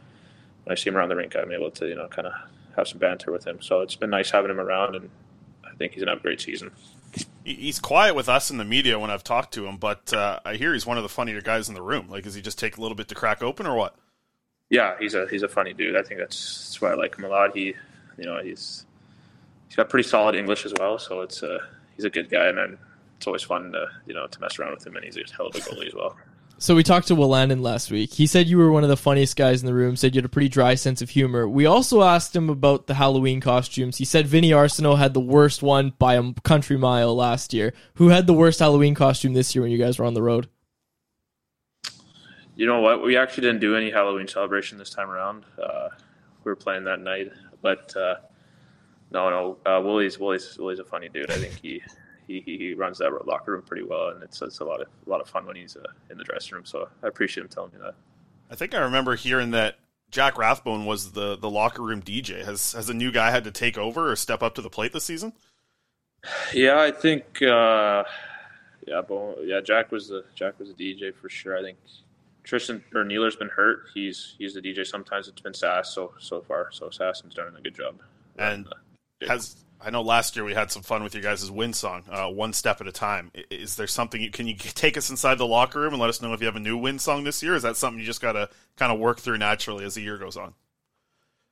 when 0.63 0.71
I 0.71 0.75
see 0.75 0.89
him 0.89 0.97
around 0.97 1.09
the 1.09 1.15
rink, 1.15 1.35
I'm 1.35 1.51
able 1.51 1.71
to 1.71 1.87
you 1.87 1.95
know 1.95 2.07
kind 2.07 2.27
of 2.27 2.33
have 2.75 2.87
some 2.87 2.99
banter 2.99 3.31
with 3.31 3.45
him. 3.45 3.61
So 3.61 3.81
it's 3.81 3.95
been 3.95 4.09
nice 4.09 4.31
having 4.31 4.51
him 4.51 4.59
around, 4.59 4.95
and 4.95 5.09
I 5.65 5.75
think 5.75 5.93
he's 5.93 6.01
gonna 6.01 6.11
have 6.11 6.19
a 6.19 6.23
great 6.23 6.41
season. 6.41 6.71
He's 7.43 7.79
quiet 7.79 8.15
with 8.15 8.29
us 8.29 8.51
in 8.51 8.57
the 8.57 8.63
media 8.63 8.97
when 8.99 9.09
I've 9.09 9.23
talked 9.23 9.53
to 9.55 9.65
him, 9.65 9.77
but 9.77 10.13
uh, 10.13 10.39
I 10.45 10.55
hear 10.55 10.73
he's 10.73 10.85
one 10.85 10.97
of 10.97 11.03
the 11.03 11.09
funnier 11.09 11.41
guys 11.41 11.67
in 11.67 11.75
the 11.75 11.81
room. 11.81 12.07
Like, 12.09 12.23
does 12.23 12.35
he 12.35 12.41
just 12.41 12.59
take 12.59 12.77
a 12.77 12.81
little 12.81 12.95
bit 12.95 13.07
to 13.09 13.15
crack 13.15 13.41
open, 13.41 13.65
or 13.65 13.75
what? 13.75 13.95
Yeah, 14.69 14.95
he's 14.99 15.15
a 15.15 15.27
he's 15.27 15.43
a 15.43 15.49
funny 15.49 15.73
dude. 15.73 15.97
I 15.97 16.03
think 16.03 16.19
that's, 16.19 16.69
that's 16.69 16.81
why 16.81 16.91
I 16.91 16.93
like 16.93 17.17
him 17.17 17.25
a 17.25 17.27
lot. 17.27 17.55
He, 17.55 17.73
you 18.17 18.25
know, 18.25 18.41
he's 18.41 18.85
he's 19.67 19.75
got 19.75 19.89
pretty 19.89 20.07
solid 20.07 20.35
English 20.35 20.65
as 20.65 20.73
well, 20.79 20.97
so 20.97 21.21
it's 21.21 21.43
uh, 21.43 21.59
he's 21.95 22.05
a 22.05 22.09
good 22.09 22.29
guy, 22.29 22.47
and 22.47 22.57
then 22.57 22.77
it's 23.17 23.27
always 23.27 23.43
fun 23.43 23.71
to 23.73 23.87
you 24.05 24.13
know 24.13 24.27
to 24.27 24.39
mess 24.39 24.57
around 24.59 24.73
with 24.73 24.87
him, 24.87 24.95
and 24.95 25.03
he's 25.03 25.17
a 25.17 25.23
hell 25.35 25.47
of 25.47 25.55
a 25.55 25.59
goalie 25.59 25.87
as 25.87 25.93
well. 25.93 26.15
So 26.61 26.75
we 26.75 26.83
talked 26.83 27.07
to 27.07 27.15
Wolanin 27.15 27.63
last 27.63 27.89
week. 27.89 28.13
He 28.13 28.27
said 28.27 28.47
you 28.47 28.59
were 28.59 28.71
one 28.71 28.83
of 28.83 28.89
the 28.89 28.95
funniest 28.95 29.35
guys 29.35 29.61
in 29.61 29.65
the 29.65 29.73
room. 29.73 29.95
Said 29.95 30.13
you 30.13 30.19
had 30.19 30.25
a 30.25 30.29
pretty 30.29 30.47
dry 30.47 30.75
sense 30.75 31.01
of 31.01 31.09
humor. 31.09 31.49
We 31.49 31.65
also 31.65 32.03
asked 32.03 32.35
him 32.35 32.51
about 32.51 32.85
the 32.85 32.93
Halloween 32.93 33.41
costumes. 33.41 33.97
He 33.97 34.05
said 34.05 34.27
Vinny 34.27 34.51
Arseneau 34.51 34.95
had 34.95 35.15
the 35.15 35.19
worst 35.19 35.63
one 35.63 35.93
by 35.97 36.13
a 36.13 36.33
country 36.43 36.77
mile 36.77 37.15
last 37.15 37.51
year. 37.51 37.73
Who 37.95 38.09
had 38.09 38.27
the 38.27 38.35
worst 38.35 38.59
Halloween 38.59 38.93
costume 38.93 39.33
this 39.33 39.55
year 39.55 39.63
when 39.63 39.71
you 39.71 39.79
guys 39.79 39.97
were 39.97 40.05
on 40.05 40.13
the 40.13 40.21
road? 40.21 40.49
You 42.55 42.67
know 42.67 42.79
what? 42.79 43.01
We 43.03 43.17
actually 43.17 43.41
didn't 43.41 43.61
do 43.61 43.75
any 43.75 43.89
Halloween 43.89 44.27
celebration 44.27 44.77
this 44.77 44.91
time 44.91 45.09
around. 45.09 45.45
Uh, 45.59 45.89
we 46.43 46.51
were 46.51 46.55
playing 46.55 46.83
that 46.83 46.99
night, 46.99 47.31
but 47.63 47.91
uh, 47.97 48.17
no, 49.09 49.31
no. 49.31 49.57
Uh, 49.65 49.81
Woolie's 49.81 50.19
Woolie's 50.19 50.59
Woolie's 50.59 50.77
a 50.77 50.85
funny 50.85 51.09
dude. 51.09 51.31
I 51.31 51.37
think 51.37 51.59
he 51.59 51.81
he, 52.27 52.41
he 52.45 52.73
runs 52.73 52.97
that 52.99 53.11
locker 53.25 53.53
room 53.53 53.61
pretty 53.61 53.83
well, 53.83 54.09
and 54.09 54.23
it's, 54.23 54.41
it's 54.41 54.59
a 54.59 54.63
lot 54.63 54.81
of 54.81 54.87
a 55.05 55.09
lot 55.09 55.21
of 55.21 55.27
fun 55.27 55.45
when 55.45 55.55
he's 55.55 55.75
uh, 55.75 55.87
in 56.09 56.17
the 56.17 56.23
dressing 56.23 56.55
room. 56.55 56.65
So 56.65 56.87
I 57.03 57.07
appreciate 57.07 57.43
him 57.43 57.49
telling 57.49 57.71
me 57.71 57.79
that. 57.83 57.95
I 58.49 58.55
think 58.55 58.73
I 58.73 58.79
remember 58.79 59.15
hearing 59.15 59.51
that 59.51 59.75
Jack 60.11 60.37
Rathbone 60.37 60.85
was 60.85 61.13
the 61.13 61.37
the 61.37 61.49
locker 61.49 61.81
room 61.81 62.01
DJ. 62.01 62.43
Has 62.43 62.73
has 62.73 62.89
a 62.89 62.93
new 62.93 63.11
guy 63.11 63.31
had 63.31 63.45
to 63.45 63.51
take 63.51 63.77
over 63.77 64.11
or 64.11 64.15
step 64.15 64.43
up 64.43 64.55
to 64.55 64.61
the 64.61 64.69
plate 64.69 64.93
this 64.93 65.05
season? 65.05 65.33
Yeah, 66.53 66.79
I 66.79 66.91
think 66.91 67.41
uh, 67.41 68.03
yeah, 68.87 69.01
Bone, 69.01 69.35
yeah. 69.43 69.61
Jack 69.61 69.91
was 69.91 70.09
the 70.09 70.23
Jack 70.35 70.59
was 70.59 70.69
a 70.69 70.73
DJ 70.73 71.13
for 71.13 71.29
sure. 71.29 71.57
I 71.57 71.61
think 71.61 71.77
Tristan 72.43 72.83
or 72.93 73.03
Neeler's 73.03 73.35
been 73.35 73.49
hurt. 73.49 73.83
He's 73.93 74.35
he's 74.37 74.53
the 74.53 74.61
DJ. 74.61 74.85
Sometimes 74.85 75.27
it's 75.27 75.41
been 75.41 75.53
Sass 75.53 75.93
so 75.93 76.13
so 76.19 76.41
far. 76.41 76.69
So 76.71 76.89
Sass 76.89 77.21
has 77.21 77.33
done 77.33 77.55
a 77.57 77.61
good 77.61 77.75
job. 77.75 77.95
And 78.37 78.67
uh, 78.67 79.27
has 79.27 79.55
I 79.83 79.89
know 79.89 80.01
last 80.01 80.35
year 80.35 80.45
we 80.45 80.53
had 80.53 80.71
some 80.71 80.83
fun 80.83 81.03
with 81.03 81.13
your 81.13 81.23
guys' 81.23 81.49
win 81.49 81.73
song, 81.73 82.03
uh, 82.09 82.27
one 82.27 82.53
step 82.53 82.81
at 82.81 82.87
a 82.87 82.91
time. 82.91 83.31
Is 83.49 83.75
there 83.75 83.87
something 83.87 84.21
you 84.21 84.31
can 84.31 84.47
you 84.47 84.55
take 84.55 84.97
us 84.97 85.09
inside 85.09 85.37
the 85.37 85.47
locker 85.47 85.79
room 85.79 85.93
and 85.93 86.01
let 86.01 86.09
us 86.09 86.21
know 86.21 86.33
if 86.33 86.39
you 86.39 86.45
have 86.45 86.55
a 86.55 86.59
new 86.59 86.77
win 86.77 86.99
song 86.99 87.23
this 87.23 87.41
year? 87.41 87.55
Is 87.55 87.63
that 87.63 87.77
something 87.77 87.99
you 87.99 88.05
just 88.05 88.21
got 88.21 88.33
to 88.33 88.49
kind 88.77 88.91
of 88.91 88.99
work 88.99 89.19
through 89.19 89.37
naturally 89.37 89.85
as 89.85 89.95
the 89.95 90.01
year 90.01 90.17
goes 90.17 90.37
on? 90.37 90.53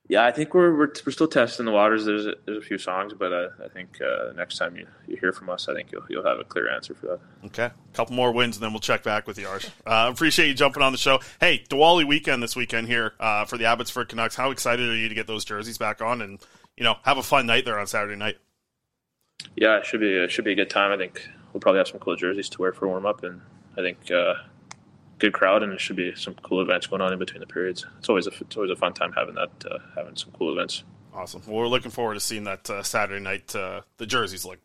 Yeah, 0.09 0.25
I 0.25 0.31
think 0.31 0.55
we're 0.55 0.75
we're, 0.75 0.91
we're 1.05 1.11
still 1.11 1.27
testing 1.27 1.67
the 1.67 1.71
waters. 1.71 2.03
There's 2.03 2.25
a, 2.25 2.33
there's 2.45 2.57
a 2.57 2.65
few 2.65 2.79
songs, 2.79 3.13
but 3.13 3.31
uh, 3.31 3.49
I 3.63 3.67
think 3.67 3.99
uh, 4.01 4.33
next 4.33 4.57
time 4.57 4.75
you, 4.75 4.87
you 5.07 5.17
hear 5.17 5.31
from 5.31 5.51
us, 5.51 5.69
I 5.69 5.75
think 5.75 5.91
you'll 5.91 6.01
you'll 6.09 6.25
have 6.25 6.39
a 6.39 6.43
clear 6.43 6.67
answer 6.67 6.95
for 6.95 7.05
that. 7.05 7.19
Okay, 7.45 7.65
a 7.65 7.95
couple 7.95 8.15
more 8.15 8.31
wins, 8.31 8.57
and 8.57 8.63
then 8.63 8.73
we'll 8.73 8.79
check 8.79 9.03
back 9.03 9.27
with 9.27 9.37
you, 9.37 9.45
Arsh. 9.45 9.69
Uh, 9.85 10.09
appreciate 10.11 10.47
you 10.47 10.55
jumping 10.55 10.81
on 10.81 10.93
the 10.93 10.97
show. 10.97 11.19
Hey, 11.39 11.63
Diwali 11.69 12.07
weekend 12.07 12.41
this 12.41 12.55
weekend 12.55 12.87
here 12.87 13.13
uh, 13.19 13.45
for 13.45 13.59
the 13.59 13.65
Abbotsford 13.65 14.09
Canucks. 14.09 14.35
How 14.35 14.49
excited 14.49 14.89
are 14.89 14.95
you 14.95 15.09
to 15.09 15.15
get 15.15 15.27
those 15.27 15.45
jerseys 15.45 15.77
back 15.77 16.01
on 16.01 16.23
and 16.23 16.39
you 16.77 16.83
know 16.83 16.95
have 17.03 17.17
a 17.17 17.23
fun 17.23 17.45
night 17.45 17.65
there 17.65 17.79
on 17.79 17.87
Saturday 17.87 18.15
night? 18.15 18.37
Yeah, 19.55 19.77
it 19.77 19.85
should 19.85 19.99
be 19.99 20.13
it 20.13 20.31
should 20.31 20.45
be 20.45 20.51
a 20.51 20.55
good 20.55 20.69
time. 20.69 20.91
I 20.91 20.97
think 20.97 21.27
we'll 21.53 21.61
probably 21.61 21.79
have 21.79 21.87
some 21.87 21.99
cool 21.99 22.15
jerseys 22.15 22.49
to 22.49 22.61
wear 22.61 22.73
for 22.73 22.87
warm 22.87 23.05
up, 23.05 23.23
and 23.23 23.41
I 23.77 23.81
think 23.81 24.11
uh, 24.11 24.35
good 25.19 25.33
crowd, 25.33 25.63
and 25.63 25.73
it 25.73 25.81
should 25.81 25.95
be 25.95 26.15
some 26.15 26.35
cool 26.43 26.61
events 26.61 26.87
going 26.87 27.01
on 27.01 27.13
in 27.13 27.19
between 27.19 27.41
the 27.41 27.47
periods. 27.47 27.85
It's 27.99 28.09
always 28.09 28.27
a 28.27 28.31
it's 28.41 28.55
always 28.55 28.71
a 28.71 28.75
fun 28.75 28.93
time 28.93 29.11
having 29.13 29.35
that 29.35 29.51
uh, 29.69 29.79
having 29.95 30.15
some 30.15 30.31
cool 30.31 30.51
events. 30.51 30.83
Awesome. 31.13 31.41
Well, 31.47 31.57
we're 31.57 31.67
looking 31.67 31.91
forward 31.91 32.13
to 32.15 32.19
seeing 32.19 32.43
that 32.45 32.69
uh, 32.69 32.83
Saturday 32.83 33.23
night. 33.23 33.55
Uh, 33.55 33.81
the 33.97 34.05
jerseys 34.05 34.45
look. 34.45 34.59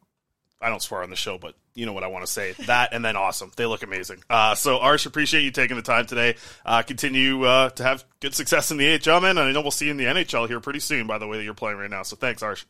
I 0.64 0.70
don't 0.70 0.80
swear 0.80 1.02
on 1.02 1.10
the 1.10 1.16
show, 1.16 1.36
but 1.36 1.54
you 1.74 1.84
know 1.84 1.92
what 1.92 2.04
I 2.04 2.06
want 2.06 2.24
to 2.24 2.32
say. 2.32 2.52
That 2.66 2.94
and 2.94 3.04
then 3.04 3.16
awesome. 3.16 3.52
They 3.54 3.66
look 3.66 3.82
amazing. 3.82 4.24
Uh, 4.30 4.54
so, 4.54 4.78
Arsh, 4.78 5.04
appreciate 5.04 5.42
you 5.42 5.50
taking 5.50 5.76
the 5.76 5.82
time 5.82 6.06
today. 6.06 6.36
Uh, 6.64 6.80
continue 6.80 7.44
uh, 7.44 7.68
to 7.70 7.82
have 7.82 8.04
good 8.20 8.34
success 8.34 8.70
in 8.70 8.78
the 8.78 8.94
AHL, 8.94 9.20
man. 9.20 9.36
And 9.36 9.40
I 9.40 9.52
know 9.52 9.60
we'll 9.60 9.70
see 9.70 9.84
you 9.84 9.90
in 9.90 9.98
the 9.98 10.04
NHL 10.04 10.48
here 10.48 10.60
pretty 10.60 10.80
soon, 10.80 11.06
by 11.06 11.18
the 11.18 11.26
way 11.26 11.36
that 11.36 11.44
you're 11.44 11.52
playing 11.52 11.76
right 11.76 11.90
now. 11.90 12.02
So, 12.02 12.16
thanks, 12.16 12.42
Arsh. 12.42 12.64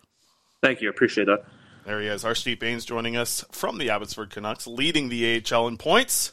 Thank 0.61 0.81
you. 0.81 0.91
Appreciate 0.91 1.27
that. 1.27 1.45
There 1.87 2.01
he 2.01 2.09
is. 2.09 2.25
Arshdeep 2.25 2.59
Bains 2.59 2.85
joining 2.85 3.17
us 3.17 3.45
from 3.53 3.79
the 3.79 3.91
Abbotsford 3.91 4.31
Canucks, 4.31 4.67
leading 4.67 5.09
the 5.09 5.43
AHL 5.53 5.69
in 5.69 5.77
points. 5.77 6.33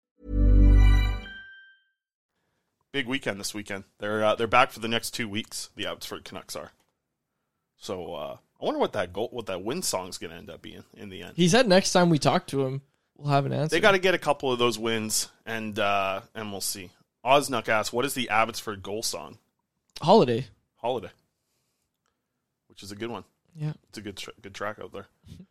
Big 2.91 3.07
weekend 3.07 3.39
this 3.39 3.53
weekend. 3.53 3.85
They're 3.99 4.23
uh, 4.23 4.35
they're 4.35 4.47
back 4.47 4.71
for 4.71 4.79
the 4.79 4.87
next 4.89 5.11
two 5.11 5.29
weeks. 5.29 5.69
The 5.75 5.85
Abbotsford 5.85 6.25
Canucks 6.25 6.55
are. 6.55 6.71
So 7.77 8.13
uh, 8.13 8.37
I 8.61 8.65
wonder 8.65 8.79
what 8.79 8.93
that 8.93 9.13
goal, 9.13 9.29
what 9.31 9.45
that 9.45 9.63
win 9.63 9.81
song 9.81 10.09
is 10.09 10.17
going 10.17 10.31
to 10.31 10.37
end 10.37 10.49
up 10.49 10.61
being 10.61 10.83
in 10.95 11.09
the 11.09 11.23
end. 11.23 11.33
He 11.35 11.47
said 11.47 11.67
next 11.67 11.93
time 11.93 12.09
we 12.09 12.19
talk 12.19 12.47
to 12.47 12.65
him, 12.65 12.81
we'll 13.17 13.31
have 13.31 13.45
an 13.45 13.53
answer. 13.53 13.73
They 13.75 13.79
got 13.79 13.93
to 13.93 13.99
get 13.99 14.13
a 14.13 14.19
couple 14.19 14.51
of 14.51 14.59
those 14.59 14.77
wins, 14.77 15.29
and 15.45 15.79
uh, 15.79 16.21
and 16.35 16.51
we'll 16.51 16.59
see. 16.61 16.89
Osnuck 17.25 17.69
asks, 17.69 17.93
"What 17.93 18.03
is 18.05 18.13
the 18.13 18.29
Abbotsford 18.29 18.83
goal 18.83 19.03
song?" 19.03 19.37
Holiday. 20.01 20.47
Holiday, 20.75 21.11
which 22.67 22.83
is 22.83 22.91
a 22.91 22.95
good 22.95 23.09
one. 23.09 23.23
Yeah. 23.55 23.73
it's 23.89 23.97
a 23.97 24.01
good 24.01 24.17
tr- 24.17 24.31
good 24.41 24.53
track 24.53 24.79
out 24.81 24.91
there. 24.91 25.07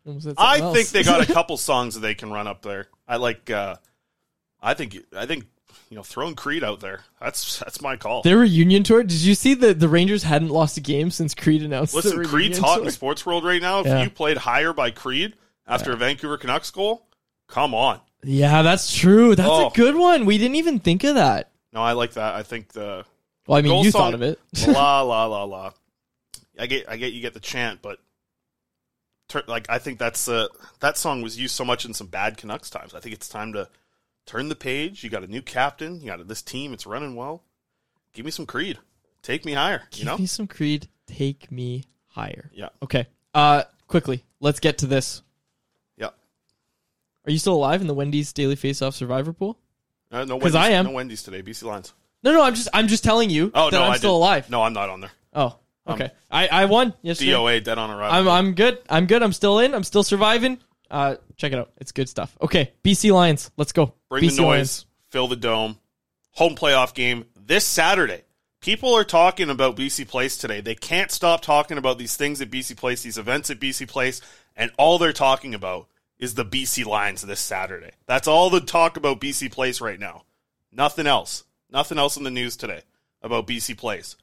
I 0.38 0.72
think 0.72 0.88
they 0.88 1.02
got 1.02 1.28
a 1.28 1.32
couple 1.32 1.56
songs 1.56 1.94
that 1.94 2.00
they 2.00 2.14
can 2.14 2.30
run 2.30 2.46
up 2.46 2.62
there. 2.62 2.88
I 3.08 3.16
like. 3.16 3.48
Uh, 3.50 3.76
I 4.60 4.74
think. 4.74 4.98
I 5.16 5.24
think 5.26 5.46
you 5.88 5.96
know, 5.96 6.02
throwing 6.02 6.34
Creed 6.34 6.62
out 6.64 6.80
there. 6.80 7.00
That's 7.20 7.58
that's 7.58 7.80
my 7.80 7.96
call. 7.96 8.22
Their 8.22 8.38
reunion 8.38 8.82
tour. 8.82 9.02
Did 9.02 9.20
you 9.20 9.34
see 9.34 9.54
that 9.54 9.80
the 9.80 9.88
Rangers 9.88 10.22
hadn't 10.22 10.48
lost 10.50 10.76
a 10.76 10.80
game 10.80 11.10
since 11.10 11.34
Creed 11.34 11.62
announced? 11.62 11.94
Listen, 11.94 12.22
the 12.22 12.28
Creed's 12.28 12.58
hot 12.58 12.74
in 12.74 12.78
tour? 12.78 12.84
the 12.86 12.92
sports 12.92 13.24
world 13.26 13.44
right 13.44 13.60
now. 13.60 13.80
If 13.80 13.86
Yeah. 13.86 14.02
you 14.02 14.10
played 14.10 14.36
higher 14.38 14.72
by 14.72 14.90
Creed 14.90 15.34
after 15.66 15.92
a 15.92 15.96
Vancouver 15.96 16.36
Canucks 16.38 16.70
goal, 16.70 17.06
come 17.48 17.74
on. 17.74 18.00
Yeah, 18.22 18.62
that's 18.62 18.94
true. 18.94 19.34
That's 19.34 19.48
Oh. 19.48 19.68
a 19.68 19.70
good 19.70 19.96
one. 19.96 20.26
We 20.26 20.36
didn't 20.38 20.56
even 20.56 20.78
think 20.78 21.04
of 21.04 21.14
that. 21.14 21.50
No, 21.72 21.80
I 21.82 21.92
like 21.92 22.12
that. 22.14 22.34
I 22.34 22.42
think 22.42 22.68
the 22.72 23.04
Well, 23.46 23.58
I 23.58 23.62
mean, 23.62 23.84
you 23.84 23.90
song- 23.90 24.00
thought 24.00 24.14
of 24.14 24.22
it. 24.22 24.38
la 24.68 25.00
la 25.02 25.24
la 25.26 25.44
la. 25.44 25.70
I 26.58 26.66
get, 26.66 26.88
I 26.88 26.96
get, 26.96 27.12
you 27.14 27.20
get 27.22 27.32
the 27.34 27.40
chant, 27.40 27.80
but 27.82 27.98
like 29.46 29.66
I 29.70 29.78
think 29.78 29.98
that's 30.00 30.28
uh, 30.28 30.48
that 30.80 30.98
song 30.98 31.22
was 31.22 31.38
used 31.38 31.54
so 31.54 31.64
much 31.64 31.84
in 31.84 31.94
some 31.94 32.08
bad 32.08 32.36
Canucks 32.36 32.68
times. 32.68 32.94
I 32.94 33.00
think 33.00 33.14
it's 33.14 33.28
time 33.28 33.52
to 33.52 33.68
turn 34.26 34.48
the 34.48 34.56
page. 34.56 35.02
You 35.04 35.10
got 35.10 35.24
a 35.24 35.26
new 35.26 35.42
captain. 35.42 36.00
You 36.00 36.06
got 36.06 36.26
this 36.28 36.42
team. 36.42 36.72
It's 36.72 36.86
running 36.86 37.16
well. 37.16 37.42
Give 38.12 38.24
me 38.24 38.30
some 38.30 38.46
Creed. 38.46 38.78
Take 39.22 39.44
me 39.44 39.52
higher. 39.52 39.82
You 39.92 39.98
Give 39.98 40.06
know. 40.06 40.18
me 40.18 40.26
some 40.26 40.46
Creed. 40.46 40.88
Take 41.06 41.50
me 41.52 41.84
higher. 42.08 42.50
Yeah. 42.54 42.68
Okay. 42.82 43.06
Uh, 43.34 43.64
quickly, 43.86 44.24
let's 44.40 44.60
get 44.60 44.78
to 44.78 44.86
this. 44.86 45.22
Yeah. 45.96 46.06
Are 47.26 47.30
you 47.30 47.38
still 47.38 47.54
alive 47.54 47.80
in 47.80 47.86
the 47.86 47.94
Wendy's 47.94 48.32
Daily 48.32 48.56
Face-Off 48.56 48.94
Survivor 48.94 49.32
pool? 49.32 49.58
Uh, 50.10 50.24
no, 50.24 50.38
'Cause 50.38 50.54
Wendy's, 50.54 50.56
I 50.56 50.70
am. 50.70 50.84
No 50.86 50.90
Wendy's 50.92 51.22
today. 51.22 51.42
BC 51.42 51.64
Lions. 51.66 51.92
No, 52.22 52.32
no. 52.32 52.42
I'm 52.42 52.54
just, 52.54 52.68
I'm 52.74 52.88
just 52.88 53.04
telling 53.04 53.30
you 53.30 53.50
Oh 53.54 53.70
that 53.70 53.76
no, 53.78 53.84
I'm 53.84 53.92
I 53.92 53.96
still 53.96 54.12
did- 54.14 54.16
alive. 54.16 54.50
No, 54.50 54.62
I'm 54.62 54.72
not 54.72 54.88
on 54.90 55.00
there. 55.00 55.12
Oh, 55.32 55.56
Um, 55.86 55.94
okay. 55.94 56.10
I, 56.30 56.48
I 56.48 56.64
won 56.66 56.94
yesterday. 57.02 57.30
DOA 57.32 57.62
dead 57.62 57.78
on 57.78 57.90
arrival. 57.90 58.16
I'm, 58.16 58.28
I'm 58.28 58.54
good. 58.54 58.78
I'm 58.88 59.06
good. 59.06 59.22
I'm 59.22 59.32
still 59.32 59.58
in. 59.60 59.74
I'm 59.74 59.84
still 59.84 60.02
surviving. 60.02 60.58
Uh, 60.90 61.16
check 61.36 61.52
it 61.52 61.58
out. 61.58 61.70
It's 61.78 61.92
good 61.92 62.08
stuff. 62.08 62.36
Okay, 62.42 62.72
BC 62.82 63.12
Lions. 63.12 63.50
Let's 63.56 63.72
go. 63.72 63.94
Bring 64.08 64.24
BC 64.24 64.36
the 64.36 64.42
noise, 64.42 64.46
Lions. 64.48 64.86
fill 65.10 65.28
the 65.28 65.36
dome. 65.36 65.78
Home 66.32 66.54
playoff 66.54 66.94
game 66.94 67.26
this 67.36 67.64
Saturday. 67.64 68.22
People 68.60 68.94
are 68.94 69.04
talking 69.04 69.48
about 69.50 69.76
BC 69.76 70.06
Place 70.06 70.36
today. 70.36 70.60
They 70.60 70.74
can't 70.74 71.10
stop 71.10 71.40
talking 71.40 71.78
about 71.78 71.98
these 71.98 72.16
things 72.16 72.40
at 72.42 72.50
BC 72.50 72.76
Place, 72.76 73.02
these 73.02 73.18
events 73.18 73.50
at 73.50 73.58
BC 73.58 73.88
Place, 73.88 74.20
and 74.54 74.70
all 74.78 74.98
they're 74.98 75.12
talking 75.12 75.54
about 75.54 75.88
is 76.18 76.34
the 76.34 76.44
BC 76.44 76.84
Lions 76.84 77.22
this 77.22 77.40
Saturday. 77.40 77.92
That's 78.06 78.28
all 78.28 78.50
the 78.50 78.60
talk 78.60 78.96
about 78.98 79.20
BC 79.20 79.50
Place 79.50 79.80
right 79.80 79.98
now. 79.98 80.24
Nothing 80.70 81.06
else. 81.06 81.44
Nothing 81.70 81.98
else 81.98 82.16
in 82.16 82.24
the 82.24 82.30
news 82.30 82.56
today 82.56 82.82
about 83.22 83.46
BC 83.46 83.78
Place. 83.78 84.16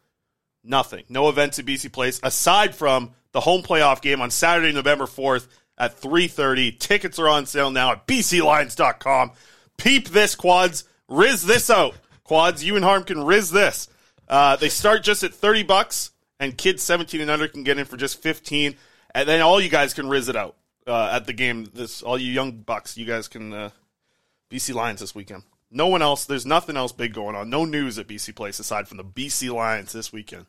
Nothing. 0.63 1.03
No 1.10 1.30
events 1.30 1.58
at 1.60 1.65
BC 1.65 1.91
Place 1.91 2.19
aside 2.21 2.75
from 2.75 3.12
the 3.32 3.39
home 3.39 3.63
playoff 3.63 4.01
game 4.01 4.21
on 4.21 4.30
Saturday, 4.30 4.71
November 4.71 5.06
4th 5.06 5.47
at 5.77 5.99
3:30. 5.99 6.71
Tickets 6.79 7.19
are 7.19 7.29
on 7.29 7.45
sale 7.45 7.71
now 7.71 7.91
at 7.91 8.07
bclions.com. 8.07 9.31
Peep 9.77 10.09
this 10.09 10.35
quads, 10.35 10.83
riz 11.07 11.43
this 11.43 11.69
out. 11.69 11.95
Quads, 12.23 12.63
you 12.63 12.75
and 12.75 12.83
Harm 12.83 13.03
can 13.03 13.23
riz 13.23 13.51
this. 13.51 13.87
Uh, 14.27 14.55
they 14.55 14.69
start 14.69 15.03
just 15.03 15.23
at 15.23 15.33
30 15.33 15.63
bucks 15.63 16.11
and 16.39 16.57
kids 16.57 16.83
17 16.83 17.21
and 17.21 17.31
under 17.31 17.47
can 17.47 17.63
get 17.63 17.77
in 17.77 17.85
for 17.85 17.95
just 17.95 18.21
15 18.21 18.75
and 19.15 19.29
then 19.29 19.41
all 19.41 19.61
you 19.61 19.69
guys 19.69 19.93
can 19.93 20.09
riz 20.09 20.27
it 20.27 20.35
out 20.35 20.57
uh, 20.85 21.09
at 21.13 21.25
the 21.25 21.31
game 21.31 21.65
this 21.73 22.03
all 22.03 22.17
you 22.17 22.31
young 22.31 22.51
bucks 22.51 22.97
you 22.97 23.05
guys 23.05 23.29
can 23.29 23.53
uh, 23.53 23.69
BC 24.49 24.73
Lions 24.73 25.01
this 25.01 25.13
weekend. 25.13 25.43
No 25.69 25.87
one 25.87 26.01
else. 26.01 26.25
There's 26.25 26.45
nothing 26.45 26.77
else 26.77 26.91
big 26.91 27.13
going 27.13 27.35
on. 27.35 27.49
No 27.49 27.65
news 27.65 27.99
at 27.99 28.07
BC 28.07 28.35
Place 28.35 28.59
aside 28.59 28.87
from 28.87 28.97
the 28.97 29.03
BC 29.03 29.53
Lions 29.53 29.91
this 29.91 30.13
weekend. 30.13 30.45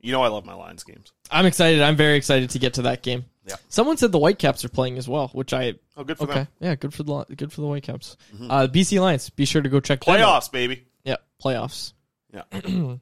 You 0.00 0.12
know 0.12 0.22
I 0.22 0.28
love 0.28 0.44
my 0.44 0.54
Lions 0.54 0.84
games. 0.84 1.12
I'm 1.30 1.46
excited. 1.46 1.82
I'm 1.82 1.96
very 1.96 2.16
excited 2.16 2.50
to 2.50 2.58
get 2.60 2.74
to 2.74 2.82
that 2.82 3.02
game. 3.02 3.24
Yeah. 3.48 3.56
Someone 3.68 3.96
said 3.96 4.12
the 4.12 4.18
Whitecaps 4.18 4.64
are 4.64 4.68
playing 4.68 4.98
as 4.98 5.08
well, 5.08 5.28
which 5.28 5.52
I 5.52 5.74
Oh, 5.96 6.04
good 6.04 6.18
for 6.18 6.24
okay. 6.24 6.34
them. 6.34 6.44
Mm-hmm. 6.46 6.64
Yeah, 6.64 6.74
good 6.76 6.92
for 6.94 7.02
the 7.02 7.12
Li- 7.14 7.34
good 7.34 7.52
for 7.52 7.60
the 7.62 7.66
Whitecaps. 7.66 8.16
Uh, 8.40 8.66
BC 8.70 9.00
Lions. 9.00 9.30
Be 9.30 9.44
sure 9.46 9.62
to 9.62 9.68
go 9.68 9.80
check 9.80 10.04
them 10.04 10.14
out. 10.16 10.42
Playoffs, 10.42 10.52
baby. 10.52 10.84
Yeah, 11.04 11.16
playoffs. 11.42 11.92
Yeah. 12.32 12.42
Do 12.52 13.00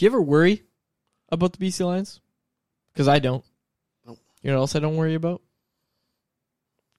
you 0.00 0.06
ever 0.10 0.20
worry 0.20 0.64
about 1.30 1.52
the 1.52 1.64
BC 1.64 1.84
Lions? 1.86 2.20
Because 2.92 3.06
I 3.08 3.20
don't. 3.20 3.44
Nope. 4.06 4.18
You 4.42 4.50
know 4.50 4.56
what 4.56 4.62
else 4.62 4.76
I 4.76 4.80
don't 4.80 4.96
worry 4.96 5.14
about? 5.14 5.40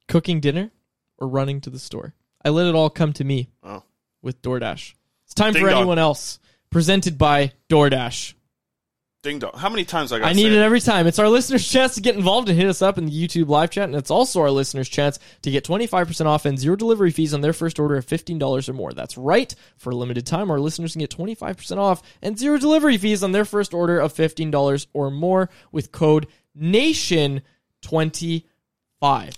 Cooking 0.08 0.40
dinner 0.40 0.72
or 1.18 1.28
running 1.28 1.62
to 1.62 1.70
the 1.70 1.80
store. 1.80 2.14
I 2.44 2.50
let 2.50 2.68
it 2.68 2.76
all 2.76 2.90
come 2.90 3.12
to 3.14 3.24
me 3.24 3.50
Oh. 3.64 3.84
with 4.22 4.42
DoorDash. 4.42 4.94
It's 5.26 5.34
time 5.34 5.54
Ding 5.54 5.64
for 5.64 5.70
dong. 5.70 5.80
anyone 5.80 6.00
else. 6.00 6.40
Presented 6.70 7.18
by 7.18 7.54
DoorDash. 7.70 8.35
Ding 9.26 9.40
dong. 9.40 9.54
How 9.56 9.70
many 9.70 9.86
times 9.86 10.12
I 10.12 10.20
got 10.20 10.28
I 10.28 10.34
need 10.34 10.52
it 10.52 10.62
every 10.62 10.80
time. 10.80 11.08
It's 11.08 11.18
our 11.18 11.28
listeners' 11.28 11.68
chance 11.72 11.96
to 11.96 12.02
get 12.02 12.16
involved 12.16 12.48
and 12.48 12.56
hit 12.56 12.68
us 12.68 12.84
up 12.84 13.00
in 13.00 13.08
the 13.08 13.12
YouTube 13.12 13.48
live 13.48 13.72
chat, 13.72 13.86
and 13.86 13.96
it's 13.96 14.12
also 14.12 14.40
our 14.40 14.52
listeners' 14.52 14.88
chance 14.88 15.18
to 15.42 15.50
get 15.50 15.64
25% 15.64 16.28
off 16.28 16.46
and 16.46 16.60
zero 16.60 16.76
delivery 16.76 17.10
fees 17.10 17.34
on 17.34 17.42
their 17.42 17.52
first 17.52 17.80
order 17.80 17.96
of 17.98 18.06
$15 18.06 18.70
or 18.70 18.74
more. 18.74 18.94
That's 18.94 19.18
right. 19.18 19.56
For 19.78 19.90
a 19.90 19.96
limited 19.96 20.28
time, 20.28 20.52
our 20.52 20.60
listeners 20.60 20.92
can 20.92 21.00
get 21.00 21.10
25% 21.10 21.78
off 21.78 22.04
and 22.22 22.38
zero 22.38 22.60
delivery 22.60 23.00
fees 23.00 23.24
on 23.24 23.32
their 23.32 23.46
first 23.46 23.74
order 23.74 24.00
of 24.00 24.14
$15 24.14 24.86
or 24.94 25.10
more 25.10 25.50
with 25.72 25.92
code 25.92 26.28
NATION25. 26.56 28.44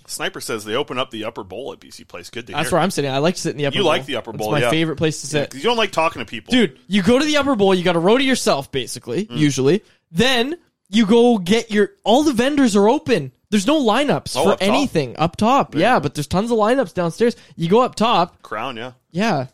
Sniper 0.06 0.40
says 0.40 0.64
they 0.64 0.74
open 0.74 0.98
up 0.98 1.10
the 1.10 1.24
upper 1.24 1.44
bowl 1.44 1.72
at 1.72 1.80
BC 1.80 2.06
Place. 2.08 2.30
Good 2.30 2.46
to 2.48 2.52
That's 2.52 2.68
hear. 2.68 2.76
where 2.76 2.82
I'm 2.82 2.90
sitting. 2.90 3.10
I 3.10 3.18
like 3.18 3.34
to 3.36 3.40
sit 3.40 3.50
in 3.52 3.58
the 3.58 3.66
upper 3.66 3.76
You 3.76 3.82
bowl. 3.82 3.88
like 3.88 4.06
the 4.06 4.16
upper 4.16 4.30
It's 4.30 4.38
bowl, 4.38 4.50
my 4.52 4.60
yeah. 4.60 4.70
favorite 4.70 4.96
place 4.96 5.20
to 5.22 5.26
Yeah, 5.26 5.42
sit. 5.44 5.50
'cause 5.50 5.58
you 5.58 5.64
don't 5.64 5.76
like 5.76 5.92
talking 5.92 6.20
to 6.20 6.26
people. 6.26 6.52
Dude, 6.52 6.78
you 6.86 7.02
go 7.02 7.18
to 7.18 7.24
the 7.24 7.36
upper 7.36 7.54
bowl, 7.56 7.74
you 7.74 7.82
got 7.84 7.92
to 7.92 7.98
row 7.98 8.16
to 8.18 8.24
yourself, 8.24 8.70
basically, 8.72 9.26
Mm. 9.26 9.36
usually. 9.36 9.82
Then 10.10 10.56
you 10.88 11.06
go 11.06 11.38
get 11.38 11.70
your. 11.70 11.90
All 12.04 12.22
the 12.22 12.32
vendors 12.32 12.74
are 12.76 12.88
open. 12.88 13.32
There's 13.50 13.66
no 13.66 13.80
lineups 13.82 14.36
Oh, 14.36 14.44
for 14.44 14.52
up 14.52 14.60
top? 14.60 14.68
anything 14.68 15.16
up 15.18 15.36
top. 15.36 15.74
Yeah, 15.74 15.98
but 16.00 16.14
there's 16.14 16.26
tons 16.26 16.50
of 16.50 16.58
lineups 16.58 16.92
downstairs. 16.94 17.34
You 17.56 17.68
go 17.68 17.80
up 17.82 17.94
top. 17.94 18.42
Crown, 18.42 18.76
yeah. 18.76 18.92
Yeah. 19.10 19.46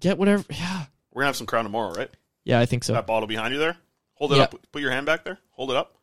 Get 0.00 0.18
whatever. 0.18 0.44
Yeah. 0.50 0.84
We're 1.12 1.22
gonna 1.22 1.26
have 1.28 1.36
some 1.36 1.46
crown 1.46 1.64
tomorrow, 1.64 1.92
right? 1.94 2.10
Yeah, 2.44 2.60
I 2.60 2.66
think 2.66 2.84
so. 2.84 2.92
That 2.94 3.06
bottle 3.06 3.26
behind 3.26 3.52
you 3.54 3.60
there. 3.60 3.76
Hold 4.14 4.32
it 4.32 4.36
Yeah. 4.36 4.42
up. 4.44 4.54
Put 4.72 4.82
your 4.82 4.90
hand 4.90 5.06
back 5.06 5.24
there. 5.24 5.38
Hold 5.52 5.70
it 5.70 5.76
up. 5.76 5.94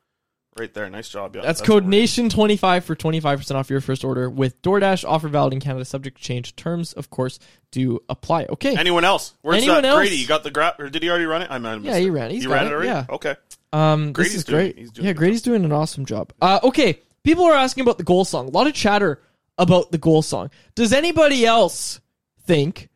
Right 0.58 0.74
there. 0.74 0.90
Nice 0.90 1.10
job. 1.10 1.36
Yeah. 1.36 1.42
That's, 1.42 1.60
what 1.60 1.68
code 1.68 1.86
NATION25 1.86 2.84
for 2.84 2.96
25% 2.96 3.56
off 3.56 3.70
your 3.70 3.82
first 3.82 4.06
order 4.06 4.30
with 4.30 4.62
DoorDash. 4.62 5.04
Offer 5.06 5.28
valid 5.28 5.52
in 5.52 5.60
Canada, 5.60 5.84
subject 5.84 6.16
to 6.18 6.24
change. 6.24 6.56
Terms, 6.56 6.94
of 6.94 7.10
course, 7.10 7.40
do 7.72 8.00
apply. 8.08 8.46
Okay. 8.46 8.74
Anyone 8.78 9.04
else? 9.04 9.34
Where's 9.42 9.58
Anyone 9.64 9.82
that 9.82 9.90
else? 9.90 9.98
Grady? 10.00 10.16
You 10.16 10.28
got 10.28 10.44
the 10.44 10.52
grab, 10.52 10.76
or 10.80 10.90
did 10.90 11.04
he 11.04 11.10
already 11.10 11.26
run 11.26 11.42
it? 11.42 11.52
I 11.52 11.58
might 11.58 11.72
have 11.72 11.84
Yeah, 11.84 11.92
missed 11.92 12.00
he 12.02 12.08
it. 12.08 12.12
ran 12.12 12.32
it. 12.32 12.34
He's 12.36 12.44
he 12.44 12.48
ran 12.50 12.66
it, 12.66 12.70
it 12.70 12.74
already. 12.74 12.88
yeah. 12.88 13.06
Okay. 13.10 13.36
Um, 13.74 14.14
Grady's 14.14 14.32
this 14.34 14.38
is 14.44 14.44
great. 14.46 14.78
he's 14.78 14.92
doing 14.92 15.08
yeah, 15.08 15.12
Grady's 15.14 15.42
doing 15.42 15.66
an 15.66 15.74
awesome 15.74 16.06
job. 16.06 16.32
Uh, 16.42 16.62
okay, 16.64 17.02
people 17.26 17.44
are 17.44 17.54
asking 17.56 17.82
about 17.82 17.98
the 17.98 18.06
goal 18.06 18.24
song. 18.24 18.48
A 18.48 18.52
lot 18.52 18.66
of 18.68 18.74
chatter 18.74 19.20
about 19.58 19.92
the 19.92 19.98
goal 19.98 20.22
song. 20.22 20.52
Does 20.74 20.94
anybody 20.94 21.46
else 21.46 22.00
think 22.46 22.88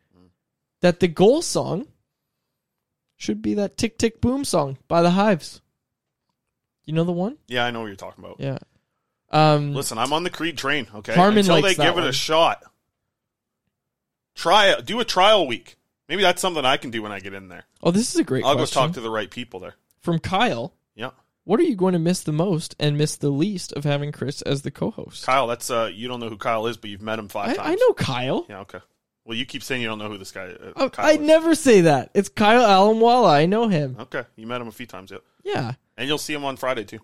that 0.80 1.00
the 1.00 1.08
goal 1.08 1.42
song 1.42 1.88
should 3.18 3.42
be 3.42 3.52
that 3.54 3.76
tick 3.76 3.98
tick 3.98 4.22
boom 4.22 4.44
song 4.46 4.78
by 4.88 5.02
the 5.02 5.10
Hives? 5.10 5.60
You 6.84 6.94
know 6.94 7.04
the 7.04 7.12
one? 7.12 7.36
Yeah, 7.46 7.64
I 7.64 7.70
know 7.70 7.80
what 7.80 7.86
you're 7.86 7.96
talking 7.96 8.24
about. 8.24 8.36
Yeah. 8.40 8.58
Um, 9.30 9.74
Listen, 9.74 9.98
I'm 9.98 10.12
on 10.12 10.24
the 10.24 10.30
Creed 10.30 10.58
train. 10.58 10.88
Okay, 10.94 11.14
Harmon 11.14 11.38
until 11.38 11.60
likes 11.60 11.76
they 11.76 11.82
that 11.84 11.90
give 11.90 11.98
it 11.98 12.00
one. 12.00 12.08
a 12.08 12.12
shot. 12.12 12.62
Try 14.34 14.70
it. 14.70 14.84
Do 14.86 15.00
a 15.00 15.04
trial 15.04 15.46
week. 15.46 15.76
Maybe 16.08 16.22
that's 16.22 16.40
something 16.42 16.64
I 16.64 16.76
can 16.76 16.90
do 16.90 17.02
when 17.02 17.12
I 17.12 17.20
get 17.20 17.34
in 17.34 17.48
there. 17.48 17.64
oh, 17.82 17.90
this 17.92 18.12
is 18.14 18.20
a 18.20 18.24
great 18.24 18.44
I'll 18.44 18.56
question. 18.56 18.80
go 18.80 18.86
talk 18.86 18.94
to 18.94 19.00
the 19.00 19.10
right 19.10 19.30
people 19.30 19.60
there. 19.60 19.74
From 20.00 20.18
Kyle. 20.18 20.74
Yeah, 20.96 21.10
What 21.44 21.60
are 21.60 21.64
you 21.64 21.76
going 21.76 21.92
to 21.92 21.98
miss 22.00 22.22
the 22.22 22.32
most 22.32 22.74
and 22.80 22.98
miss 22.98 23.16
the 23.16 23.30
least 23.30 23.72
of 23.74 23.84
having 23.84 24.10
Chris 24.10 24.42
as 24.42 24.62
the 24.62 24.70
co-host? 24.72 25.24
Kyle. 25.24 25.46
That's 25.46 25.70
uh, 25.70 25.90
you 25.92 26.08
don't 26.08 26.18
know 26.20 26.28
who 26.28 26.36
Kyle 26.36 26.66
is, 26.66 26.76
but 26.76 26.90
you've 26.90 27.02
met 27.02 27.18
him 27.18 27.28
five 27.28 27.50
I, 27.50 27.54
times. 27.54 27.68
I 27.70 27.74
know 27.76 27.92
Kyle. 27.92 28.46
Yeah, 28.48 28.60
okay. 28.60 28.80
Well, 29.24 29.36
you 29.36 29.46
keep 29.46 29.62
saying 29.62 29.82
you 29.82 29.86
don't 29.88 29.98
know 29.98 30.08
who 30.08 30.18
this 30.18 30.32
guy. 30.32 30.46
Uh, 30.46 30.72
Oh, 30.74 30.90
Kyle 30.90 31.06
I 31.06 31.12
is. 31.12 31.20
never 31.20 31.54
say 31.54 31.82
that. 31.82 32.10
It's 32.14 32.28
Kyle 32.28 32.62
Alamwala. 32.92 33.30
I 33.30 33.46
know 33.46 33.68
him. 33.68 33.96
Okay, 34.00 34.24
you 34.34 34.46
met 34.48 34.60
him 34.60 34.66
a 34.68 34.72
few 34.72 34.86
times, 34.86 35.10
yep. 35.12 35.22
Yeah. 35.44 35.74
And 36.00 36.08
you'll 36.08 36.16
see 36.16 36.32
him 36.32 36.46
on 36.46 36.56
Friday 36.56 36.84
too. 36.84 37.00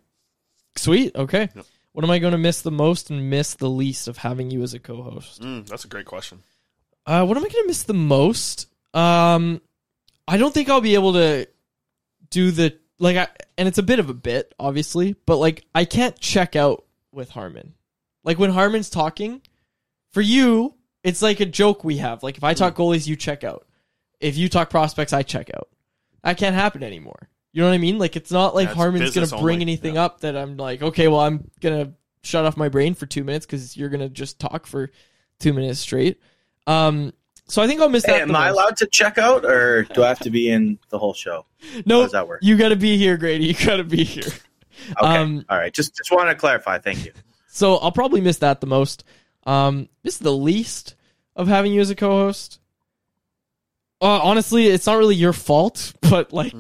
Sweet. 0.75 1.15
Okay. 1.15 1.51
Yep. 1.55 1.67
What 1.93 2.03
am 2.03 2.11
I 2.11 2.19
going 2.19 2.33
to 2.33 2.39
miss 2.39 2.63
the 2.63 2.71
most 2.71 3.11
and 3.11 3.29
miss 3.29 3.53
the 3.53 3.69
least 3.69 4.09
of 4.09 4.17
having 4.17 4.51
you 4.51 4.63
as 4.63 4.73
a 4.73 4.79
co-host? 4.79 5.43
Mm, 5.43 5.67
that's 5.67 5.85
a 5.85 5.89
great 5.89 6.07
question. 6.07 6.39
Uh, 7.05 7.27
what 7.27 7.37
am 7.37 7.45
I 7.45 7.49
going 7.49 7.65
to 7.65 7.69
miss 7.69 7.83
the 7.83 7.93
most? 7.93 8.69
Um, 8.95 9.61
I 10.27 10.39
don't 10.39 10.55
think 10.55 10.71
I'll 10.71 10.81
be 10.81 10.95
able 10.95 11.13
to 11.13 11.47
do 12.31 12.51
the 12.51 12.79
like 12.99 13.19
I 13.19 13.29
and 13.59 13.69
it's 13.69 13.77
a 13.77 13.83
bit 13.83 13.99
of 13.99 14.09
a 14.09 14.15
bit, 14.15 14.55
obviously, 14.59 15.15
but 15.27 15.37
like 15.37 15.67
I 15.75 15.85
can't 15.85 16.19
check 16.19 16.57
out 16.57 16.87
with 17.13 17.29
Harmon. 17.29 17.75
Like 18.25 18.39
when 18.39 18.51
Harmon's 18.51 18.89
talking, 18.89 19.43
for 20.15 20.23
you, 20.23 20.75
it's 21.05 21.21
like 21.21 21.41
a 21.41 21.47
joke 21.47 21.85
we 21.85 21.99
have. 21.99 22.23
Like 22.23 22.39
if 22.39 22.45
I 22.45 22.55
talk 22.55 22.77
goalies, 22.77 23.07
you 23.07 23.15
check 23.15 23.45
out. 23.45 23.67
If 24.21 24.39
you 24.39 24.49
talk 24.49 24.71
prospects, 24.71 25.13
I 25.13 25.23
check 25.23 25.51
out. 25.55 25.69
That 26.25 26.39
can't 26.39 26.55
happen 26.55 26.83
anymore. 26.83 27.29
You 27.57 27.63
know 27.63 27.69
what 27.69 27.75
I 27.75 27.79
mean? 27.79 27.97
Like 27.99 28.17
it's 28.17 28.31
not 28.31 28.55
like 28.55 28.69
Yeah, 28.69 28.75
Harmon's 28.75 29.15
gonna 29.15 29.27
bring 29.29 29.55
only. 29.57 29.63
anything 29.63 29.97
up 29.97 30.21
that 30.21 30.37
I'm 30.37 30.59
like, 30.59 30.83
okay, 30.83 31.09
well 31.09 31.21
I'm 31.21 31.51
gonna 31.61 31.95
shut 32.23 32.45
off 32.45 32.55
my 32.55 32.69
brain 32.69 32.93
for 32.93 33.07
two 33.07 33.25
minutes 33.25 33.47
because 33.47 33.79
you're 33.79 33.89
gonna 33.89 34.11
just 34.11 34.39
talk 34.39 34.67
for 34.67 34.91
two 35.39 35.55
minutes 35.55 35.81
straight. 35.81 36.21
Um, 36.67 37.15
so 37.49 37.63
I 37.63 37.67
think 37.67 37.81
I'll 37.81 37.89
miss 37.89 38.05
Hey, 38.05 38.13
that. 38.13 38.21
am 38.23 38.37
I 38.37 38.49
most. 38.49 38.53
allowed 38.59 38.77
to 38.77 38.87
check 38.89 39.17
out, 39.17 39.47
or 39.47 39.85
do 39.85 40.05
I 40.05 40.09
have 40.09 40.19
to 40.21 40.31
be 40.31 40.51
in 40.51 40.79
the 40.91 40.99
whole 40.99 41.15
show? 41.15 41.47
No, 41.87 42.01
How 42.01 42.03
does 42.03 42.13
that 42.13 42.29
work? 42.29 42.41
you 42.43 42.59
got 42.59 42.69
to 42.71 42.77
be 42.77 42.99
here, 42.99 43.17
Grady. 43.17 43.45
You 43.49 43.55
got 43.55 43.77
to 43.77 43.85
be 43.85 44.05
here. 44.05 44.25
Okay, 45.01 45.17
Um, 45.17 45.47
all 45.49 45.57
right. 45.57 45.73
Just 45.73 45.97
just 45.97 46.11
want 46.11 46.29
to 46.29 46.35
clarify. 46.35 46.79
Thank 46.79 47.07
you. 47.07 47.13
So 47.49 47.77
I'll 47.77 47.91
probably 47.93 48.21
miss 48.21 48.37
that 48.39 48.61
the 48.61 48.67
most. 48.67 49.03
Um, 49.47 49.89
miss 50.05 50.19
the 50.19 50.31
least 50.31 50.95
of 51.35 51.49
having 51.49 51.73
you 51.73 51.81
as 51.81 51.89
a 51.89 51.95
co-host. 51.95 52.61
Uh, 54.03 54.21
honestly, 54.23 54.67
it's 54.67 54.85
not 54.87 54.99
really 54.99 55.15
your 55.17 55.33
fault, 55.33 55.95
but 56.03 56.35
like 56.35 56.53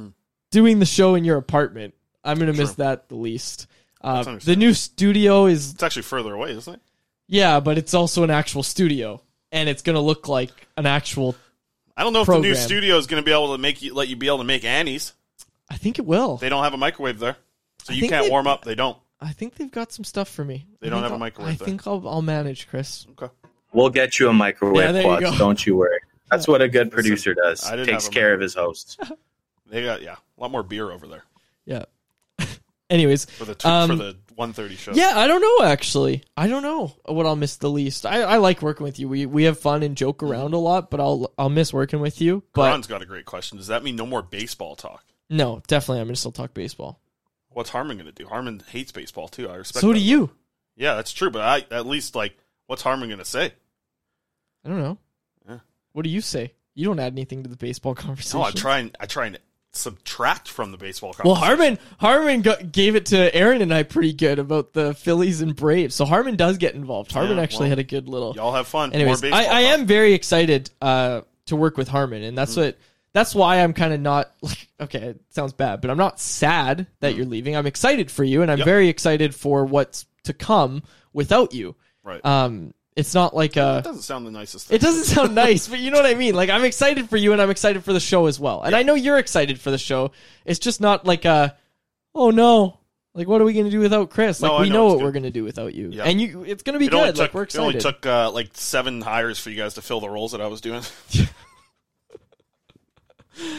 doing 0.51 0.79
the 0.79 0.87
show 0.87 1.15
in 1.15 1.25
your 1.25 1.37
apartment, 1.37 1.95
I'm 2.25 2.39
gonna 2.39 2.53
miss 2.53 2.75
that 2.75 3.09
the 3.09 3.17
least. 3.17 3.67
Uh, 4.01 4.39
the 4.45 4.57
new 4.57 4.73
studio 4.75 5.47
is 5.47 5.73
It's 5.75 5.83
actually 5.83 6.03
further 6.03 6.35
away, 6.35 6.53
isn't 6.53 6.75
it? 6.75 6.81
yeah, 7.27 7.61
but 7.61 7.79
it's 7.79 7.95
also 7.95 8.23
an 8.23 8.31
actual 8.31 8.63
studio, 8.63 9.21
and 9.53 9.69
it's 9.69 9.83
gonna 9.83 10.01
look 10.01 10.29
like 10.29 10.51
an 10.77 10.87
actual. 10.87 11.35
I 11.97 12.03
don't 12.05 12.13
know 12.13 12.21
if 12.21 12.27
the 12.27 12.39
new 12.39 12.55
studio 12.55 12.99
is 12.99 13.07
going 13.07 13.23
to 13.23 13.25
be 13.25 13.33
able 13.33 13.53
to 13.53 13.59
make 13.59 13.81
you 13.81 13.95
let 13.95 14.09
you 14.09 14.17
be 14.17 14.27
able 14.27 14.39
to 14.39 14.45
make 14.45 14.65
Annie's. 14.67 15.15
I 15.71 15.77
think 15.79 15.99
it 15.99 16.05
will. 16.05 16.37
They 16.37 16.51
don't 16.51 16.63
have 16.63 16.75
a 16.75 16.77
microwave 16.77 17.19
there, 17.19 17.37
so 17.85 17.95
I 17.95 17.97
you 17.97 18.07
can't 18.09 18.31
warm 18.31 18.47
up. 18.47 18.65
They 18.67 18.75
don't. 18.75 18.99
I 19.19 19.33
think 19.33 19.55
they've 19.55 19.71
got 19.71 19.93
some 19.93 20.05
stuff 20.05 20.29
for 20.29 20.45
me. 20.45 20.67
They 20.81 20.89
I 20.89 20.91
don't 20.91 21.03
have 21.03 21.13
a 21.13 21.15
I'll- 21.15 21.19
microwave 21.19 21.55
I 21.55 21.57
there. 21.57 21.65
think 21.67 21.87
I'll 21.87 22.07
I'll 22.07 22.21
manage, 22.23 22.69
Chris. 22.69 23.07
Okay. 23.13 23.33
We'll 23.73 23.89
get 23.89 24.19
you 24.21 24.29
a 24.29 24.33
microwave 24.35 24.85
Yeah, 24.85 24.93
there 24.93 25.03
you 25.05 25.21
go. 25.21 25.37
Don't 25.39 25.65
you 25.67 25.77
worry. 25.77 25.99
That's 26.31 26.47
what 26.47 26.61
a 26.61 26.69
good 26.69 26.91
producer 26.93 27.33
does. 27.35 27.65
I 27.65 27.77
Takes 27.77 28.05
have 28.05 28.13
a 28.13 28.15
care 28.15 28.35
of 28.35 28.41
his 28.41 28.55
hosts. 28.55 28.99
They 29.69 29.83
got 29.83 30.03
yeah, 30.03 30.17
a 30.17 30.41
lot 30.41 30.51
more 30.51 30.63
beer 30.63 30.91
over 30.91 31.07
there 31.07 31.25
Yeah. 31.65 31.85
Anyways, 32.91 33.25
for 33.25 33.45
the 33.45 33.55
two, 33.55 33.69
um, 33.69 33.91
for 33.91 33.97
the 33.97 34.17
one 34.35 34.53
thirty 34.53 34.77
show. 34.77 34.93
Yeah, 34.93 35.13
I 35.17 35.27
don't 35.27 35.41
know 35.41 35.67
actually. 35.67 36.23
I 36.37 36.47
don't 36.47 36.63
know 36.63 36.95
what 37.05 37.27
I'll 37.27 37.37
miss 37.37 37.57
the 37.57 37.71
least. 37.71 38.07
I, 38.07 38.23
I 38.23 38.37
like 38.37 38.63
working 38.63 38.85
with 38.85 38.99
you. 38.99 39.09
We 39.09 39.27
we 39.27 39.45
have 39.45 39.59
fun 39.59 39.83
and 39.83 39.97
joke 39.97 40.23
around 40.23 40.55
a 40.55 40.59
lot, 40.59 40.91
but 40.91 41.01
I'll 41.01 41.33
I'll 41.37 41.49
miss 41.49 41.73
working 41.73 42.01
with 42.01 42.21
you. 42.21 42.45
But 42.53 42.69
Karan's 42.69 42.87
got 42.87 43.03
a 43.03 43.07
great 43.07 43.25
question. 43.25 43.59
Does 43.59 43.67
that 43.69 43.83
mean 43.83 43.97
no 43.97 44.07
more 44.07 44.23
baseball 44.23 44.77
talk? 44.77 45.05
no, 45.29 45.61
definitely 45.67 46.01
I'm 46.01 46.07
gonna 46.07 46.17
still 46.17 46.33
talk 46.33 46.55
baseball. 46.55 47.01
What's 47.57 47.71
Harmon 47.71 47.97
going 47.97 48.05
to 48.05 48.13
do? 48.13 48.29
Harmon 48.29 48.63
hates 48.69 48.93
baseball 48.93 49.29
too. 49.29 49.49
I 49.49 49.55
respect. 49.55 49.81
So 49.81 49.89
that. 49.89 49.95
do 49.95 50.01
you. 50.01 50.31
Yeah, 50.77 50.95
that's 50.97 51.11
true. 51.11 51.31
But 51.31 51.41
I 51.41 51.75
at 51.75 51.87
least 51.87 52.15
like, 52.15 52.37
what's 52.67 52.83
Harmon 52.83 53.09
going 53.09 53.19
to 53.19 53.25
say? 53.25 53.55
I 54.63 54.69
don't 54.69 54.79
know. 54.79 54.99
Yeah. 55.49 55.59
What 55.93 56.03
do 56.03 56.11
you 56.11 56.21
say? 56.21 56.53
You 56.75 56.85
don't 56.85 57.01
add 57.01 57.15
anything 57.15 57.45
to 57.45 57.49
the 57.49 57.57
baseball 57.57 57.95
conversation. 57.95 58.41
No, 58.41 58.45
I 58.45 58.51
try 58.51 58.81
and 58.81 58.95
I 59.01 59.07
try 59.07 59.29
and 59.29 59.39
subtract 59.77 60.49
from 60.49 60.73
the 60.73 60.79
baseball. 60.79 61.15
Well. 61.25 61.35
Harmon 61.35 61.79
Harmon 61.99 62.43
got, 62.43 62.73
gave 62.73 62.97
it 62.97 63.07
to 63.07 63.35
Aaron 63.35 63.63
and 63.63 63.73
I 63.73 63.83
pretty 63.83 64.13
good 64.13 64.39
about 64.39 64.73
the 64.73 64.95
Phillies 64.95 65.41
and 65.41 65.55
Braves. 65.55 65.95
So 65.95 66.05
Harmon 66.05 66.37
does 66.37 66.59
get 66.59 66.75
involved. 66.75 67.13
Harmon 67.13 67.37
Yeah, 67.37 67.43
actually 67.43 67.65
well, 67.65 67.71
had 67.71 67.79
a 67.79 67.85
good 67.85 68.09
little. 68.09 68.35
Y'all 68.35 68.53
have 68.53 68.67
fun. 68.67 68.93
Anyways, 68.93 69.23
I, 69.25 69.45
I 69.45 69.61
am 69.61 69.87
very 69.87 70.13
excited 70.13 70.71
uh, 70.81 71.23
to 71.47 71.57
work 71.57 71.77
with 71.77 71.89
Harmon, 71.89 72.23
and 72.23 72.37
that's 72.37 72.57
what 72.57 72.79
that's 73.13 73.35
why 73.35 73.63
I'm 73.63 73.73
kind 73.73 73.93
of 73.93 74.01
not 74.01 74.33
like 74.43 74.69
okay, 74.81 74.99
it 74.99 75.21
sounds 75.31 75.53
bad, 75.53 75.81
but 75.81 75.91
I'm 75.91 75.99
not 75.99 76.21
sad 76.21 76.87
that 77.01 77.15
you're 77.17 77.27
leaving. 77.27 77.57
I'm 77.57 77.67
excited 77.67 78.11
for 78.11 78.25
you, 78.25 78.43
and 78.43 78.51
I'm 78.51 78.59
Yep. 78.59 78.65
very 78.65 78.89
excited 78.89 79.35
for 79.35 79.65
what's 79.65 80.07
to 80.25 80.33
come 80.33 80.83
without 81.13 81.55
you. 81.55 81.77
Right. 82.03 82.25
Um, 82.25 82.73
it's 82.97 83.15
not 83.15 83.35
like 83.37 83.53
That 83.53 83.65
uh 83.65 83.81
doesn't 83.83 84.03
sound 84.03 84.27
the 84.27 84.31
nicest. 84.31 84.67
Thing. 84.69 84.77
it 84.77 84.81
doesn't 84.81 85.05
sound 85.05 85.35
nice, 85.47 85.69
but 85.69 85.79
you 85.79 85.91
know 85.91 85.99
what 85.99 86.07
I 86.07 86.15
mean. 86.15 86.35
Like 86.35 86.51
I'm 86.51 86.65
excited 86.65 87.09
for 87.09 87.17
you, 87.17 87.33
and 87.33 87.41
I'm 87.43 87.51
excited 87.51 87.85
for 87.85 87.93
the 87.93 88.01
show 88.01 88.27
as 88.27 88.41
well. 88.41 88.63
And 88.63 88.75
I 88.75 88.83
know 88.83 88.95
you're 88.95 89.19
excited 89.19 89.61
for 89.61 89.71
the 89.71 89.79
show. 89.79 90.13
It's 90.45 90.59
just 90.59 90.81
not 90.81 91.05
like 91.07 91.25
a, 91.27 91.57
oh 92.15 92.31
no, 92.31 92.79
like 93.15 93.29
what 93.29 93.41
are 93.41 93.45
we 93.45 93.53
going 93.53 93.67
to 93.67 93.71
do 93.71 93.81
without 93.81 94.11
Chris? 94.11 94.41
Like 94.41 94.51
No, 94.53 94.61
we 94.61 94.69
know, 94.71 94.75
know, 94.75 94.85
what 94.87 94.95
good. 94.99 95.05
we're 95.05 95.13
going 95.13 95.23
to 95.25 95.31
do 95.31 95.45
without 95.45 95.75
you, 95.75 95.91
Yeah. 95.91 96.05
and 96.05 96.21
you, 96.21 96.43
it's 96.45 96.63
going 96.63 96.73
to 96.75 96.79
be 96.79 96.87
It 96.87 96.91
good. 96.91 97.19
like 97.19 97.35
we're 97.35 97.43
excited. 97.43 97.63
it 97.63 97.69
only 97.69 97.81
took 97.81 98.05
uh, 98.07 98.31
like 98.31 98.51
seven 98.55 99.01
hires 99.03 99.39
for 99.39 99.51
you 99.51 99.57
guys 99.57 99.75
to 99.75 99.83
fill 99.83 100.01
the 100.01 100.09
roles 100.11 100.33
that 100.33 100.41
I 100.41 100.47
was 100.47 100.61
doing. 100.61 100.83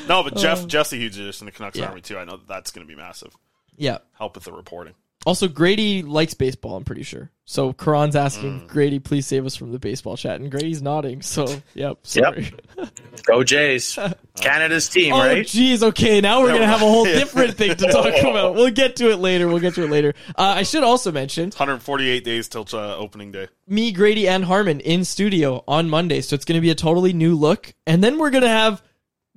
no, 0.08 0.24
but 0.24 0.36
Jeff, 0.38 0.64
Oh. 0.64 0.68
Jeff's 0.68 0.94
a 0.94 0.98
huge 0.98 1.18
addition 1.18 1.46
to 1.46 1.52
Canucks 1.54 1.78
Yeah. 1.78 1.88
Army 1.88 2.02
too. 2.02 2.18
I 2.18 2.24
know 2.26 2.38
that 2.38 2.48
that's 2.48 2.72
going 2.72 2.88
to 2.88 2.92
be 2.92 3.00
massive. 3.00 3.34
yeah. 3.76 4.00
Help 4.18 4.36
with 4.36 4.46
the 4.46 4.52
reporting. 4.52 4.96
Also, 5.28 5.47
Grady 5.49 6.03
likes 6.03 6.34
baseball. 6.34 6.78
I'm 6.78 6.86
pretty 6.86 7.03
sure. 7.03 7.30
So 7.43 7.71
Karan's 7.73 8.15
asking 8.15 8.61
Mm. 8.61 8.67
Grady, 8.67 8.99
please 8.99 9.28
save 9.28 9.45
us 9.45 9.55
from 9.55 9.71
the 9.71 9.80
baseball 9.80 10.15
chat, 10.17 10.39
and 10.39 10.49
Grady's 10.49 10.82
nodding. 10.82 11.21
So, 11.21 11.45
yep. 11.73 11.97
Sorry. 12.03 12.51
Go 13.25 13.43
Jays. 13.43 13.97
Canada's 14.39 14.88
team, 14.89 15.13
Oh, 15.13 15.19
right? 15.19 15.45
jeez. 15.45 15.84
Okay, 15.84 16.21
now 16.21 16.41
we're 16.41 16.53
gonna 16.53 16.65
have 16.65 16.82
a 16.82 16.86
whole 16.86 17.03
different 17.21 17.55
thing 17.55 17.75
to 17.75 17.88
talk 17.91 18.13
about. 18.21 18.55
We'll 18.55 18.71
get 18.71 18.95
to 18.97 19.11
it 19.11 19.17
later. 19.17 19.47
We'll 19.47 19.59
get 19.59 19.75
to 19.75 19.84
it 19.84 19.89
later. 19.89 20.13
Uh, 20.30 20.55
I 20.57 20.63
should 20.63 20.84
also 20.84 21.11
mention 21.11 21.45
148 21.49 22.23
days 22.23 22.47
till 22.47 22.65
uh, 22.73 22.95
opening 22.95 23.32
day. 23.32 23.47
me, 23.67 23.91
Grady, 23.91 24.28
and 24.28 24.45
Harmon 24.45 24.80
in 24.80 25.03
studio 25.05 25.63
on 25.67 25.89
Monday. 25.89 26.21
So 26.21 26.36
it's 26.36 26.45
going 26.45 26.57
to 26.57 26.61
be 26.61 26.69
a 26.69 26.75
totally 26.75 27.11
new 27.13 27.36
look. 27.36 27.73
And 27.86 28.03
then 28.03 28.17
we're 28.17 28.30
going 28.32 28.43
to 28.43 28.49
have 28.49 28.82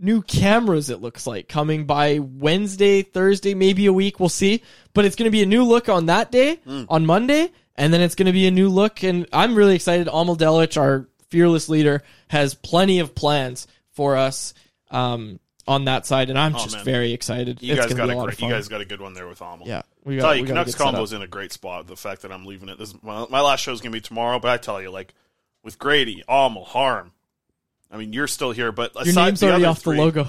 new 0.01 0.23
cameras, 0.23 0.91
it 0.91 1.01
looks 1.01 1.27
like, 1.27 1.49
coming 1.49 1.85
by 1.85 2.19
Wednesday, 2.21 3.03
Thursday, 3.03 3.55
maybe 3.55 3.87
a 3.87 3.93
week. 3.93 4.19
We'll 4.21 4.29
see. 4.29 4.63
But 4.95 5.05
it's 5.05 5.17
going 5.17 5.27
to 5.27 5.31
be 5.31 5.43
a 5.43 5.47
new 5.47 5.65
look 5.65 5.89
on 5.89 6.07
that 6.07 6.31
day, 6.33 6.59
on 6.89 7.07
Monday. 7.07 7.53
And 7.77 7.95
then 7.95 8.01
it's 8.03 8.15
going 8.15 8.27
to 8.27 8.33
be 8.33 8.47
a 8.47 8.51
new 8.51 8.69
look. 8.69 9.03
And 9.05 9.27
I'm 9.33 9.55
really 9.55 9.75
excited. 9.75 10.09
Amal 10.09 10.37
Delich, 10.37 10.79
our 10.81 11.09
fearless 11.29 11.69
leader, 11.69 12.03
has 12.29 12.55
plenty 12.55 12.99
of 12.99 13.15
plans 13.15 13.67
for 13.93 14.17
us 14.17 14.53
um, 14.91 15.41
on 15.67 15.85
that 15.87 16.05
side. 16.07 16.29
And 16.31 16.39
I'm 16.39 16.55
Oh, 16.57 16.59
just 16.59 16.77
man. 16.77 16.85
very 16.85 17.13
excited. 17.13 17.63
You 17.63 17.73
It's 17.75 17.83
guys 17.87 17.95
got 17.95 18.07
be 18.09 18.13
a 18.13 18.23
great. 18.23 18.41
You 18.41 18.49
guys 18.51 18.69
got 18.69 18.81
a 18.81 18.85
good 18.85 19.01
one 19.01 19.15
there 19.15 19.29
with 19.29 19.41
Amo. 19.41 19.65
Yeah, 19.65 19.83
we 20.05 20.17
got- 20.17 20.23
tell 20.23 20.37
you, 20.37 20.43
we 20.43 20.49
Canucks 20.49 20.75
Convo's 20.75 21.13
in 21.13 21.23
a 21.23 21.27
great 21.27 21.53
spot. 21.53 21.87
The 21.87 21.97
fact 21.97 22.23
that 22.23 22.33
I'm 22.33 22.45
leaving 22.45 22.69
it. 22.69 22.79
This 22.79 22.95
my, 23.03 23.27
my 23.31 23.41
last 23.41 23.61
show 23.61 23.73
is 23.73 23.81
gonna 23.81 23.93
be 23.93 24.01
tomorrow, 24.01 24.39
but 24.41 24.51
I 24.51 24.57
tell 24.57 24.83
you, 24.83 24.91
like 24.91 25.15
with 25.63 25.79
Grady, 25.79 26.23
Amo, 26.29 26.65
Harm. 26.65 27.13
I 27.91 27.97
mean, 27.97 28.13
you're 28.13 28.29
still 28.29 28.53
here, 28.53 28.71
but 28.73 28.95
Your 28.95 29.03
aside 29.03 29.25
name's 29.27 29.41
the 29.41 29.47
already 29.49 29.65
other 29.65 29.71
off 29.73 29.81
three- 29.83 29.97
the 29.97 30.03
logo. 30.03 30.29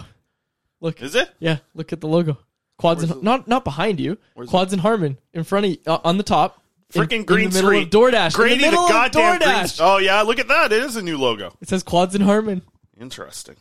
Look. 0.79 1.01
Is 1.01 1.13
it? 1.15 1.29
Yeah, 1.39 1.57
look 1.75 1.93
at 1.93 2.01
the 2.01 2.07
logo. 2.07 2.37
Quads 2.77 3.03
and 3.03 3.21
not 3.21 3.47
not 3.47 3.63
behind 3.63 3.99
you. 3.99 4.17
Where's 4.33 4.49
Quads 4.49 4.73
and 4.73 4.81
Harmon 4.81 5.17
in 5.33 5.43
front 5.43 5.65
of 5.67 5.71
you, 5.71 5.77
uh, 5.85 5.99
on 6.03 6.17
the 6.17 6.23
top. 6.23 6.59
in- 6.93 7.01
Freaking 7.03 7.11
in 7.17 7.23
green 7.25 7.49
the 7.51 7.55
middle 7.55 7.69
screen. 7.69 7.83
of 7.83 7.89
DoorDash. 7.91 8.33
Grady, 8.33 8.55
in 8.55 8.61
the 8.61 8.65
middle 8.71 8.87
the 8.87 8.91
goddamn 8.93 9.33
of 9.35 9.39
green. 9.41 9.49
DoorDash. 9.51 9.79
Oh 9.79 9.97
yeah, 9.97 10.21
look 10.23 10.39
at 10.39 10.47
that. 10.47 10.71
It 10.73 10.81
is 10.83 10.95
a 10.95 11.01
new 11.03 11.17
logo. 11.19 11.55
It 11.61 11.69
says 11.69 11.83
Quads 11.83 12.15
and 12.15 12.23
Harmon. 12.23 12.63
Interesting. 12.99 13.55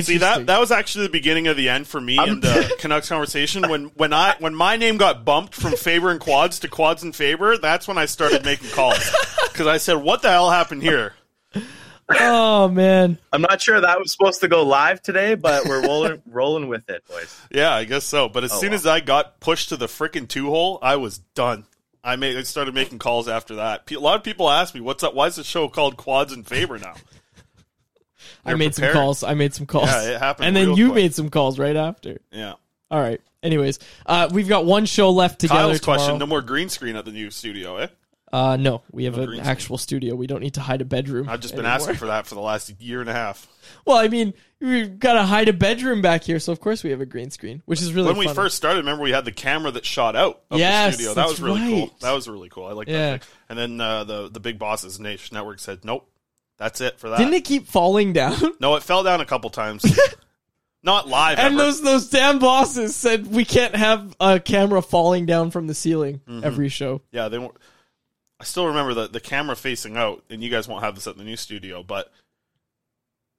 See 0.00 0.16
that 0.18 0.46
that 0.46 0.58
was 0.60 0.70
actually 0.72 1.06
the 1.06 1.12
beginning 1.12 1.48
of 1.48 1.56
the 1.58 1.68
end 1.68 1.86
for 1.86 2.00
me 2.00 2.16
in 2.18 2.40
the 2.40 2.74
Canucks 2.78 3.08
conversation 3.10 3.68
when 3.68 3.84
when 3.96 4.12
I 4.14 4.36
when 4.38 4.54
my 4.54 4.76
name 4.76 4.96
got 4.98 5.24
bumped 5.24 5.54
from 5.54 5.72
Faber 5.76 6.10
and 6.10 6.18
Quads 6.20 6.58
to 6.60 6.68
Quads 6.68 7.02
and 7.02 7.14
Faber. 7.16 7.56
That's 7.58 7.86
when 7.88 7.98
I 7.98 8.06
started 8.06 8.42
making 8.44 8.70
calls 8.70 8.98
because 9.52 9.66
I 9.66 9.76
said, 9.78 9.94
"What 9.94 10.22
the 10.22 10.30
hell 10.30 10.50
happened 10.50 10.82
here?" 10.82 11.12
Oh 12.10 12.68
man. 12.68 13.18
I'm 13.32 13.42
not 13.42 13.60
sure 13.62 13.80
that 13.80 13.98
was 13.98 14.12
supposed 14.12 14.40
to 14.40 14.48
go 14.48 14.64
live 14.64 15.00
today, 15.02 15.34
but 15.34 15.64
we're 15.66 15.82
rolling 15.86 16.22
rolling 16.26 16.68
with 16.68 16.88
it, 16.90 17.04
boys. 17.08 17.40
Yeah, 17.50 17.72
I 17.74 17.84
guess 17.84 18.04
so. 18.04 18.28
But 18.28 18.44
as 18.44 18.52
Oh, 18.52 18.58
soon 18.60 18.70
wow. 18.70 18.74
as 18.76 18.86
I 18.86 19.00
got 19.00 19.40
pushed 19.40 19.70
to 19.70 19.76
the 19.76 19.86
freaking 19.86 20.28
two 20.28 20.46
hole, 20.50 20.78
I 20.82 20.96
was 20.96 21.18
done. 21.34 21.64
I 22.04 22.16
made 22.16 22.36
I 22.36 22.42
started 22.42 22.74
making 22.74 22.98
calls 22.98 23.28
after 23.28 23.54
that. 23.56 23.90
A 23.90 23.98
lot 23.98 24.16
of 24.16 24.24
people 24.24 24.50
ask 24.50 24.74
me, 24.74 24.80
"What's 24.80 25.02
up? 25.04 25.14
Why 25.14 25.28
is 25.28 25.36
the 25.36 25.44
show 25.44 25.68
called 25.68 25.96
Quads 25.96 26.32
and 26.32 26.46
Faber 26.46 26.78
now?" 26.78 26.94
I 28.44 28.50
They're 28.50 28.56
made 28.56 28.74
some 28.74 28.92
calls. 28.92 29.22
I 29.22 29.34
made 29.34 29.54
some 29.54 29.66
calls. 29.66 29.88
Yeah, 29.88 30.14
it 30.16 30.18
happened 30.18 30.48
And 30.48 30.56
then 30.56 30.74
you 30.76 30.86
quick. 30.88 30.96
made 30.96 31.14
some 31.14 31.30
calls 31.30 31.58
right 31.60 31.76
after. 31.76 32.18
Yeah. 32.32 32.54
All 32.90 33.00
right. 33.00 33.20
Anyways, 33.42 33.78
uh, 34.06 34.28
we've 34.32 34.48
got 34.48 34.64
one 34.64 34.84
show 34.86 35.10
left 35.10 35.40
together 35.40 35.60
Kyle's 35.60 35.80
tomorrow. 35.80 35.98
question: 35.98 36.18
No 36.18 36.26
more 36.26 36.42
green 36.42 36.68
screen 36.68 36.96
at 36.96 37.04
the 37.04 37.12
new 37.12 37.30
studio, 37.30 37.76
eh? 37.76 37.86
Uh, 38.32 38.56
no, 38.56 38.82
we 38.90 39.04
have 39.04 39.16
No 39.18 39.24
an 39.24 39.40
actual 39.40 39.76
studio. 39.76 40.14
We 40.14 40.26
don't 40.26 40.40
need 40.40 40.54
to 40.54 40.60
hide 40.62 40.80
a 40.80 40.86
bedroom. 40.86 41.28
I've 41.28 41.40
just 41.40 41.54
been 41.54 41.66
anymore. 41.66 41.80
asking 41.80 41.96
for 41.96 42.06
that 42.06 42.26
for 42.26 42.34
the 42.34 42.40
last 42.40 42.72
year 42.80 43.00
and 43.02 43.10
a 43.10 43.12
half. 43.12 43.46
Well, 43.84 43.98
I 43.98 44.08
mean, 44.08 44.32
we've 44.58 44.98
got 44.98 45.14
to 45.14 45.22
hide 45.24 45.48
a 45.50 45.52
bedroom 45.52 46.00
back 46.00 46.24
here, 46.24 46.38
so 46.38 46.50
of 46.50 46.58
course 46.58 46.82
we 46.82 46.90
have 46.90 47.02
a 47.02 47.06
green 47.06 47.30
screen, 47.30 47.60
which 47.66 47.82
is 47.82 47.92
really 47.92 48.08
when 48.08 48.16
we 48.16 48.28
first 48.28 48.56
started, 48.56 48.78
remember 48.78 49.02
we 49.02 49.10
had 49.12 49.26
the 49.26 49.32
camera 49.32 49.70
that 49.72 49.84
shot 49.84 50.16
out 50.16 50.40
of 50.50 50.58
Yes, 50.58 50.96
the 50.96 51.02
studio. 51.02 51.14
That 51.14 51.28
was 51.28 51.40
really 51.42 51.60
cool. 51.60 51.94
That 52.00 52.12
was 52.12 52.26
really 52.26 52.48
cool. 52.48 52.64
I 52.66 52.72
like 52.72 52.88
Yeah. 52.88 53.10
that. 53.18 53.28
And 53.50 53.58
then 53.58 53.80
uh, 53.80 54.04
the 54.04 54.28
the 54.30 54.40
big 54.40 54.58
bosses, 54.58 54.98
Nation 54.98 55.34
Network, 55.34 55.58
said, 55.58 55.84
"Nope, 55.84 56.08
that's 56.56 56.80
it 56.80 56.98
for 56.98 57.10
that." 57.10 57.18
Didn't 57.18 57.34
it 57.34 57.44
keep 57.44 57.66
falling 57.66 58.14
down? 58.14 58.38
No, 58.60 58.76
it 58.76 58.82
fell 58.82 59.02
down 59.02 59.20
a 59.20 59.26
couple 59.26 59.50
times. 59.50 59.84
Not 60.82 61.06
live. 61.06 61.38
and 61.38 61.54
ever. 61.54 61.64
those 61.64 61.82
those 61.82 62.08
damn 62.08 62.38
bosses 62.38 62.96
said 62.96 63.26
we 63.28 63.44
can't 63.44 63.76
have 63.76 64.16
a 64.18 64.40
camera 64.40 64.80
falling 64.82 65.26
down 65.26 65.50
from 65.50 65.66
the 65.68 65.74
ceiling 65.74 66.20
Mhm. 66.28 66.42
every 66.44 66.68
show. 66.70 67.02
Yeah, 67.12 67.28
they 67.28 67.38
won't. 67.38 67.56
I 68.42 68.44
still 68.44 68.66
remember 68.66 68.92
the 68.92 69.06
the 69.08 69.20
camera 69.20 69.54
facing 69.56 69.96
out, 69.96 70.24
and 70.28 70.42
you 70.42 70.50
guys 70.50 70.66
won't 70.68 70.82
have 70.82 70.96
this 70.96 71.06
at 71.06 71.16
the 71.16 71.22
new 71.24 71.36
studio, 71.36 71.82
but 71.84 72.12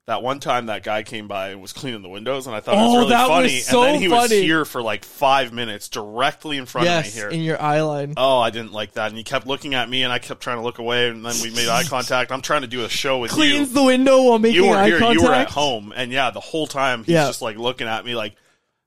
that 0.05 0.21
one 0.23 0.39
time 0.39 0.65
that 0.67 0.81
guy 0.83 1.03
came 1.03 1.27
by 1.27 1.49
and 1.49 1.61
was 1.61 1.71
cleaning 1.73 2.01
the 2.01 2.07
windows, 2.09 2.47
and 2.47 2.55
I 2.55 2.61
thought 2.61 2.75
it 2.75 2.77
was 2.77 2.89
Oh, 2.89 2.97
really 2.99 3.09
that 3.09 3.29
was 3.29 3.37
funny. 3.37 3.59
so 3.59 3.83
and 3.83 3.95
then 3.95 4.01
he 4.01 4.07
was 4.07 4.31
here 4.31 4.63
for 4.65 4.81
like 4.81 5.03
five 5.05 5.51
minutes, 5.53 5.89
directly 5.89 6.57
in 6.57 6.65
front 6.65 6.87
yes, 6.87 7.09
of 7.09 7.13
me 7.15 7.19
here. 7.21 7.29
in 7.29 7.41
your 7.41 7.61
eye 7.61 7.81
line. 7.81 8.13
Oh, 8.15 8.39
I 8.39 8.49
didn't 8.49 8.71
like 8.73 8.93
that. 8.93 9.09
And 9.09 9.17
he 9.17 9.23
kept 9.25 9.45
looking 9.45 9.75
at 9.75 9.89
me, 9.89 10.03
and 10.03 10.11
I 10.11 10.19
kept 10.19 10.41
trying 10.41 10.57
to 10.57 10.63
look 10.63 10.79
away, 10.79 11.09
and 11.09 11.25
then 11.25 11.35
we 11.41 11.51
made 11.51 11.67
eye 11.67 11.83
contact. 11.83 12.31
I'm 12.31 12.41
trying 12.41 12.61
to 12.61 12.67
do 12.67 12.85
a 12.85 12.89
show 12.89 13.19
with 13.19 13.31
Cleans 13.31 13.69
you. 13.69 13.73
the 13.75 13.83
window 13.83 14.23
while 14.23 14.39
making 14.39 14.63
you 14.63 14.69
were 14.69 14.75
eye 14.77 14.87
here. 14.87 14.99
contact. 14.99 15.21
You 15.21 15.27
were 15.27 15.33
at 15.35 15.49
home, 15.49 15.93
and 15.95 16.11
yeah, 16.11 16.31
the 16.31 16.39
whole 16.41 16.67
time 16.67 16.99
he's 17.05 17.13
Yeah. 17.13 17.27
just 17.27 17.41
like 17.41 17.57
looking 17.57 17.87
at 17.87 18.03
me, 18.05 18.13
like, 18.15 18.35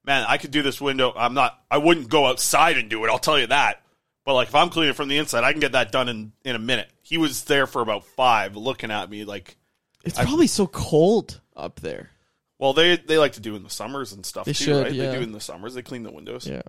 man, 0.04 0.24
I 0.28 0.36
could 0.38 0.50
do 0.50 0.60
this 0.62 0.80
window. 0.82 1.14
I'm 1.16 1.32
not. 1.34 1.58
I 1.70 1.78
wouldn't 1.78 2.08
go 2.10 2.26
outside 2.26 2.76
and 2.78 2.88
do 2.90 3.04
it. 3.04 3.10
I'll 3.10 3.18
tell 3.18 3.38
you 3.38 3.46
that. 3.48 3.82
But 4.27 4.35
like, 4.35 4.49
if 4.49 4.55
I'm 4.55 4.68
cleaning 4.68 4.93
from 4.93 5.09
the 5.09 5.16
inside, 5.16 5.45
I 5.45 5.53
can 5.53 5.61
get 5.61 5.72
that 5.72 5.91
done 5.93 6.09
in 6.11 6.33
in 6.45 6.55
a 6.55 6.59
minute. 6.59 6.91
He 7.01 7.16
was 7.16 7.45
there 7.45 7.66
for 7.66 7.81
about 7.81 8.05
five, 8.05 8.57
looking 8.57 8.91
at 8.91 9.09
me 9.09 9.24
like. 9.24 9.57
It's 10.05 10.18
I- 10.18 10.24
probably 10.24 10.49
so 10.49 10.66
cold 10.66 11.41
up 11.57 11.81
there. 11.81 12.11
Well, 12.59 12.72
they 12.72 12.97
they 12.97 13.18
like 13.18 13.35
to 13.35 13.41
do 13.41 13.55
in 13.57 13.62
the 13.62 13.70
summers 13.70 14.12
and 14.12 14.27
stuff 14.27 14.45
They 14.47 14.53
too, 14.53 14.64
should, 14.64 14.83
right? 14.85 14.93
yeah. 14.93 15.11
They 15.12 15.16
do 15.18 15.22
in 15.22 15.33
the 15.33 15.41
summers. 15.41 15.74
They 15.74 15.83
clean 15.83 16.03
the 16.03 16.11
windows. 16.11 16.47
Yeah. 16.47 16.62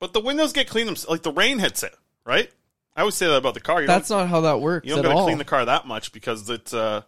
But 0.00 0.12
the 0.14 0.20
windows 0.20 0.52
get 0.52 0.68
cleaned 0.68 0.88
themselves. 0.88 1.10
Like 1.10 1.22
the 1.22 1.32
rain 1.32 1.58
hits 1.58 1.82
it, 1.82 1.94
right? 2.24 2.50
I 2.96 3.00
always 3.00 3.14
say 3.14 3.26
that 3.26 3.36
about 3.36 3.54
the 3.54 3.60
car. 3.60 3.80
You 3.80 3.86
That's 3.86 4.08
don't, 4.08 4.28
how 4.28 4.42
that 4.42 4.60
works 4.60 4.86
You 4.86 4.94
don't 4.94 5.04
got 5.04 5.14
to 5.14 5.22
clean 5.24 5.38
the 5.38 5.44
car 5.44 5.64
that 5.64 5.86
much 5.86 6.12
because 6.12 6.48
it's 6.50 6.72
uh, 6.74 7.02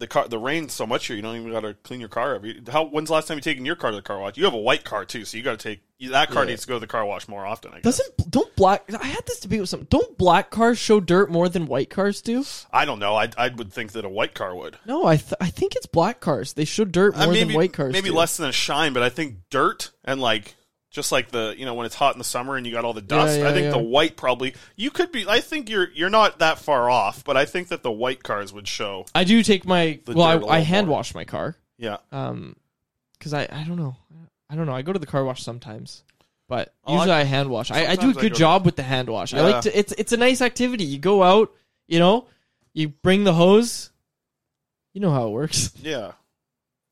the 0.00 0.08
car. 0.08 0.26
The 0.26 0.38
rain's 0.38 0.72
so 0.72 0.86
much 0.86 1.06
here. 1.06 1.14
You 1.14 1.22
don't 1.22 1.36
even 1.36 1.52
got 1.52 1.60
to 1.60 1.74
clean 1.74 2.00
your 2.00 2.08
car 2.08 2.34
every. 2.34 2.60
How? 2.70 2.84
When's 2.84 3.08
the 3.08 3.14
last 3.14 3.28
time 3.28 3.36
you 3.36 3.40
taken 3.42 3.64
your 3.64 3.76
car 3.76 3.90
to 3.90 3.96
the 3.96 4.02
car 4.02 4.18
wash? 4.18 4.36
You 4.36 4.44
have 4.44 4.54
a 4.54 4.58
white 4.58 4.82
car 4.84 5.04
too, 5.04 5.24
so 5.24 5.36
you 5.36 5.44
got 5.44 5.58
to 5.58 5.62
take 5.68 5.82
that 6.10 6.30
car 6.30 6.42
Yeah. 6.44 6.50
needs 6.50 6.62
to 6.62 6.68
go 6.68 6.74
to 6.74 6.80
the 6.80 6.86
car 6.88 7.04
wash 7.06 7.28
more 7.28 7.46
often. 7.46 7.70
I 7.72 7.76
guess. 7.80 7.98
Doesn't 7.98 8.30
don't 8.30 8.54
black? 8.56 8.90
I 8.92 9.06
had 9.06 9.24
this 9.26 9.38
debate 9.40 9.60
with 9.60 9.68
some. 9.68 9.84
Don't 9.84 10.18
black 10.18 10.50
cars 10.50 10.78
show 10.78 10.98
dirt 10.98 11.30
more 11.30 11.48
than 11.48 11.66
white 11.66 11.90
cars 11.90 12.20
do? 12.22 12.44
I 12.72 12.84
don't 12.84 12.98
know. 12.98 13.14
I 13.14 13.28
I 13.38 13.48
would 13.48 13.72
think 13.72 13.92
that 13.92 14.04
a 14.04 14.08
white 14.08 14.34
car 14.34 14.54
would. 14.56 14.78
No, 14.86 15.04
I 15.06 15.16
th- 15.16 15.34
I 15.40 15.48
think 15.50 15.76
it's 15.76 15.86
black 15.86 16.20
cars. 16.20 16.54
They 16.54 16.64
show 16.64 16.84
dirt 16.84 17.14
more 17.16 17.24
Uh, 17.26 17.30
maybe 17.32 17.44
than 17.44 17.54
white 17.54 17.72
cars. 17.72 17.92
maybe 17.92 18.08
do. 18.08 18.14
less 18.16 18.36
than 18.36 18.48
a 18.48 18.52
shine, 18.52 18.92
but 18.92 19.02
I 19.02 19.10
think 19.10 19.36
dirt 19.50 19.90
and 20.04 20.20
like 20.20 20.56
just 20.90 21.12
like 21.12 21.30
the 21.30 21.54
you 21.56 21.64
know 21.64 21.74
when 21.74 21.86
it's 21.86 21.94
hot 21.94 22.14
in 22.14 22.18
the 22.18 22.24
summer 22.24 22.56
and 22.56 22.66
you 22.66 22.72
got 22.72 22.84
all 22.84 22.92
the 22.92 23.00
dust. 23.00 23.38
Yeah, 23.38 23.48
I 23.48 23.52
think 23.52 23.64
yeah. 23.64 23.70
the 23.70 23.78
white 23.78 24.16
probably 24.16 24.54
you 24.76 24.90
could 24.90 25.12
be. 25.12 25.24
I 25.28 25.40
think 25.40 25.70
you're 25.70 25.88
you're 25.92 26.10
not 26.10 26.40
that 26.40 26.58
far 26.58 26.90
off, 26.90 27.24
but 27.24 27.36
I 27.36 27.44
think 27.44 27.68
that 27.68 27.82
the 27.82 27.92
white 27.92 28.22
cars 28.22 28.52
would 28.52 28.66
show. 28.68 29.06
I 29.14 29.24
do 29.24 29.42
take 29.42 29.64
my 29.64 30.00
well. 30.06 30.48
I, 30.50 30.56
I 30.56 30.58
hand 30.60 30.88
more. 30.88 30.96
wash 30.96 31.14
my 31.14 31.24
car. 31.24 31.56
Yeah. 31.78 31.98
Um, 32.12 32.56
because 33.18 33.32
I 33.34 33.42
I 33.50 33.64
don't 33.66 33.76
know. 33.76 33.96
I 34.48 34.56
don't 34.56 34.66
know. 34.66 34.74
I 34.74 34.82
go 34.82 34.92
to 34.92 34.98
the 34.98 35.06
car 35.06 35.24
wash 35.24 35.42
sometimes, 35.42 36.02
but 36.48 36.74
Oh, 36.84 36.94
usually 36.94 37.12
I- 37.12 37.20
I, 37.20 37.24
hand 37.24 37.48
wash. 37.50 37.70
I, 37.70 37.86
I 37.86 37.96
do 37.96 38.10
a 38.10 38.12
good 38.12 38.22
go 38.22 38.28
to- 38.30 38.34
job 38.34 38.64
with 38.66 38.74
the 38.76 38.82
hand 38.82 39.08
wash. 39.08 39.32
I 39.32 39.40
like 39.42 39.62
to. 39.62 39.78
It's 39.78 39.92
it's 39.92 40.12
a 40.12 40.16
nice 40.16 40.40
activity. 40.42 40.84
You 40.84 40.98
go 40.98 41.22
out. 41.22 41.52
You 41.86 41.98
know, 42.00 42.26
you 42.72 42.88
bring 42.88 43.22
the 43.24 43.32
hose. 43.34 43.90
You 44.92 45.00
know 45.00 45.10
how 45.12 45.28
it 45.28 45.30
works. 45.30 45.70
Yeah. 45.80 46.12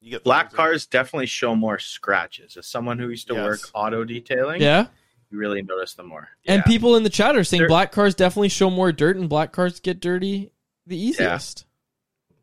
You 0.00 0.10
get 0.12 0.24
Black 0.24 0.52
cars 0.52 0.86
definitely 0.86 1.26
show 1.26 1.54
more 1.56 1.78
scratches. 1.78 2.56
As 2.56 2.66
someone 2.66 2.98
who 2.98 3.08
used 3.08 3.26
to 3.28 3.34
Yes. 3.34 3.44
work 3.44 3.60
auto 3.74 4.04
detailing, 4.04 4.60
Yeah. 4.62 4.86
you 5.30 5.38
really 5.38 5.62
notice 5.62 5.94
them 5.94 6.06
more. 6.06 6.28
And 6.46 6.64
people 6.64 6.94
in 6.96 7.02
the 7.02 7.10
chat 7.10 7.36
are 7.36 7.42
saying 7.44 7.62
They're- 7.62 7.68
black 7.68 7.90
cars 7.92 8.14
definitely 8.14 8.48
show 8.50 8.70
more 8.70 8.92
dirt, 8.92 9.16
and 9.16 9.28
black 9.28 9.52
cars 9.52 9.80
get 9.80 10.00
dirty 10.00 10.52
the 10.86 10.96
easiest. 10.96 11.66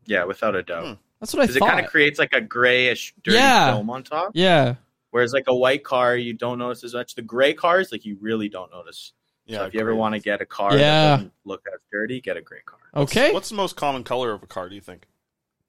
Yeah, 0.04 0.24
without 0.24 0.54
a 0.54 0.62
doubt. 0.62 0.84
Hmm. 0.86 0.92
That's 1.20 1.32
what 1.32 1.42
I 1.42 1.46
thought. 1.46 1.54
Because 1.54 1.56
it 1.68 1.70
kind 1.70 1.84
of 1.84 1.90
creates 1.90 2.18
like 2.18 2.34
a 2.34 2.40
grayish, 2.42 3.14
dirty 3.22 3.38
Yeah. 3.38 3.72
film 3.72 3.88
on 3.90 4.02
top. 4.04 4.32
Yeah. 4.34 4.74
Whereas 5.10 5.32
like 5.32 5.44
a 5.48 5.54
white 5.56 5.82
car, 5.82 6.14
you 6.14 6.34
don't 6.34 6.58
notice 6.58 6.84
as 6.84 6.92
much. 6.92 7.14
The 7.14 7.22
gray 7.22 7.54
cars, 7.54 7.90
like 7.90 8.04
you 8.04 8.18
really 8.20 8.48
don't 8.50 8.70
notice. 8.70 9.12
Yeah, 9.46 9.58
so 9.60 9.64
if 9.66 9.74
you 9.74 9.80
ever 9.80 9.94
want 9.94 10.14
to 10.14 10.20
get 10.20 10.40
a 10.42 10.46
car 10.46 10.72
Yeah. 10.76 10.78
that 10.80 11.16
doesn't 11.16 11.32
look 11.44 11.64
as 11.72 11.80
dirty, 11.90 12.20
get 12.20 12.36
a 12.36 12.42
gray 12.42 12.60
car. 12.66 12.80
Okay. 12.94 13.32
What's 13.32 13.48
the 13.48 13.54
most 13.54 13.76
common 13.76 14.04
color 14.04 14.32
of 14.32 14.42
a 14.42 14.46
car? 14.46 14.68
Do 14.68 14.74
you 14.74 14.80
think 14.80 15.06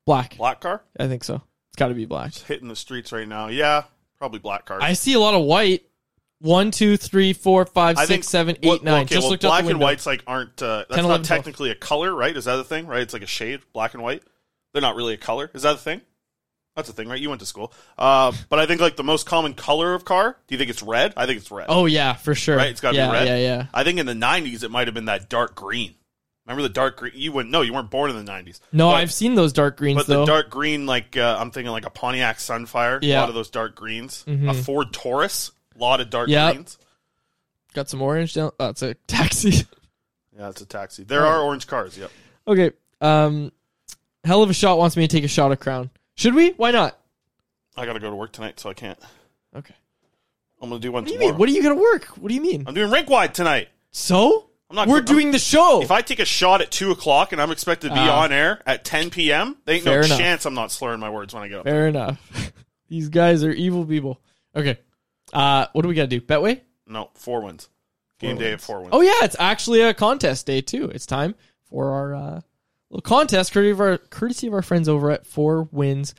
Black. 0.06 0.36
black 0.38 0.60
car? 0.60 0.84
I 1.00 1.08
think 1.08 1.24
so. 1.24 1.42
Got 1.78 1.88
to 1.90 1.94
be 1.94 2.06
black. 2.06 2.28
It's 2.30 2.42
hitting 2.42 2.68
the 2.68 2.76
streets 2.76 3.12
right 3.14 3.28
now. 3.28 3.48
Yeah, 3.48 3.84
probably 4.18 4.40
black 4.40 4.66
cars. 4.66 4.82
I 4.84 4.94
see 4.94 5.14
a 5.14 5.20
lot 5.20 5.34
of 5.34 5.44
white. 5.44 5.84
One, 6.40 6.70
two, 6.70 6.98
three, 6.98 7.34
four, 7.34 7.66
five, 7.66 7.98
I 7.98 8.02
six, 8.02 8.10
think 8.10 8.24
seven, 8.26 8.58
what- 8.62 8.76
eight, 8.82 8.84
nine. 8.84 9.06
Okay, 9.06 9.16
Just 9.16 9.24
well, 9.24 9.32
looked 9.32 9.44
black 9.44 9.64
the 9.64 9.70
and 9.70 9.80
window. 9.80 9.86
whites 9.86 10.06
like 10.06 10.24
aren't. 10.28 10.62
Uh, 10.62 10.80
that's 10.90 10.96
10, 10.96 11.06
11, 11.06 11.10
not 11.22 11.26
12. 11.26 11.26
technically 11.26 11.70
a 11.72 11.76
color, 11.76 12.14
right? 12.14 12.36
Is 12.36 12.46
that 12.46 12.60
a 12.60 12.64
thing? 12.64 12.86
Right? 12.86 13.02
It's 13.02 13.14
like 13.14 13.24
a 13.24 13.28
shade, 13.28 13.62
black 13.74 13.94
and 13.96 14.04
white. 14.04 14.22
They're 14.74 14.82
not 14.82 14.96
really 14.96 15.14
a 15.16 15.18
color. 15.18 15.50
Is 15.56 15.64
that 15.64 15.76
a 15.76 15.80
thing? 15.80 16.02
That's 16.76 16.90
a 16.90 16.94
thing, 16.94 17.10
right? 17.10 17.20
You 17.20 17.30
went 17.30 17.40
to 17.40 17.48
school. 17.48 17.74
Uh, 17.98 18.32
but 18.50 18.60
I 18.60 18.68
think 18.68 18.82
like 18.82 18.96
the 18.98 19.04
most 19.04 19.26
common 19.26 19.56
color 19.56 19.96
of 19.96 20.06
car. 20.06 20.38
Do 20.48 20.54
you 20.54 20.60
think 20.60 20.70
it's 20.70 20.84
red? 20.84 21.12
I 21.18 21.26
think 21.26 21.40
it's 21.40 21.50
red. 21.50 21.66
Oh 21.70 21.88
yeah, 21.88 22.14
for 22.14 22.36
sure. 22.36 22.56
right. 22.58 22.70
It's 22.70 22.82
got 22.82 22.92
to 22.92 22.98
yeah, 22.98 23.08
be 23.08 23.14
red. 23.14 23.28
Yeah, 23.28 23.38
yeah. 23.38 23.66
I 23.74 23.84
think 23.84 23.98
in 24.00 24.06
the 24.06 24.14
'90s 24.14 24.64
it 24.64 24.70
might 24.70 24.86
have 24.88 24.94
been 24.94 25.06
that 25.06 25.28
dark 25.30 25.56
green. 25.56 25.96
Remember 26.48 26.62
the 26.64 26.70
dark 26.74 26.98
green? 26.98 27.12
You 27.14 27.34
wouldn't. 27.34 27.52
No, 27.52 27.62
you 27.62 27.74
weren't 27.74 27.92
born 27.92 28.10
in 28.10 28.16
the 28.26 28.32
'90s. 28.32 28.62
No, 28.72 28.88
But- 28.90 28.96
I've 28.96 29.12
seen 29.12 29.36
those 29.36 29.52
dark 29.52 29.78
greens 29.78 29.98
But 29.98 30.08
though. 30.08 30.20
the 30.22 30.26
dark 30.32 30.50
green, 30.50 30.86
like 30.86 31.18
uh, 31.18 31.36
I'm 31.40 31.52
thinking, 31.52 31.72
like 31.72 31.86
a 31.86 31.90
Pontiac 31.90 32.38
Sunfire. 32.38 33.00
Yeah. 33.02 33.20
A 33.20 33.22
lot 33.22 33.30
of 33.30 33.36
those 33.36 33.50
dark 33.50 33.76
greens. 33.76 34.24
A 34.28 34.32
Mhm. 34.32 34.64
Ford 34.64 34.94
Taurus. 34.94 35.52
A 35.76 35.78
lot 35.78 36.00
of 36.00 36.10
dark 36.10 36.30
Yep. 36.30 36.54
greens. 36.54 36.78
Got 37.74 37.90
some 37.90 38.02
orange 38.02 38.34
down. 38.34 38.52
Oh, 38.60 38.70
it's 38.70 38.82
a 38.82 38.94
taxi. 39.08 39.66
Yeah, 40.40 40.50
it's 40.50 40.62
a 40.62 40.68
taxi. 40.68 41.04
There 41.04 41.26
are 41.26 41.42
orange 41.42 41.66
cars. 41.66 41.98
Yep. 41.98 42.12
okay. 42.48 42.72
Um, 43.02 43.52
hell 44.24 44.44
of 44.44 44.52
a 44.52 44.54
shot 44.54 44.78
wants 44.78 44.96
me 44.96 45.08
to 45.08 45.12
take 45.12 45.24
a 45.24 45.28
shot 45.28 45.52
of 45.52 45.60
Crown. 45.60 45.90
Should 46.14 46.36
we? 46.36 46.52
Why 46.52 46.70
not? 46.70 46.96
I 47.76 47.88
got 47.88 47.94
to 47.94 48.00
go 48.00 48.12
to 48.12 48.16
work 48.16 48.34
tonight, 48.34 48.60
so 48.60 48.70
I 48.70 48.76
can't. 48.76 49.00
Okay. 49.56 49.74
I'm 50.62 50.70
gonna 50.70 50.80
do 50.80 50.92
one 50.92 51.04
What 51.04 51.08
do 51.08 51.14
you 51.14 51.18
tomorrow. 51.18 51.32
mean? 51.34 51.40
What 51.40 51.50
are 51.50 51.52
you 51.54 51.64
gonna 51.64 51.82
work? 51.82 52.06
What 52.20 52.30
do 52.30 52.36
you 52.36 52.42
mean? 52.42 52.66
I'm 52.68 52.76
doing 52.76 52.92
rink 52.92 53.10
wide 53.10 53.34
tonight. 53.34 53.70
So 53.90 54.50
I'm 54.70 54.76
not. 54.76 54.88
we're 54.88 54.98
I'm- 54.98 55.06
doing 55.06 55.32
the 55.32 55.40
show. 55.40 55.82
If 55.82 55.92
I 55.92 56.02
take 56.02 56.20
a 56.20 56.26
shot 56.26 56.62
at 56.62 56.72
two 56.72 56.92
o'clock 56.92 57.32
and 57.32 57.42
I'm 57.42 57.52
expected 57.52 57.90
to 57.90 57.94
be 57.96 58.00
Ah. 58.02 58.24
on 58.24 58.32
air 58.32 58.62
at 58.66 58.84
10 58.84 59.10
p.m., 59.12 59.58
there 59.66 59.76
ain't 59.76 59.86
no 59.86 59.94
enough. 59.94 60.18
chance 60.18 60.46
I'm 60.46 60.54
not 60.54 60.72
slurring 60.72 61.00
my 61.00 61.10
words 61.10 61.34
when 61.34 61.44
I 61.44 61.48
get 61.48 61.60
up. 61.60 61.66
Fair 61.66 61.88
enough. 61.88 62.20
These 62.90 63.10
guys 63.10 63.44
are 63.44 63.52
evil 63.52 63.86
people. 63.86 64.22
Okay. 64.56 64.78
Uh, 65.34 65.68
what 65.74 65.82
do 65.84 65.88
we 65.90 65.96
gotta 65.96 66.08
do? 66.08 66.22
Betway? 66.22 66.62
No, 66.86 67.10
Four 67.16 67.42
Winds. 67.42 67.70
Game 68.20 68.36
Four 68.36 68.40
day 68.44 68.50
wins. 68.52 68.62
at 68.62 68.66
Four 68.66 68.78
Winds. 68.80 68.92
Oh 68.94 69.02
yeah, 69.02 69.12
it's 69.24 69.36
actually 69.40 69.82
a 69.82 69.94
contest 69.94 70.46
day 70.46 70.62
too. 70.62 70.86
It's 70.94 71.06
time 71.06 71.36
for 71.70 71.92
our 71.92 72.16
uh, 72.16 72.42
little 72.90 73.02
contest, 73.02 73.52
courtesy 73.54 73.72
of 73.72 73.82
our 73.82 73.98
courtesy 73.98 74.48
of 74.48 74.54
our 74.54 74.62
friends 74.62 74.88
over 74.90 75.12
at 75.12 75.26
Four 75.26 75.64
Winds 75.72 76.16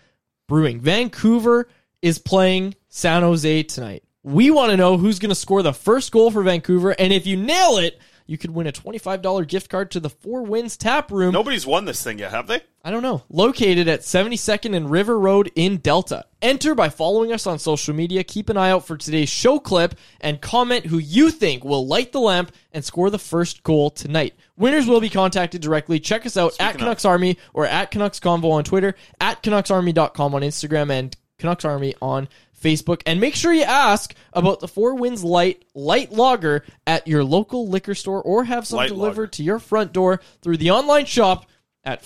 Brewing. 0.46 0.80
Vancouver 0.80 1.68
is 2.02 2.18
playing 2.18 2.74
San 2.88 3.22
Jose 3.22 3.62
tonight. 3.64 4.04
We 4.22 4.50
want 4.50 4.70
to 4.72 4.76
know 4.76 4.98
who's 4.98 5.18
going 5.18 5.30
to 5.30 5.34
score 5.34 5.62
the 5.62 5.72
first 5.72 6.12
goal 6.12 6.30
for 6.30 6.42
Vancouver, 6.42 6.90
and 6.90 7.12
if 7.12 7.26
you 7.26 7.36
nail 7.36 7.78
it, 7.78 7.98
you 8.28 8.38
could 8.38 8.50
win 8.52 8.68
a 8.68 8.72
twenty-five 8.72 9.22
dollar 9.22 9.44
gift 9.44 9.68
card 9.70 9.90
to 9.90 9.98
the 10.00 10.10
Four 10.10 10.42
Winds 10.44 10.76
Tap 10.76 11.10
Room. 11.10 11.32
Nobody's 11.32 11.66
won 11.66 11.84
this 11.86 12.02
thing 12.04 12.20
yet, 12.20 12.30
have 12.30 12.46
they? 12.46 12.60
I 12.84 12.90
don't 12.92 13.02
know. 13.02 13.24
Located 13.28 13.88
at 13.88 14.00
72nd 14.00 14.74
and 14.74 14.90
River 14.90 15.18
Road 15.18 15.50
in 15.54 15.78
Delta. 15.78 16.24
Enter 16.40 16.74
by 16.74 16.88
following 16.88 17.32
us 17.32 17.46
on 17.46 17.58
social 17.58 17.92
media. 17.94 18.22
Keep 18.24 18.48
an 18.48 18.56
eye 18.56 18.70
out 18.70 18.86
for 18.86 18.96
today's 18.96 19.28
show 19.28 19.58
clip 19.58 19.94
and 20.20 20.40
comment 20.40 20.86
who 20.86 20.96
you 20.98 21.30
think 21.30 21.64
will 21.64 21.86
light 21.86 22.12
the 22.12 22.20
lamp 22.20 22.52
and 22.72 22.82
score 22.84 23.10
the 23.10 23.18
first 23.18 23.62
goal 23.62 23.90
tonight. 23.90 24.34
Winners 24.56 24.86
will 24.86 25.00
be 25.00 25.10
contacted 25.10 25.60
directly. 25.60 25.98
Check 26.00 26.24
us 26.24 26.36
out 26.36 26.54
at 26.60 26.74
of- 26.76 26.78
Canucks 26.80 27.04
Army 27.04 27.36
or 27.52 27.66
at 27.66 27.90
Canucks 27.90 28.20
Convo 28.20 28.52
on 28.52 28.64
Twitter, 28.64 28.94
at 29.20 29.42
CanucksArmy.com 29.42 30.34
on 30.34 30.42
Instagram, 30.42 30.90
and 30.90 31.14
Canucks 31.38 31.64
Army 31.66 31.94
on 32.00 32.28
Facebook. 32.60 33.02
And 33.06 33.20
make 33.20 33.34
sure 33.34 33.52
you 33.52 33.62
ask 33.62 34.14
about 34.32 34.60
the 34.60 34.68
Four 34.68 34.94
Winds 34.96 35.22
Light 35.24 35.64
Light 35.74 36.12
Lager 36.12 36.64
at 36.86 37.06
your 37.06 37.24
local 37.24 37.68
liquor 37.68 37.94
store 37.94 38.22
or 38.22 38.44
have 38.44 38.66
some 38.66 38.78
Light 38.78 38.88
delivered 38.88 39.22
lager. 39.22 39.30
to 39.32 39.42
your 39.42 39.58
front 39.58 39.92
door 39.92 40.20
through 40.42 40.56
the 40.58 40.70
online 40.70 41.06
shop 41.06 41.46
at 41.84 42.02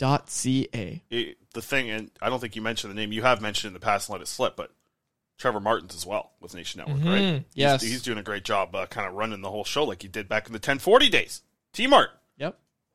fourwindsbrewing.ca. 0.00 1.02
It- 1.10 1.38
the 1.52 1.62
thing, 1.62 1.88
and 1.88 2.10
I 2.20 2.30
don't 2.30 2.40
think 2.40 2.56
you 2.56 2.62
mentioned 2.62 2.90
the 2.90 2.96
name. 2.96 3.12
You 3.12 3.22
have 3.22 3.40
mentioned 3.40 3.68
in 3.68 3.74
the 3.74 3.80
past 3.80 4.08
and 4.08 4.14
let 4.14 4.22
it 4.22 4.26
slip, 4.26 4.56
but 4.56 4.72
Trevor 5.38 5.60
Martins 5.60 5.94
as 5.94 6.04
well 6.04 6.32
with 6.40 6.52
Nation 6.52 6.78
Network, 6.78 7.04
right? 7.04 7.22
Mhm, 7.22 7.30
He's- 7.32 7.44
yes. 7.54 7.82
He's, 7.82 8.02
doing 8.02 8.18
a 8.18 8.22
great 8.24 8.44
job 8.44 8.74
uh, 8.74 8.86
kind 8.86 9.06
of 9.06 9.14
running 9.14 9.40
the 9.40 9.50
whole 9.50 9.62
show 9.64 9.84
like 9.84 10.02
he 10.02 10.08
did 10.08 10.28
back 10.28 10.46
in 10.48 10.52
the 10.52 10.58
1040 10.58 11.08
days. 11.08 11.42
T 11.72 11.86
Mart. 11.86 12.10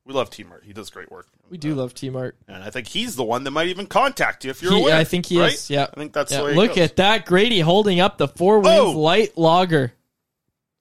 Yep. 0.06 0.14
We 0.14 0.14
love 0.18 0.30
T 0.30 0.44
Mart. 0.44 0.64
He 0.66 0.74
does 0.74 0.90
great 0.90 1.12
work. 1.12 1.28
We 1.50 1.58
do 1.58 1.76
love 1.76 1.94
T 1.94 2.10
Mart. 2.10 2.36
And 2.48 2.64
I 2.64 2.70
think 2.70 2.88
he's 2.88 3.16
the 3.16 3.24
one 3.24 3.44
that 3.44 3.52
might 3.52 3.68
even 3.68 3.86
contact 3.86 4.44
you 4.46 4.52
if 4.52 4.62
you're 4.62 4.74
He- 4.74 4.82
aware. 4.82 4.96
I 4.96 5.04
think 5.04 5.26
he 5.28 5.40
right? 5.40 5.54
is. 5.54 5.70
Yeah. 5.70 5.88
I 5.94 5.96
think 6.00 6.14
that's 6.14 6.32
Yeah, 6.32 6.40
the 6.40 6.44
way 6.46 6.56
Look 6.56 6.70
goes. 6.76 6.78
at 6.80 6.96
that. 6.98 7.26
Grady 7.26 7.60
holding 7.60 8.00
up 8.00 8.18
the 8.18 8.28
Four 8.28 8.60
Winds 8.60 8.80
Oh! 8.96 9.00
Light 9.00 9.38
Lager. 9.38 9.94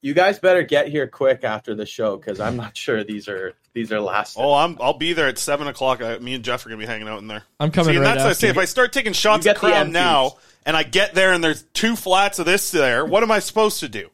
You 0.01 0.13
guys 0.13 0.39
better 0.39 0.63
get 0.63 0.87
here 0.87 1.07
quick 1.07 1.43
after 1.43 1.75
the 1.75 1.85
show 1.85 2.15
because 2.15 2.39
I'm 2.39 2.55
not 2.55 2.77
sure 2.77 3.03
these 3.03 3.27
are 3.27 3.53
these 3.73 3.91
are 3.91 3.99
last. 3.99 4.37
Oh, 4.39 4.53
I'm. 4.53 4.77
I'll 4.79 4.93
be 4.97 5.11
there 5.13 5.27
at 5.27 5.37
seven 5.37 5.67
o'clock. 5.67 6.01
Uh, 6.01 6.17
me 6.21 6.33
and 6.35 6.43
Jeff 6.43 6.65
are 6.65 6.69
gonna 6.69 6.79
be 6.79 6.85
hanging 6.85 7.09
out 7.09 7.19
in 7.19 7.27
there. 7.27 7.43
I'm 7.59 7.69
coming 7.69 7.93
See, 7.95 7.97
right 7.99 8.05
that's 8.05 8.23
what 8.23 8.29
I 8.29 8.33
say. 8.33 8.47
If 8.47 8.57
I 8.57 8.63
start 8.65 8.93
taking 8.93 9.11
shots 9.13 9.45
You 9.45 9.51
at 9.51 9.55
get 9.55 9.59
Crown 9.59 9.91
now, 9.91 10.37
and 10.65 10.77
I 10.77 10.83
get 10.83 11.15
there 11.15 11.33
and 11.33 11.43
there's 11.43 11.63
two 11.73 11.97
flats 11.97 12.39
of 12.39 12.45
this 12.45 12.71
there, 12.71 13.05
what 13.05 13.23
am 13.23 13.31
I 13.31 13.39
supposed 13.39 13.81
to 13.81 13.89
do? 13.89 14.09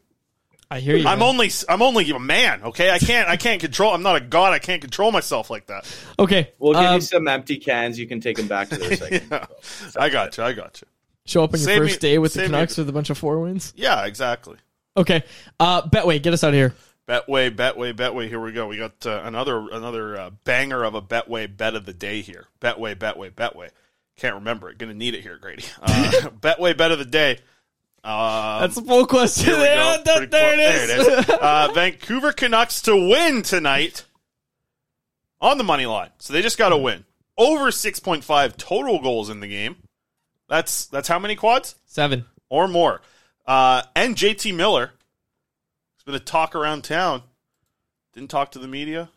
I 0.69 0.79
hear 0.79 0.95
you. 0.95 1.07
I'm 1.07 1.19
man. 1.19 1.27
only. 1.27 1.51
I'm 1.69 1.81
only 1.81 2.09
a 2.09 2.19
man. 2.19 2.63
Okay, 2.63 2.89
I 2.89 2.99
can't. 2.99 3.29
I 3.29 3.37
can't 3.37 3.61
control. 3.61 3.93
I'm 3.93 4.03
not 4.03 4.15
a 4.15 4.19
god. 4.19 4.53
I 4.53 4.59
can't 4.59 4.81
control 4.81 5.11
myself 5.11 5.49
like 5.49 5.67
that. 5.67 5.85
Okay. 6.17 6.51
We'll 6.59 6.73
give 6.73 6.81
um, 6.81 6.95
you 6.95 7.01
some 7.01 7.27
empty 7.27 7.57
cans. 7.57 7.99
You 7.99 8.07
can 8.07 8.19
take 8.19 8.37
them 8.37 8.47
back 8.47 8.69
to 8.69 8.77
the 8.77 8.85
recycling. 8.89 9.29
Yeah, 9.31 10.01
I 10.01 10.09
got 10.09 10.37
you. 10.37 10.43
I 10.43 10.53
got 10.53 10.81
you. 10.81 10.87
show 11.25 11.43
up 11.43 11.53
on 11.53 11.59
your 11.59 11.65
Save 11.65 11.77
first 11.77 12.01
me- 12.01 12.09
day 12.09 12.17
with 12.17 12.33
the 12.33 12.39
save 12.39 12.49
me- 12.49 12.55
Canucks 12.55 12.77
with 12.77 12.89
a 12.89 12.93
bunch 12.93 13.09
of 13.09 13.17
Four 13.17 13.39
Winds. 13.41 13.73
Yeah, 13.75 14.05
exactly. 14.05 14.57
Okay. 14.97 15.23
Uh, 15.59 15.83
Betway, 15.83 16.21
get 16.21 16.33
us 16.33 16.43
out 16.43 16.49
of 16.49 16.55
here. 16.55 16.73
Betway, 17.07 17.55
Betway, 17.55 17.93
Betway. 17.93 18.27
Here 18.27 18.39
we 18.39 18.51
go. 18.51 18.67
We 18.67 18.77
got 18.77 19.05
uh, 19.05 19.21
another 19.23 19.59
another 19.69 20.17
uh, 20.19 20.29
banger 20.43 20.83
of 20.83 20.95
a 20.95 21.01
Betway 21.01 21.55
bet 21.55 21.75
of 21.75 21.85
the 21.85 21.93
day 21.93 22.21
here. 22.21 22.47
Betway, 22.59 22.95
Betway, 22.95 23.31
Betway. 23.31 23.69
Can't 24.17 24.35
remember 24.35 24.69
it. 24.69 24.77
Going 24.77 24.91
to 24.91 24.97
need 24.97 25.13
it 25.13 25.21
here, 25.21 25.37
Grady. 25.37 25.65
Uh, 25.81 26.11
Betway 26.41 26.75
bet 26.75 26.91
of 26.91 26.99
the 26.99 27.05
day. 27.05 27.39
Um, 28.05 28.61
That's 28.61 28.77
a 28.77 28.81
full 28.83 29.07
question. 29.07 29.45
Here 29.45 29.55
we 29.55 29.63
There, 29.63 29.75
go. 29.97 30.01
there- 30.05 30.15
Pretty 30.17 30.29
there 30.31 30.57
There 30.57 30.99
is. 31.01 31.07
it 31.07 31.29
is. 31.29 31.35
Uh, 31.41 31.71
Vancouver 31.73 32.31
Canucks 32.31 32.81
to 32.83 32.95
win 32.95 33.41
tonight 33.41 34.05
on 35.41 35.57
the 35.57 35.63
money 35.63 35.85
line. 35.87 36.09
So 36.19 36.31
they 36.33 36.41
just 36.41 36.57
got 36.57 36.69
to 36.69 36.77
win. 36.77 37.03
Over 37.37 37.65
6.5 37.71 38.57
total 38.57 39.01
goals 39.01 39.29
in 39.29 39.39
the 39.39 39.47
game. 39.47 39.77
That's 40.47 40.85
that's 40.85 41.07
how 41.07 41.17
many 41.19 41.35
quads? 41.35 41.75
Seven. 41.85 42.25
Or 42.49 42.67
more. 42.67 43.01
Uh, 43.45 43.81
and 43.95 44.15
JT 44.15 44.55
Miller. 44.55 44.91
It's 45.95 46.03
been 46.03 46.13
a 46.15 46.19
talk 46.19 46.55
around 46.55 46.83
town. 46.83 47.23
Didn't 48.13 48.29
talk 48.29 48.51
to 48.51 48.59
the 48.59 48.67
media. 48.67 49.09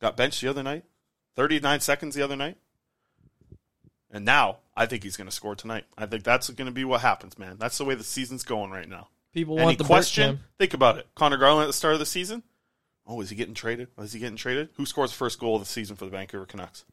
Got 0.00 0.16
benched 0.16 0.40
the 0.40 0.48
other 0.48 0.62
night. 0.62 0.84
39 1.34 1.80
seconds 1.80 2.14
the 2.14 2.22
other 2.22 2.36
night. 2.36 2.56
And 4.10 4.24
now 4.24 4.58
I 4.76 4.86
think 4.86 5.02
he's 5.02 5.16
going 5.16 5.28
to 5.28 5.34
score 5.34 5.54
tonight. 5.54 5.84
I 5.98 6.06
think 6.06 6.24
that's 6.24 6.48
going 6.50 6.66
to 6.66 6.72
be 6.72 6.84
what 6.84 7.00
happens, 7.00 7.38
man. 7.38 7.56
That's 7.58 7.76
the 7.78 7.84
way 7.84 7.94
the 7.94 8.04
season's 8.04 8.42
going 8.42 8.70
right 8.70 8.88
now. 8.88 9.08
People 9.32 9.56
Any 9.56 9.64
want 9.64 9.78
the 9.78 9.84
question? 9.84 10.40
Think 10.58 10.74
about 10.74 10.98
it. 10.98 11.06
Conor 11.14 11.36
Garland 11.36 11.64
at 11.64 11.66
the 11.66 11.72
start 11.72 11.94
of 11.94 12.00
the 12.00 12.06
season. 12.06 12.42
Oh, 13.06 13.20
is 13.20 13.30
he 13.30 13.36
getting 13.36 13.54
traded? 13.54 13.88
Is 13.98 14.12
he 14.12 14.20
getting 14.20 14.36
traded? 14.36 14.68
Who 14.76 14.86
scores 14.86 15.10
the 15.10 15.16
first 15.16 15.38
goal 15.38 15.56
of 15.56 15.62
the 15.62 15.66
season 15.66 15.96
for 15.96 16.04
the 16.04 16.10
Vancouver 16.10 16.46
Canucks? 16.46 16.84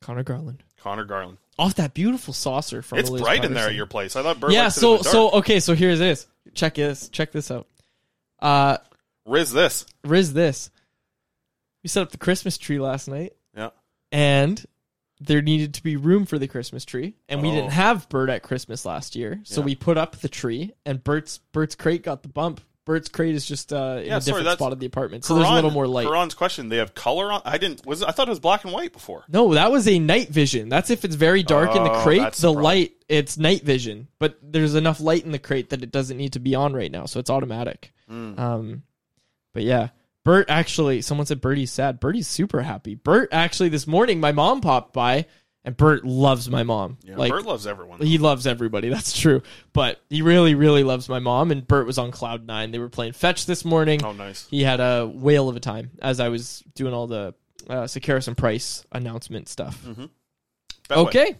Conor 0.00 0.22
Garland. 0.22 0.62
Conor 0.78 1.04
Garland. 1.04 1.38
Off 1.58 1.74
that 1.76 1.94
beautiful 1.94 2.34
saucer 2.34 2.82
from 2.82 2.98
it's 2.98 3.10
bright 3.10 3.44
in 3.44 3.54
there 3.54 3.68
at 3.68 3.74
your 3.74 3.86
place. 3.86 4.16
I 4.16 4.22
thought 4.22 4.40
Bert 4.40 4.52
yeah. 4.52 4.66
it 4.66 4.72
So 4.72 4.98
so 4.98 5.30
okay. 5.32 5.60
So 5.60 5.74
here's 5.74 5.98
this. 5.98 6.26
Check 6.52 6.74
this. 6.74 7.08
Check 7.08 7.32
this 7.32 7.50
out. 7.50 7.66
Uh, 8.38 8.78
Riz 9.24 9.52
this. 9.52 9.86
Riz 10.04 10.32
this. 10.32 10.70
We 11.82 11.88
set 11.88 12.02
up 12.02 12.10
the 12.10 12.18
Christmas 12.18 12.58
tree 12.58 12.78
last 12.78 13.08
night, 13.08 13.34
Yeah. 13.56 13.70
and 14.12 14.62
there 15.20 15.40
needed 15.42 15.74
to 15.74 15.82
be 15.82 15.96
room 15.96 16.26
for 16.26 16.38
the 16.38 16.48
Christmas 16.48 16.84
tree, 16.84 17.14
and 17.28 17.40
we 17.42 17.48
Oh. 17.48 17.54
didn't 17.54 17.70
have 17.72 18.08
Bert 18.08 18.28
at 18.30 18.42
Christmas 18.42 18.84
last 18.84 19.14
year, 19.16 19.40
so 19.44 19.60
Yeah. 19.60 19.66
we 19.66 19.74
put 19.74 19.96
up 19.96 20.16
the 20.16 20.28
tree, 20.28 20.72
and 20.84 21.02
Bert's 21.02 21.38
Bert's 21.52 21.74
crate 21.74 22.02
got 22.02 22.22
the 22.22 22.28
bump. 22.28 22.60
Bert's 22.84 23.08
crate 23.08 23.34
is 23.34 23.46
just 23.46 23.72
uh, 23.72 24.00
in 24.02 24.06
Yeah, 24.08 24.16
a 24.18 24.20
sorry, 24.20 24.24
different 24.24 24.44
that's 24.44 24.58
spot 24.58 24.72
of 24.74 24.78
the 24.80 24.84
apartment, 24.84 25.24
so 25.24 25.34
there's 25.34 25.44
a 25.44 25.48
Karan- 25.48 25.54
little 25.56 25.70
more 25.70 25.86
light. 25.86 26.06
Karan's 26.06 26.34
question: 26.34 26.68
They 26.68 26.76
have 26.76 26.94
color 26.94 27.32
on. 27.32 27.40
I 27.44 27.56
didn't. 27.56 27.86
Was 27.86 28.02
it- 28.02 28.08
I 28.08 28.10
thought 28.10 28.28
it 28.28 28.30
was 28.32 28.40
black 28.40 28.64
and 28.64 28.74
white 28.74 28.92
before. 28.92 29.24
No, 29.28 29.54
that 29.54 29.72
was 29.72 29.88
a 29.88 29.98
night 29.98 30.28
vision. 30.28 30.68
That's 30.68 30.90
if 30.90 31.02
it's 31.04 31.14
very 31.14 31.42
dark 31.42 31.74
in 31.74 31.82
the 31.82 31.90
Oh, 31.92 32.02
crate. 32.02 32.20
that's 32.20 32.38
The 32.40 32.48
the 32.48 32.52
problem. 32.52 32.64
light, 32.64 32.92
it's 33.08 33.38
night 33.38 33.62
vision, 33.62 34.08
but 34.18 34.36
there's 34.42 34.74
enough 34.74 35.00
light 35.00 35.24
in 35.24 35.32
the 35.32 35.38
crate 35.38 35.70
that 35.70 35.82
it 35.82 35.90
doesn't 35.92 36.18
need 36.18 36.34
to 36.34 36.40
be 36.40 36.54
on 36.54 36.74
right 36.74 36.90
now, 36.92 37.06
so 37.06 37.18
it's 37.20 37.30
automatic. 37.30 37.94
Mm. 38.10 38.38
Um, 38.38 38.82
but 39.54 39.62
yeah, 39.62 39.88
Bert 40.24 40.48
actually, 40.48 41.02
someone 41.02 41.26
said 41.26 41.40
Bertie's 41.40 41.70
sad. 41.70 42.00
Bertie's 42.00 42.26
super 42.26 42.62
happy. 42.62 42.94
Bert 42.94 43.28
actually 43.32 43.68
this 43.68 43.86
morning, 43.86 44.20
my 44.20 44.32
mom 44.32 44.60
popped 44.62 44.94
by, 44.94 45.26
and 45.64 45.76
Bert 45.76 46.04
loves 46.04 46.48
my 46.48 46.62
mom. 46.62 46.96
Yeah, 47.04 47.16
like 47.16 47.30
Bert 47.30 47.44
loves 47.44 47.66
everyone. 47.66 48.00
he 48.00 48.16
loves 48.18 48.46
everybody. 48.46 48.88
That's 48.90 49.18
true, 49.18 49.42
but 49.74 50.00
he 50.08 50.22
really, 50.22 50.54
really 50.54 50.82
loves 50.82 51.08
my 51.08 51.18
mom. 51.18 51.50
And 51.50 51.66
Bert 51.66 51.86
was 51.86 51.98
on 51.98 52.10
cloud 52.10 52.46
nine. 52.46 52.70
They 52.70 52.78
were 52.78 52.88
playing 52.88 53.12
fetch 53.12 53.44
this 53.46 53.64
morning. 53.64 54.02
Oh, 54.04 54.12
nice. 54.12 54.46
He 54.50 54.62
had 54.62 54.80
a 54.80 55.06
whale 55.06 55.48
of 55.48 55.56
a 55.56 55.60
time 55.60 55.90
as 56.00 56.20
I 56.20 56.28
was 56.30 56.64
doing 56.74 56.94
all 56.94 57.06
the 57.06 57.34
uh, 57.68 57.82
Sekeres 57.84 58.26
and 58.26 58.36
Price 58.36 58.84
announcement 58.92 59.48
stuff. 59.48 59.82
Betway. 59.84 60.08
Okay. 60.90 61.36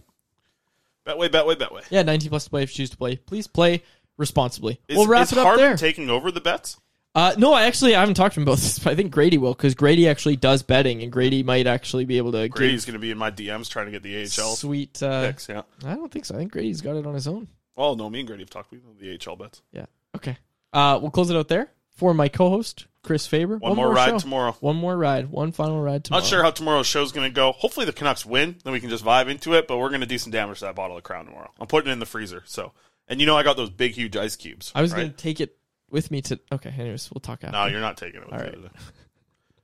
Betway, 1.06 1.28
Betway, 1.28 1.54
Betway. 1.56 1.82
Yeah, 1.90 2.02
19 2.02 2.28
plus 2.30 2.44
to 2.44 2.50
play 2.50 2.62
if 2.62 2.70
you 2.70 2.82
choose 2.82 2.90
to 2.90 2.96
play. 2.96 3.16
Please 3.16 3.46
play 3.46 3.82
responsibly. 4.16 4.80
Is, 4.88 4.96
we'll 4.96 5.06
wrap 5.06 5.22
is 5.24 5.32
it 5.32 5.38
up 5.38 5.44
Harvey 5.44 5.62
there. 5.62 5.76
taking 5.76 6.08
over 6.10 6.30
the 6.30 6.40
bets? 6.40 6.78
Uh, 7.14 7.34
no, 7.38 7.52
I 7.52 7.64
actually 7.66 7.94
I 7.94 8.00
haven't 8.00 8.14
talked 8.14 8.34
to 8.34 8.40
him 8.40 8.46
about 8.46 8.56
this, 8.58 8.78
but 8.78 8.92
I 8.92 8.96
think 8.96 9.12
Grady 9.12 9.38
will 9.38 9.54
because 9.54 9.74
Grady 9.74 10.08
actually 10.08 10.36
does 10.36 10.62
betting, 10.62 11.02
and 11.02 11.12
Grady 11.12 11.42
might 11.42 11.66
actually 11.66 12.04
be 12.04 12.18
able 12.18 12.32
to 12.32 12.48
Grady's 12.48 12.84
going 12.84 12.94
to 12.94 12.98
be 13.00 13.10
in 13.10 13.18
my 13.18 13.30
DMs 13.30 13.68
trying 13.68 13.86
to 13.86 13.92
get 13.92 14.02
the 14.02 14.22
AHL 14.22 14.56
sweet. 14.56 15.02
Uh, 15.02 15.26
picks. 15.26 15.48
Yeah. 15.48 15.62
I 15.84 15.94
don't 15.94 16.10
think 16.10 16.24
so. 16.24 16.34
I 16.34 16.38
think 16.38 16.52
Grady's 16.52 16.80
got 16.80 16.96
it 16.96 17.06
on 17.06 17.14
his 17.14 17.28
own. 17.28 17.48
Well, 17.76 17.96
no, 17.96 18.08
me 18.10 18.20
and 18.20 18.28
Grady 18.28 18.42
have 18.42 18.50
talked. 18.50 18.70
We 18.70 18.78
know 18.78 18.94
the 18.98 19.18
AHL 19.18 19.36
bets. 19.36 19.62
Yeah. 19.72 19.86
Okay. 20.14 20.36
Uh, 20.72 20.98
we'll 21.00 21.10
close 21.10 21.30
it 21.30 21.36
out 21.36 21.48
there 21.48 21.70
for 21.90 22.14
my 22.14 22.28
co-host 22.28 22.86
Chris 23.02 23.26
Faber. 23.26 23.58
One 23.58 23.76
more 23.76 23.92
ride 23.92 24.10
show. 24.10 24.18
tomorrow. 24.18 24.56
One 24.60 24.76
more 24.76 24.96
ride. 24.96 25.30
One 25.30 25.52
final 25.52 25.80
ride 25.80 26.04
tomorrow. 26.04 26.22
Not 26.22 26.28
sure 26.28 26.42
how 26.42 26.50
tomorrow's 26.50 26.86
show's 26.86 27.12
going 27.12 27.30
to 27.30 27.34
go. 27.34 27.52
Hopefully 27.52 27.86
the 27.86 27.92
Canucks 27.92 28.26
win, 28.26 28.56
then 28.64 28.72
we 28.72 28.80
can 28.80 28.90
just 28.90 29.04
vibe 29.04 29.28
into 29.28 29.54
it. 29.54 29.68
But 29.68 29.78
we're 29.78 29.90
going 29.90 30.00
to 30.00 30.06
do 30.06 30.18
some 30.18 30.32
damage 30.32 30.58
to 30.60 30.66
that 30.66 30.74
bottle 30.74 30.96
of 30.96 31.04
Crown 31.04 31.26
tomorrow. 31.26 31.50
I'm 31.60 31.68
putting 31.68 31.90
it 31.90 31.92
in 31.92 32.00
the 32.00 32.06
freezer. 32.06 32.42
So, 32.46 32.72
and 33.06 33.20
you 33.20 33.26
know 33.26 33.36
I 33.36 33.44
got 33.44 33.56
those 33.56 33.70
big, 33.70 33.92
huge 33.92 34.16
ice 34.16 34.34
cubes. 34.34 34.72
I 34.74 34.82
was 34.82 34.92
right? 34.92 34.98
going 34.98 35.10
to 35.10 35.16
take 35.16 35.40
it 35.40 35.56
with 35.94 36.10
me 36.10 36.20
to. 36.22 36.38
Okay. 36.52 36.74
Anyways, 36.76 37.10
we'll 37.14 37.20
talk 37.20 37.44
after. 37.44 37.56
No, 37.56 37.66
you're 37.66 37.80
not 37.80 37.96
taking 37.96 38.20
it. 38.20 38.30
With 38.30 38.34
All 38.34 38.46
you 38.46 38.70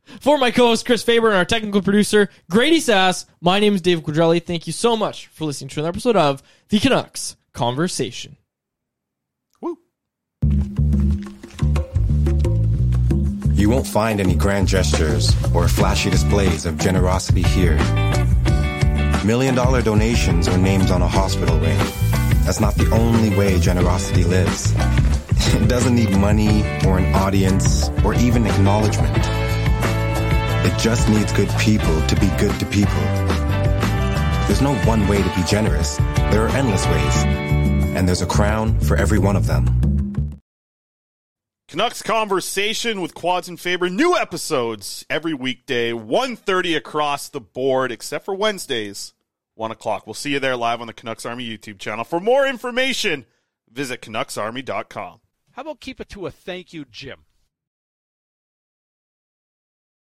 For 0.20 0.39
my 0.39 0.51
co-host 0.51 0.87
Chris 0.87 1.03
Faber 1.03 1.28
and 1.28 1.37
our 1.37 1.45
technical 1.45 1.83
producer 1.83 2.31
Grady 2.51 2.81
Sass, 2.81 3.26
my 3.41 3.61
name 3.61 3.74
is 3.74 3.83
Dave 3.83 4.01
Quadrelli. 4.01 4.43
Thank 4.43 4.66
you 4.66 4.72
so 4.72 4.97
much 4.97 5.26
for 5.26 5.45
listening 5.45 5.68
to 5.70 5.81
another 5.81 5.91
episode 5.91 6.16
of 6.16 6.43
the 6.68 6.78
Canucks 6.78 7.37
Conversation. 7.53 8.37
Woo! 9.61 9.78
You 13.53 13.68
won't 13.68 13.87
find 13.87 14.20
any 14.20 14.35
grand 14.35 14.68
gestures 14.68 15.35
or 15.53 15.68
flashy 15.68 16.11
displays 16.11 16.64
of 16.64 16.78
generosity 16.78 17.43
here. 17.43 17.76
Million 19.24 19.55
dollar 19.55 19.83
donations 19.83 20.49
or 20.49 20.57
names 20.57 20.91
on 20.91 21.03
a 21.03 21.09
hospital 21.09 21.59
ring. 21.59 21.78
That's 22.45 22.61
not 22.61 22.74
the 22.76 22.91
only 22.93 23.37
way 23.37 23.61
generosity 23.61 24.24
lives. 24.24 24.72
It 25.49 25.68
doesn't 25.68 25.95
need 25.95 26.11
money 26.16 26.62
or 26.86 26.99
an 26.99 27.14
audience 27.14 27.88
or 28.05 28.14
even 28.14 28.47
acknowledgement. 28.47 29.16
It 30.66 30.78
just 30.78 31.09
needs 31.09 31.32
good 31.32 31.51
people 31.59 32.01
to 32.07 32.16
be 32.16 32.28
good 32.38 32.59
to 32.61 32.66
people. 32.66 33.03
There's 34.47 34.61
no 34.61 34.74
one 34.84 35.09
way 35.09 35.22
to 35.22 35.34
be 35.36 35.43
generous. 35.45 35.97
There 36.30 36.45
are 36.45 36.49
endless 36.49 36.86
ways. 36.86 37.16
And 37.97 38.07
there's 38.07 38.22
a 38.22 38.26
crown 38.26 38.78
for 38.80 38.97
every 38.97 39.18
one 39.18 39.36
of 39.36 39.47
them. 39.47 39.80
Canucks 41.68 42.03
conversation 42.03 43.01
with 43.01 43.14
Quads 43.14 43.49
and 43.49 43.59
Faber. 43.59 43.88
New 43.88 44.16
episodes 44.16 45.07
every 45.09 45.34
weekday, 45.34 45.93
1.30 45.93 46.76
across 46.76 47.28
the 47.28 47.41
board, 47.41 47.93
except 47.93 48.24
for 48.24 48.34
Wednesdays, 48.34 49.14
1 49.55 49.70
o'clock. 49.70 50.05
We'll 50.05 50.14
see 50.14 50.32
you 50.32 50.41
there 50.41 50.57
live 50.57 50.80
on 50.80 50.88
the 50.88 50.93
Canucks 50.93 51.24
Army 51.24 51.49
YouTube 51.49 51.78
channel. 51.78 52.05
For 52.05 52.18
more 52.18 52.45
information, 52.45 53.24
visit 53.70 54.03
CanucksArmy.com. 54.03 55.20
How 55.53 55.62
about 55.62 55.80
keep 55.80 56.01
it 56.01 56.09
to 56.11 56.26
a 56.26 56.30
thank 56.30 56.72
you, 56.72 56.84
Jim? 56.84 57.24